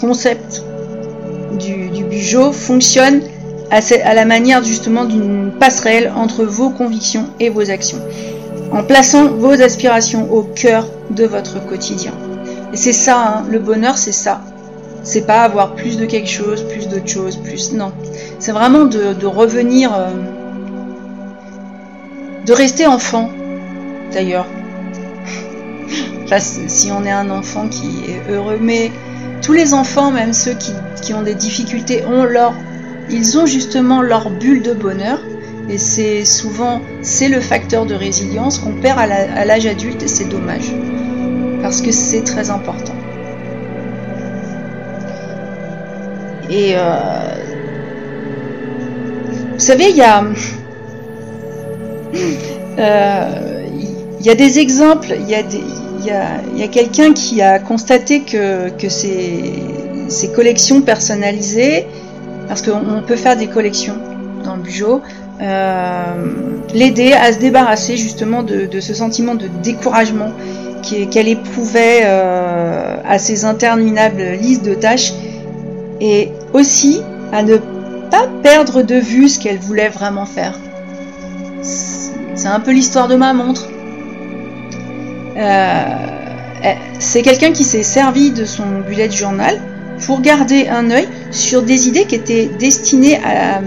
concept 0.00 0.62
du, 1.58 1.88
du 1.88 2.04
Bugeot 2.04 2.52
fonctionne 2.52 3.22
à, 3.72 4.14
la 4.14 4.24
manière 4.24 4.62
justement 4.62 5.04
d'une 5.04 5.50
passerelle 5.58 6.12
entre 6.14 6.44
vos 6.44 6.70
convictions 6.70 7.26
et 7.40 7.50
vos 7.50 7.72
actions. 7.72 7.98
en 8.70 8.84
plaçant 8.84 9.26
vos 9.26 9.60
aspirations 9.60 10.32
au 10.32 10.44
cœur 10.44 10.86
de 11.10 11.24
votre 11.24 11.66
quotidien. 11.66 12.12
Et 12.72 12.76
c'est 12.76 12.92
ça, 12.92 13.16
hein, 13.18 13.44
le 13.50 13.58
bonheur, 13.58 13.98
c'est 13.98 14.12
ça. 14.12 14.42
C'est 15.02 15.26
pas 15.26 15.42
avoir 15.42 15.74
plus 15.74 15.96
de 15.96 16.06
quelque 16.06 16.30
chose, 16.30 16.62
plus 16.62 16.86
d'autre 16.86 17.08
chose, 17.08 17.36
plus. 17.36 17.72
Non. 17.72 17.90
C'est 18.38 18.52
vraiment 18.52 18.84
de, 18.84 19.26
revenir. 19.26 19.92
Euh, 19.92 20.10
de 22.46 22.52
rester 22.52 22.86
enfant, 22.86 23.28
d'ailleurs. 24.12 24.46
si 26.38 26.90
on 26.92 27.04
est 27.04 27.10
un 27.10 27.30
enfant 27.30 27.68
qui 27.68 28.04
est 28.08 28.30
heureux. 28.30 28.58
Mais 28.60 28.90
tous 29.42 29.52
les 29.52 29.74
enfants, 29.74 30.10
même 30.10 30.32
ceux 30.32 30.54
qui, 30.54 30.72
qui 31.02 31.14
ont 31.14 31.22
des 31.22 31.34
difficultés, 31.34 32.04
ont 32.06 32.24
leur. 32.24 32.54
Ils 33.10 33.36
ont 33.36 33.46
justement 33.46 34.00
leur 34.00 34.30
bulle 34.30 34.62
de 34.62 34.72
bonheur. 34.72 35.20
Et 35.68 35.78
c'est 35.78 36.24
souvent, 36.24 36.80
c'est 37.02 37.28
le 37.28 37.40
facteur 37.40 37.86
de 37.86 37.94
résilience 37.94 38.58
qu'on 38.58 38.72
perd 38.72 38.98
à 38.98 39.44
l'âge 39.44 39.66
adulte 39.66 40.02
et 40.02 40.08
c'est 40.08 40.28
dommage. 40.28 40.72
Parce 41.62 41.80
que 41.80 41.92
c'est 41.92 42.22
très 42.22 42.50
important. 42.50 42.94
Et 46.50 46.74
euh, 46.76 47.32
vous 49.52 49.58
savez, 49.58 49.90
il 49.90 49.96
y 49.96 50.02
a, 50.02 50.22
euh, 52.78 53.51
il 54.22 54.26
y 54.26 54.30
a 54.30 54.36
des 54.36 54.60
exemples, 54.60 55.16
il 55.18 55.28
y 55.28 55.34
a, 55.34 56.68
quelqu'un 56.68 57.12
qui 57.12 57.42
a 57.42 57.58
constaté 57.58 58.20
que, 58.20 58.68
que 58.68 58.88
ces, 58.88 60.30
collections 60.32 60.80
personnalisées, 60.80 61.86
parce 62.46 62.62
qu'on 62.62 63.02
peut 63.04 63.16
faire 63.16 63.36
des 63.36 63.48
collections 63.48 63.96
dans 64.44 64.54
le 64.54 64.62
bijou, 64.62 65.00
euh, 65.40 66.04
l'aider 66.72 67.12
à 67.12 67.32
se 67.32 67.40
débarrasser 67.40 67.96
justement 67.96 68.44
de, 68.44 68.68
ce 68.78 68.94
sentiment 68.94 69.34
de 69.34 69.48
découragement 69.60 70.30
qu'elle 71.10 71.26
éprouvait 71.26 72.02
euh, 72.04 72.98
à 73.04 73.18
ces 73.18 73.44
interminables 73.44 74.22
listes 74.40 74.64
de 74.64 74.74
tâches 74.74 75.12
et 76.00 76.28
aussi 76.52 77.02
à 77.32 77.42
ne 77.42 77.56
pas 77.56 78.28
perdre 78.44 78.82
de 78.82 78.96
vue 78.96 79.28
ce 79.28 79.40
qu'elle 79.40 79.58
voulait 79.58 79.88
vraiment 79.88 80.26
faire. 80.26 80.56
C'est 81.62 82.48
un 82.48 82.60
peu 82.60 82.70
l'histoire 82.70 83.08
de 83.08 83.16
ma 83.16 83.32
montre. 83.32 83.71
Euh, 85.36 86.12
c'est 86.98 87.22
quelqu'un 87.22 87.52
qui 87.52 87.64
s'est 87.64 87.82
servi 87.82 88.30
de 88.30 88.44
son 88.44 88.80
bullet 88.86 89.10
journal 89.10 89.58
pour 90.06 90.20
garder 90.20 90.68
un 90.68 90.90
œil 90.90 91.08
sur 91.30 91.62
des 91.62 91.88
idées 91.88 92.04
qui 92.04 92.14
étaient 92.14 92.50
destinées 92.58 93.18
à, 93.24 93.58
euh, 93.58 93.60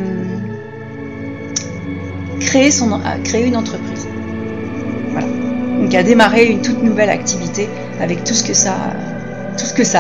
créer, 2.40 3.46
une 3.46 3.58
entreprise. 3.58 4.08
Voilà. 5.12 5.28
Donc 5.28 5.94
à 5.94 6.04
démarrer 6.04 6.46
une 6.46 6.62
toute 6.62 6.82
nouvelle 6.82 7.10
activité 7.10 7.68
avec 8.00 8.24
tout 8.24 8.34
ce 8.34 8.44
que 8.44 8.54
ça, 8.54 8.74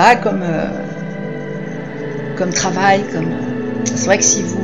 a 0.01 0.15
comme, 0.15 0.41
euh, 0.43 0.67
travail, 2.53 3.03
comme. 3.13 3.27
C'est 3.85 4.05
vrai 4.05 4.17
que 4.17 4.23
si 4.23 4.41
vous. 4.43 4.59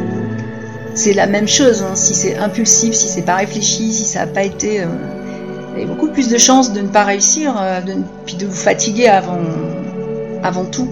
C'est 0.94 1.14
la 1.14 1.26
même 1.26 1.48
chose, 1.48 1.84
hein. 1.84 1.96
si 1.96 2.14
c'est 2.14 2.36
impulsif, 2.36 2.94
si 2.94 3.08
c'est 3.08 3.22
pas 3.22 3.36
réfléchi, 3.36 3.94
si 3.94 4.06
ça 4.06 4.20
n'a 4.20 4.28
pas 4.28 4.44
été. 4.44 4.82
Euh, 4.82 4.88
vous 5.72 5.78
avez 5.78 5.86
beaucoup 5.86 6.08
plus 6.10 6.28
de 6.28 6.38
chances 6.38 6.74
de 6.74 6.82
ne 6.82 6.88
pas 6.88 7.04
réussir, 7.04 7.56
euh, 7.58 7.80
puis 8.26 8.36
de 8.36 8.46
vous 8.46 8.56
fatiguer 8.56 9.08
avant, 9.08 9.40
avant 10.44 10.66
tout. 10.66 10.88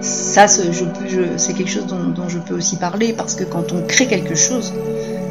Ça, 0.00 0.48
c'est 0.48 1.52
quelque 1.54 1.70
chose 1.70 1.86
dont, 1.86 2.28
je 2.28 2.38
peux 2.38 2.54
aussi 2.54 2.76
parler 2.76 3.12
parce 3.12 3.36
que 3.36 3.44
quand 3.44 3.72
on 3.72 3.82
crée 3.86 4.06
quelque 4.06 4.34
chose, 4.34 4.72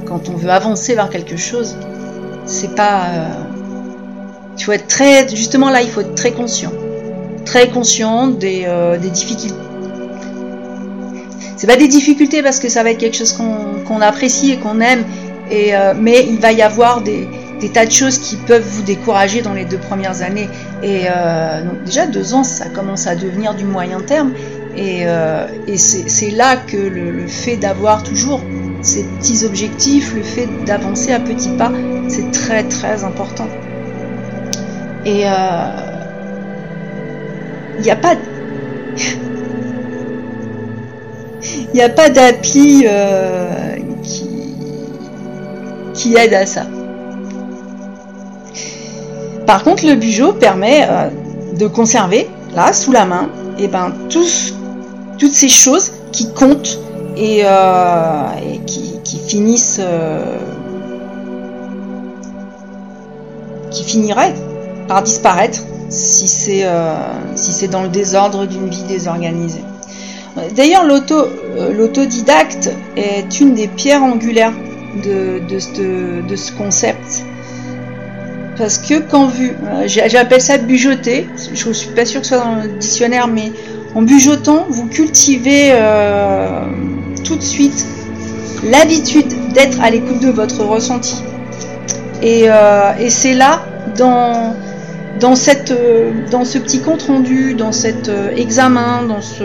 quand 0.06 0.30
on 0.30 0.38
veut 0.38 0.50
avancer 0.50 0.96
vers 0.96 1.10
quelque 1.10 1.36
chose, 1.36 1.76
c'est 2.46 2.74
pas. 2.76 3.04
Euh, 3.04 3.28
il 4.58 4.64
faut 4.64 4.72
être 4.72 4.88
très. 4.88 5.28
Justement 5.28 5.70
là, 5.70 5.82
il 5.82 5.89
faut 5.89 6.02
être 6.02 6.16
très 6.16 6.32
conscient. 6.32 6.72
Très 7.44 7.70
conscient 7.70 8.28
des, 8.28 8.66
des 9.02 9.10
difficultés 9.10 9.54
c'est 11.62 11.68
pas 11.68 11.78
des 11.78 11.88
difficultés 11.88 12.42
parce 12.42 12.60
que 12.60 12.70
ça 12.70 12.82
va 12.82 12.89
être 12.89 12.98
quelque 12.98 13.16
chose 13.16 13.34
qu'on 13.34 14.02
apprécie 14.02 14.54
et 14.54 14.58
qu'on 14.58 14.82
aime, 14.82 15.04
et, 15.52 15.76
euh, 15.76 15.94
mais 15.96 16.26
il 16.28 16.39
va 16.39 16.52
y 16.54 16.64
avoir 16.64 17.02
des, 17.02 17.28
tas 17.70 17.86
de 17.86 17.91
choses 17.91 18.18
qui 18.18 18.36
peuvent 18.36 18.68
vous 18.68 18.84
décourager 18.84 19.41
dans 19.41 19.53
les 19.53 19.66
deux 19.66 19.78
premières 19.78 20.22
années. 20.22 20.49
Et 20.84 21.03
euh, 21.05 21.64
donc 21.64 21.84
déjà 21.84 22.07
deux 22.07 22.34
ans, 22.34 22.43
ça 22.43 22.70
commence 22.70 23.07
à 23.07 23.16
devenir 23.16 23.53
du 23.53 23.66
moyen 23.66 24.01
terme, 24.01 24.34
et, 24.76 25.01
euh, 25.05 25.47
c'est 25.76 26.32
là 26.32 26.55
que 26.55 26.78
le, 26.78 27.28
fait 27.28 27.57
d'avoir 27.57 28.03
toujours 28.03 28.41
ces 28.82 29.03
petits 29.03 29.45
objectifs, 29.45 30.14
le 30.16 30.24
fait 30.24 30.47
d'avancer 30.66 31.12
à 31.12 31.20
petits 31.20 31.55
pas, 31.57 31.72
c'est 32.07 32.32
très 32.32 32.64
très 32.64 33.03
important. 33.03 33.47
Et 35.05 35.24
il 37.78 37.84
n'y 37.84 37.91
a 37.91 37.95
pas 37.95 38.16
il 41.74 42.12
d'appli 42.14 42.86
euh, 42.88 43.76
qui, 45.93 46.16
aide 46.16 46.34
à 46.34 46.45
ça. 46.45 46.66
Par 49.52 49.66
contre, 49.66 49.86
le 49.86 49.95
bijou 49.95 50.32
permet 50.32 50.88
euh, 50.89 51.10
de 51.60 51.68
conserver, 51.68 52.30
là, 52.56 52.72
sous 52.72 52.93
la 52.93 53.04
main, 53.04 53.28
et 53.60 53.66
eh 53.66 53.68
ben, 53.68 53.91
toutes 54.08 55.34
ces 55.34 55.49
choses 55.49 55.91
qui 56.14 56.32
comptent 56.32 56.80
et, 57.18 57.41
euh, 57.43 58.22
qui, 58.66 59.20
finissent. 59.28 59.82
qui 63.72 63.84
finiraient 63.84 64.36
par 64.88 65.04
disparaître 65.04 65.60
si 65.89 66.30
c'est 66.30 66.66
si 67.36 67.68
dans 67.68 67.84
le 67.84 67.89
désordre 67.89 68.45
d'une 68.45 68.70
vie 68.70 68.84
désorganisée. 68.84 69.66
D'ailleurs, 70.56 70.86
euh, 70.86 71.74
l'autodidacte 71.74 72.72
est 72.95 73.41
une 73.41 73.54
des 73.54 73.68
pierres 73.68 74.04
angulaires 74.04 74.54
de, 75.04 75.41
ce, 75.60 76.52
concept. 76.54 77.26
Parce 78.58 78.78
que 78.78 78.99
quand 78.99 79.28
vu, 79.28 79.52
euh, 79.64 79.84
j'appelle 79.88 80.41
ça 80.41 80.58
bujoter, 80.58 81.28
je 81.54 81.68
ne 81.68 81.74
suis 81.74 81.89
pas 81.89 82.06
sûre 82.06 82.22
que 82.22 82.28
ce 82.28 82.36
soit 82.36 82.43
dans 82.43 82.56
le 82.56 82.68
dictionnaire, 82.78 83.28
mais 83.28 83.52
en 83.95 84.02
bujotant, 84.02 84.66
vous 84.70 84.88
cultivez 84.88 85.72
euh, 85.72 86.66
tout 87.24 87.36
de 87.36 87.41
suite 87.41 87.86
l'habitude 88.70 89.54
d'être 89.54 89.82
à 89.82 89.89
l'écoute 89.89 90.20
de 90.22 90.30
votre 90.30 90.64
ressenti. 90.64 91.24
Et, 92.22 92.45
et 92.99 93.10
c'est 93.10 93.34
là, 93.34 93.66
dans, 93.97 94.54
dans, 95.20 95.36
cette, 95.36 95.74
dans 96.30 96.45
ce 96.45 96.60
petit 96.60 96.80
compte 96.80 97.02
rendu, 97.02 97.56
dans 97.56 97.72
cet 97.72 98.12
examen, 98.38 99.02
dans 99.08 99.22
ce 99.22 99.43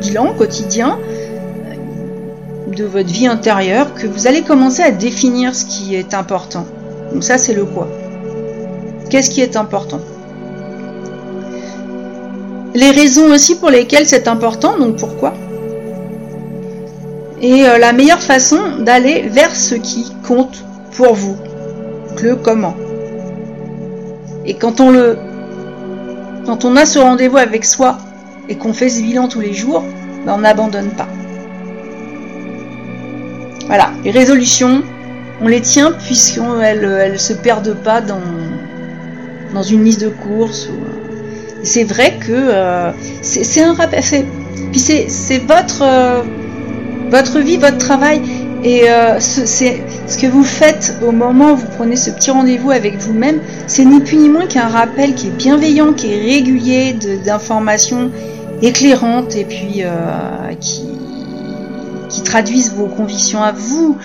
bilan 0.00 0.32
quotidien 0.32 0.98
de 2.74 2.84
votre 2.84 3.10
vie 3.10 3.26
intérieure 3.26 3.94
que 3.94 4.06
vous 4.06 4.26
allez 4.26 4.42
commencer 4.42 4.82
à 4.82 4.90
définir 4.90 5.54
ce 5.54 5.64
qui 5.66 5.94
est 5.94 6.14
important. 6.14 6.66
Donc 7.12 7.22
ça, 7.22 7.38
c'est 7.38 7.54
le 7.54 7.64
quoi. 7.64 7.88
Qu'est-ce 9.12 9.28
qui 9.28 9.42
est 9.42 9.56
important? 9.56 10.00
Les 12.72 12.92
raisons 12.92 13.26
aussi 13.26 13.56
pour 13.56 13.68
lesquelles 13.68 14.06
c'est 14.06 14.26
important, 14.26 14.78
donc 14.78 14.96
pourquoi? 14.96 15.34
Et 17.42 17.66
euh, 17.66 17.76
la 17.76 17.92
meilleure 17.92 18.22
façon 18.22 18.78
d'aller 18.78 19.28
vers 19.28 19.54
ce 19.54 19.74
qui 19.74 20.10
compte 20.26 20.64
pour 20.92 21.12
vous. 21.12 21.36
Le 22.22 22.36
comment. 22.36 22.74
Et 24.46 24.54
quand 24.54 24.80
on 24.80 24.90
le 24.90 25.18
quand 26.46 26.64
on 26.64 26.74
a 26.76 26.86
ce 26.86 26.98
rendez-vous 26.98 27.36
avec 27.36 27.66
soi 27.66 27.98
et 28.48 28.56
qu'on 28.56 28.72
fait 28.72 28.88
ce 28.88 29.02
bilan 29.02 29.28
tous 29.28 29.40
les 29.40 29.52
jours, 29.52 29.84
ben, 30.24 30.36
on 30.36 30.38
n'abandonne 30.38 30.88
pas. 30.88 31.08
Voilà, 33.66 33.90
les 34.04 34.10
résolutions, 34.10 34.82
on 35.42 35.48
les 35.48 35.60
tient 35.60 35.92
puisqu'elles 35.92 36.82
elles 36.84 37.20
se 37.20 37.34
perdent 37.34 37.74
pas 37.74 38.00
dans, 38.00 38.22
dans 39.54 39.62
une 39.62 39.84
liste 39.84 40.00
de 40.00 40.08
courses. 40.08 40.68
C'est 41.62 41.84
vrai 41.84 42.18
que 42.18 42.32
euh, 42.32 42.90
c'est 43.22 43.62
un 43.62 43.74
rappel. 43.74 44.02
Puis 44.70 44.80
c'est 44.80 45.38
votre, 45.38 45.82
euh, 45.82 46.22
votre 47.10 47.38
vie, 47.40 47.56
votre 47.56 47.78
travail. 47.78 48.22
Et 48.64 48.88
euh, 48.88 49.18
ce 49.18 50.18
que 50.18 50.26
vous 50.28 50.44
faites 50.44 50.96
au 51.04 51.10
moment 51.10 51.52
où 51.52 51.56
vous 51.56 51.66
prenez 51.76 51.96
ce 51.96 52.10
petit 52.10 52.30
rendez-vous 52.30 52.70
avec 52.70 52.96
vous-même, 52.96 53.40
c'est 53.66 53.84
ni 53.84 54.00
plus 54.00 54.16
ni 54.16 54.28
moins 54.28 54.46
qu'un 54.46 54.68
rappel 54.68 55.14
qui 55.14 55.28
est 55.28 55.36
bienveillant, 55.36 55.92
qui 55.92 56.12
est 56.12 56.20
régulier 56.20 56.94
d'informations 57.24 58.10
éclairantes 58.62 59.34
et 59.34 59.44
puis 59.44 59.82
euh, 59.82 60.54
qui, 60.60 62.22
traduisent 62.24 62.72
vos 62.72 62.86
convictions 62.86 63.42
à 63.42 63.52
vous 63.52 63.98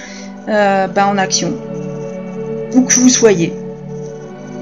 euh, 0.50 0.88
ben, 0.88 1.06
en 1.06 1.18
action, 1.18 1.54
où 2.74 2.82
que 2.82 2.94
vous 2.94 3.10
soyez. 3.10 3.54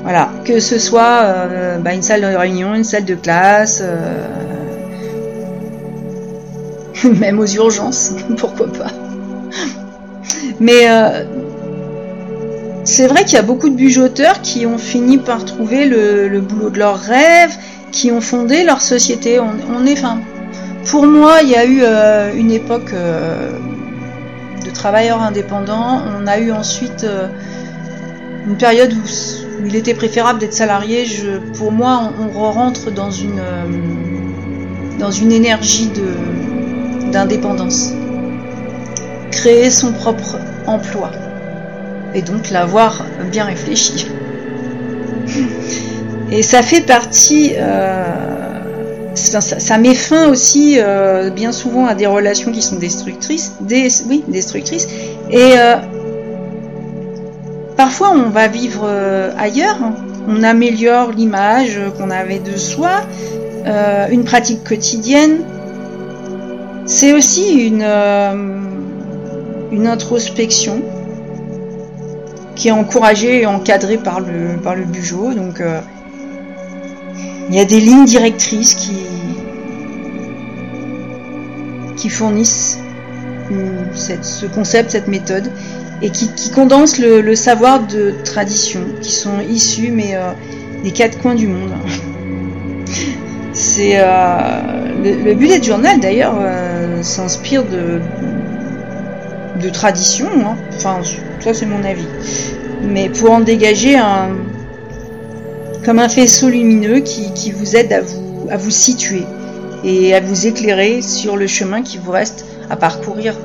Voilà, 0.06 0.30
que 0.46 0.62
ce 0.62 0.80
soit 0.80 1.24
euh, 1.24 1.78
ben, 1.80 1.96
une 1.96 2.02
salle 2.02 2.22
de 2.22 2.28
réunion, 2.28 2.74
une 2.74 2.86
salle 2.86 3.04
de 3.06 3.16
classe, 3.16 3.84
même 7.04 7.40
aux 7.40 7.48
urgences, 7.48 8.14
pourquoi 8.38 8.68
pas. 8.68 8.92
Mais 10.62 10.88
c'est 12.86 13.08
vrai 13.08 13.24
qu'il 13.26 13.34
y 13.34 13.40
a 13.40 13.42
beaucoup 13.42 13.70
de 13.70 13.76
bujoteurs 13.76 14.42
qui 14.42 14.68
ont 14.68 14.78
fini 14.78 15.18
par 15.18 15.44
trouver 15.44 15.86
le, 15.86 16.40
boulot 16.40 16.70
de 16.70 16.78
leurs 16.78 17.00
rêves, 17.00 17.58
qui 17.92 18.12
ont 18.12 18.22
fondé 18.22 18.64
leur 18.64 18.82
société. 18.82 19.40
On, 19.40 19.86
est, 19.86 19.94
enfin, 19.94 20.20
pour 20.86 21.08
moi, 21.08 21.40
il 21.42 21.50
y 21.50 21.56
a 21.56 21.66
eu 21.66 21.80
euh, 21.82 22.36
une 22.36 22.52
époque 22.52 22.94
euh, 22.94 23.54
de 24.64 24.70
travailleurs 24.70 25.22
indépendants. 25.22 26.00
On 26.16 26.28
a 26.28 26.38
eu 26.38 26.52
ensuite 26.52 27.04
euh, 27.04 27.28
une 28.48 28.56
période 28.56 28.94
où, 28.94 29.08
il 29.64 29.76
était 29.76 29.94
préférable 29.94 30.40
d'être 30.40 30.54
salarié. 30.54 31.06
Pour 31.58 31.72
moi, 31.72 32.12
on, 32.20 32.52
rentre 32.52 32.92
dans 32.92 33.12
une 33.12 33.42
dans 35.00 35.12
une 35.12 35.32
énergie 35.32 35.92
d'indépendance. 37.12 37.92
Créer 39.32 39.70
son 39.70 39.92
propre 39.92 40.38
emploi 40.66 41.12
et 42.16 42.22
donc 42.22 42.50
l'avoir 42.50 43.06
bien 43.32 43.46
réfléchi. 43.46 44.08
Et 46.32 46.42
ça 46.42 46.64
fait 46.64 46.82
partie, 46.82 47.54
euh, 47.58 48.04
ça, 49.14 49.78
met 49.78 49.94
fin 49.94 50.28
aussi 50.30 50.78
euh, 50.80 51.30
bien 51.30 51.52
souvent 51.52 51.86
à 51.86 51.94
des 51.94 52.08
relations 52.08 52.52
qui 52.52 52.62
sont 52.62 52.78
destructrices, 52.78 53.54
des, 53.62 53.90
oui, 54.08 54.24
destructrices. 54.28 54.88
Et 55.30 55.54
euh, 55.58 55.76
parfois 57.78 58.12
on 58.12 58.30
va 58.30 58.48
vivre 58.48 58.90
ailleurs, 59.38 59.78
on 60.28 60.44
améliore 60.44 61.12
l'image 61.12 61.80
qu'on 61.98 62.10
avait 62.10 62.40
de 62.40 62.58
soi, 62.58 63.02
une 63.66 64.24
pratique 64.24 64.64
quotidienne. 64.64 65.42
C'est 66.86 67.14
aussi 67.14 67.68
une, 67.68 67.84
une 69.72 69.88
introspection 69.88 70.82
qui 72.56 72.70
est 72.70 72.72
encouragé 72.72 73.42
et 73.42 73.46
encadré 73.46 73.98
par 73.98 74.20
le, 74.20 74.58
par 74.64 74.76
le 74.76 74.86
Bugeot. 74.86 75.34
Donc 75.34 75.62
euh, 75.62 75.80
il 77.50 77.56
y 77.56 77.60
a 77.60 77.66
des 77.66 77.80
lignes 77.80 78.06
directrices 78.06 78.74
qui, 78.74 78.98
qui 81.96 82.10
fournissent 82.10 82.80
ce 84.22 84.46
concept, 84.48 84.92
cette 84.92 85.08
méthode, 85.08 85.52
et 86.02 86.10
qui, 86.10 86.52
condensent 86.52 87.00
le, 87.00 87.36
savoir 87.36 87.86
de 87.86 88.14
tradition, 88.24 88.82
qui 89.02 89.12
sont 89.12 89.40
issus 89.50 89.92
mais 89.92 90.16
euh, 90.16 90.32
des 90.84 90.92
quatre 90.92 91.18
coins 91.20 91.36
du 91.36 91.48
monde. 91.48 91.72
C'est 93.54 93.94
euh, 93.96 94.04
le, 95.04 95.34
bullet 95.34 95.64
journal 95.64 96.00
d'ailleurs 96.00 96.36
s'inspire 97.02 97.64
de, 97.64 98.02
de 99.62 99.70
tradition. 99.70 100.28
Hein. 100.42 100.58
Enfin, 100.76 101.00
ça 101.40 101.54
c'est 101.54 101.66
mon 101.66 101.84
avis. 101.86 102.08
Mais 102.84 103.08
pour 103.08 103.32
en 103.32 103.40
dégager 103.40 103.96
un 103.96 104.36
comme 105.86 106.00
un 106.00 106.10
faisceau 106.10 106.50
lumineux 106.50 107.00
qui, 107.00 107.52
vous 107.52 107.76
aide 107.76 107.94
à 107.94 108.02
vous, 108.02 108.48
à 108.50 108.58
vous 108.58 108.72
situer 108.72 109.24
et 109.84 110.16
à 110.16 110.20
vous 110.20 110.48
éclairer 110.48 111.04
sur 111.04 111.38
le 111.38 111.46
chemin 111.46 111.84
qui 111.84 112.00
vous 112.00 112.12
reste 112.12 112.46
à 112.72 112.76
parcourir. 112.76 113.36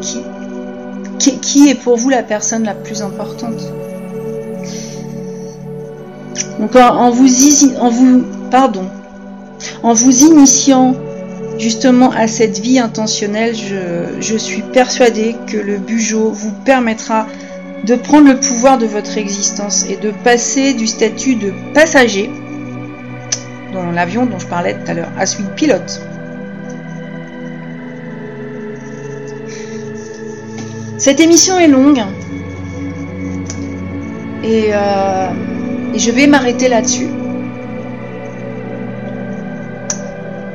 Qui, 0.00 1.68
est 1.68 1.74
pour 1.74 1.96
vous 1.96 2.08
la 2.08 2.22
personne 2.22 2.64
la 2.64 2.74
plus 2.74 3.02
importante 3.02 3.60
Donc 6.58 6.74
en, 6.76 7.10
vous, 7.10 7.26
initiant 10.24 10.94
Justement, 11.58 12.10
à 12.12 12.26
cette 12.26 12.58
vie 12.58 12.78
intentionnelle, 12.78 13.54
je, 13.54 14.36
suis 14.38 14.62
persuadée 14.62 15.36
que 15.46 15.58
le 15.58 15.76
Bugeot 15.76 16.30
vous 16.30 16.52
permettra 16.64 17.26
de 17.84 17.96
prendre 17.96 18.28
le 18.28 18.40
pouvoir 18.40 18.78
de 18.78 18.86
votre 18.86 19.18
existence 19.18 19.84
et 19.90 19.96
de 19.96 20.10
passer 20.24 20.72
du 20.72 20.86
statut 20.86 21.34
de 21.34 21.52
passager 21.74 22.30
dans 23.74 23.90
l'avion 23.90 24.24
dont 24.24 24.38
je 24.38 24.46
parlais 24.46 24.74
tout 24.74 24.90
à 24.90 24.94
l'heure 24.94 25.12
à 25.18 25.26
celui 25.26 25.44
de 25.44 25.50
pilote. 25.50 26.00
Cette 31.00 31.18
émission 31.18 31.58
est 31.58 31.66
longue 31.66 32.02
et, 34.44 34.66
euh, 34.74 35.30
et 35.94 35.98
je 35.98 36.10
vais 36.10 36.26
m'arrêter 36.26 36.68
là-dessus. 36.68 37.08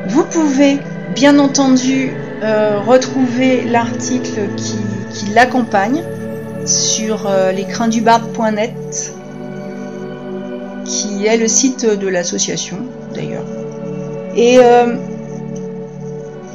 Vous 0.07 0.23
pouvez 0.23 0.77
bien 1.15 1.39
entendu 1.39 2.11
euh, 2.43 2.79
retrouver 2.79 3.63
l'article 3.63 4.49
qui, 4.55 5.33
l'accompagne 5.33 6.03
sur 6.67 7.25
euh, 7.25 7.51
l'écrindubarde.net 7.51 9.13
qui 10.85 11.25
est 11.25 11.37
le 11.37 11.47
site 11.47 11.87
de 11.87 12.07
l'association 12.07 12.77
d'ailleurs. 13.15 13.45
Et 14.35 14.59
euh, 14.59 14.93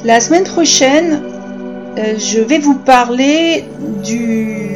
la 0.05 0.21
semaine 0.21 0.45
prochaine, 0.45 1.23
je 1.97 2.41
vais 2.41 2.59
vous 2.59 2.75
parler 2.75 3.65
du... 4.03 4.71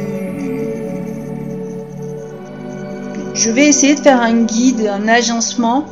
Je 3.33 3.51
vais 3.51 3.67
essayer 3.67 3.95
de 3.95 3.99
faire 3.99 4.21
un 4.21 4.43
guide, 4.43 4.87
un 4.87 5.07
agencement 5.09 5.85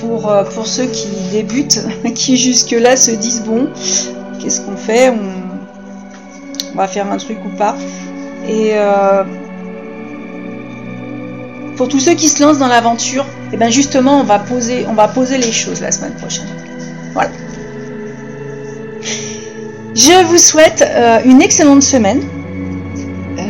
pour, 0.00 0.30
euh, 0.30 0.44
pour 0.44 0.66
ceux 0.66 0.86
qui 0.86 1.08
débutent, 1.32 1.80
qui 2.14 2.36
jusque-là 2.36 2.96
se 2.96 3.10
disent 3.10 3.42
bon, 3.42 3.68
qu'est-ce 4.40 4.60
qu'on 4.60 4.76
fait 4.76 5.10
on, 5.10 6.76
va 6.76 6.86
faire 6.86 7.10
un 7.10 7.16
truc 7.16 7.38
ou 7.44 7.56
pas. 7.56 7.76
Et 8.48 8.70
euh, 8.74 9.24
pour 11.76 11.88
tous 11.88 11.98
ceux 11.98 12.14
qui 12.14 12.28
se 12.28 12.40
lancent 12.42 12.58
dans 12.58 12.68
l'aventure, 12.68 13.24
et 13.24 13.54
eh 13.54 13.56
ben 13.56 13.70
justement, 13.70 14.20
on 14.20 14.24
va 14.24 14.38
poser, 14.38 14.86
on 14.88 14.94
va 14.94 15.08
poser 15.08 15.38
les 15.38 15.50
choses 15.50 15.80
la 15.80 15.90
semaine 15.90 16.14
prochaine. 16.14 16.46
Voilà. 17.14 17.30
Je 19.98 20.24
vous 20.26 20.38
souhaite 20.38 20.80
euh, 20.88 21.18
une 21.24 21.42
excellente 21.42 21.82
semaine. 21.82 22.20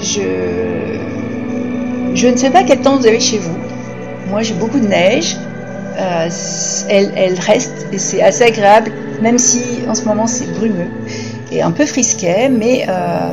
Je, 0.02 0.96
je 2.14 2.26
ne 2.26 2.36
sais 2.36 2.48
pas 2.48 2.62
quel 2.62 2.80
temps 2.80 2.96
vous 2.96 3.06
avez 3.06 3.20
chez 3.20 3.36
vous. 3.36 3.54
Moi, 4.30 4.40
j'ai 4.40 4.54
beaucoup 4.54 4.80
de 4.80 4.86
neige. 4.88 5.36
Euh, 5.98 6.28
elle, 6.88 7.34
reste 7.38 7.88
et 7.92 7.98
c'est 7.98 8.22
assez 8.22 8.44
agréable, 8.44 8.92
même 9.20 9.36
si 9.36 9.60
en 9.88 9.94
ce 9.94 10.04
moment 10.04 10.28
c'est 10.28 10.46
brumeux 10.54 10.86
et 11.50 11.60
un 11.60 11.72
peu 11.72 11.84
frisquet, 11.84 12.48
mais 12.48 12.86
euh, 12.88 13.32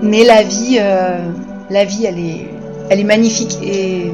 mais 0.00 0.22
la 0.24 0.44
vie, 0.44 0.78
euh, 0.80 1.18
la 1.70 1.84
vie, 1.84 2.06
elle 2.06 2.18
est, 2.20 2.46
elle 2.88 3.00
est 3.00 3.04
magnifique 3.04 3.58
et 3.64 4.12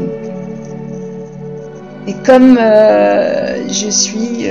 et 2.09 2.15
comme 2.25 2.59
je 2.59 3.89
suis 3.91 4.49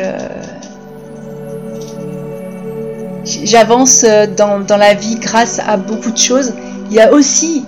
j'avance 3.25 4.05
dans, 4.37 4.59
dans, 4.59 4.77
la 4.77 4.93
vie 4.93 5.15
grâce 5.15 5.59
à 5.59 5.77
beaucoup 5.77 6.11
de 6.11 6.17
choses. 6.17 6.53
Il 6.89 6.95
y 6.95 6.99
a 6.99 7.11
aussi 7.11 7.65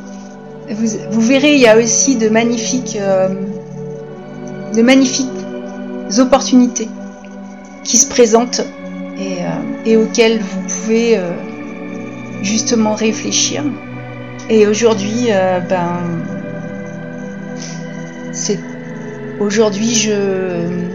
vous, 0.73 1.21
verrez, 1.21 1.55
il 1.55 1.61
y 1.61 1.67
a 1.67 1.77
aussi 1.77 2.15
de 2.15 2.29
magnifiques, 2.29 2.97
euh, 2.99 3.29
de 4.75 4.81
magnifiques 4.81 5.27
opportunités 6.19 6.89
qui 7.83 7.97
se 7.97 8.07
présentent 8.07 8.61
et, 9.17 9.37
euh, 9.93 10.03
auxquelles 10.03 10.39
vous 10.39 10.61
pouvez 10.61 11.17
euh, 11.17 11.31
justement 12.41 12.93
réfléchir. 12.95 13.63
Et 14.49 14.67
aujourd'hui, 14.67 15.27
ben, 15.69 15.99
c'est 18.31 18.59
aujourd'hui, 19.41 19.93
je 19.93 20.87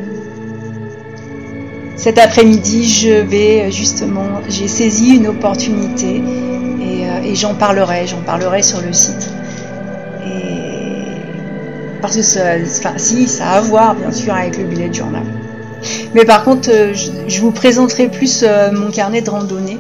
cet 1.96 2.18
après-midi, 2.18 2.88
je 2.88 3.10
vais 3.10 3.70
justement, 3.70 4.40
j'ai 4.48 4.68
saisi 4.68 5.16
une 5.16 5.28
opportunité 5.28 6.22
et, 6.80 7.28
et 7.28 7.34
j'en 7.34 7.54
parlerai, 7.54 8.06
j'en 8.06 8.22
parlerai 8.22 8.62
sur 8.62 8.80
le 8.80 8.92
site. 8.92 9.30
Parce 12.02 12.16
que 12.16 12.22
ça, 12.22 12.58
si, 12.96 13.28
ça 13.28 13.50
a 13.50 13.58
à 13.58 13.60
voir 13.60 13.94
bien 13.94 14.10
sûr 14.10 14.34
avec 14.34 14.58
le 14.58 14.64
billet 14.64 14.88
de 14.88 14.94
journal. 14.94 15.22
Mais 16.14 16.24
par 16.24 16.44
contre, 16.44 16.68
euh, 16.70 16.92
je, 16.94 17.40
vous 17.40 17.52
présenterai 17.52 18.08
plus 18.08 18.42
euh, 18.42 18.72
mon 18.72 18.90
carnet 18.90 19.22
de 19.22 19.30
randonnée 19.30 19.78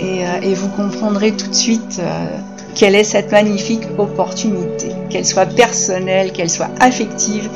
et, 0.00 0.24
euh, 0.24 0.54
vous 0.54 0.68
comprendrez 0.68 1.32
tout 1.32 1.48
de 1.48 1.54
suite 1.54 2.00
quelle 2.74 2.94
est 2.94 3.04
cette 3.04 3.30
magnifique 3.30 3.82
opportunité, 3.98 4.88
qu'elle 5.10 5.26
soit 5.26 5.46
personnelle, 5.46 6.32
qu'elle 6.32 6.50
soit 6.50 6.70
affective, 6.80 7.48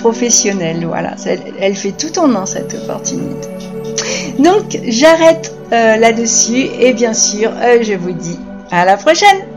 professionnelle. 0.00 0.84
Voilà, 0.86 1.14
elle, 1.60 1.76
fait 1.76 1.92
tout 1.92 2.18
en 2.18 2.34
un 2.34 2.46
cette 2.46 2.74
opportunité. 2.74 3.48
Donc 4.38 4.78
j'arrête 4.86 5.54
là-dessus 5.70 6.68
et 6.80 6.92
bien 6.92 7.14
sûr, 7.14 7.50
je 7.80 7.94
vous 7.94 8.12
dis 8.12 8.38
à 8.70 8.84
la 8.84 8.96
prochaine 8.96 9.55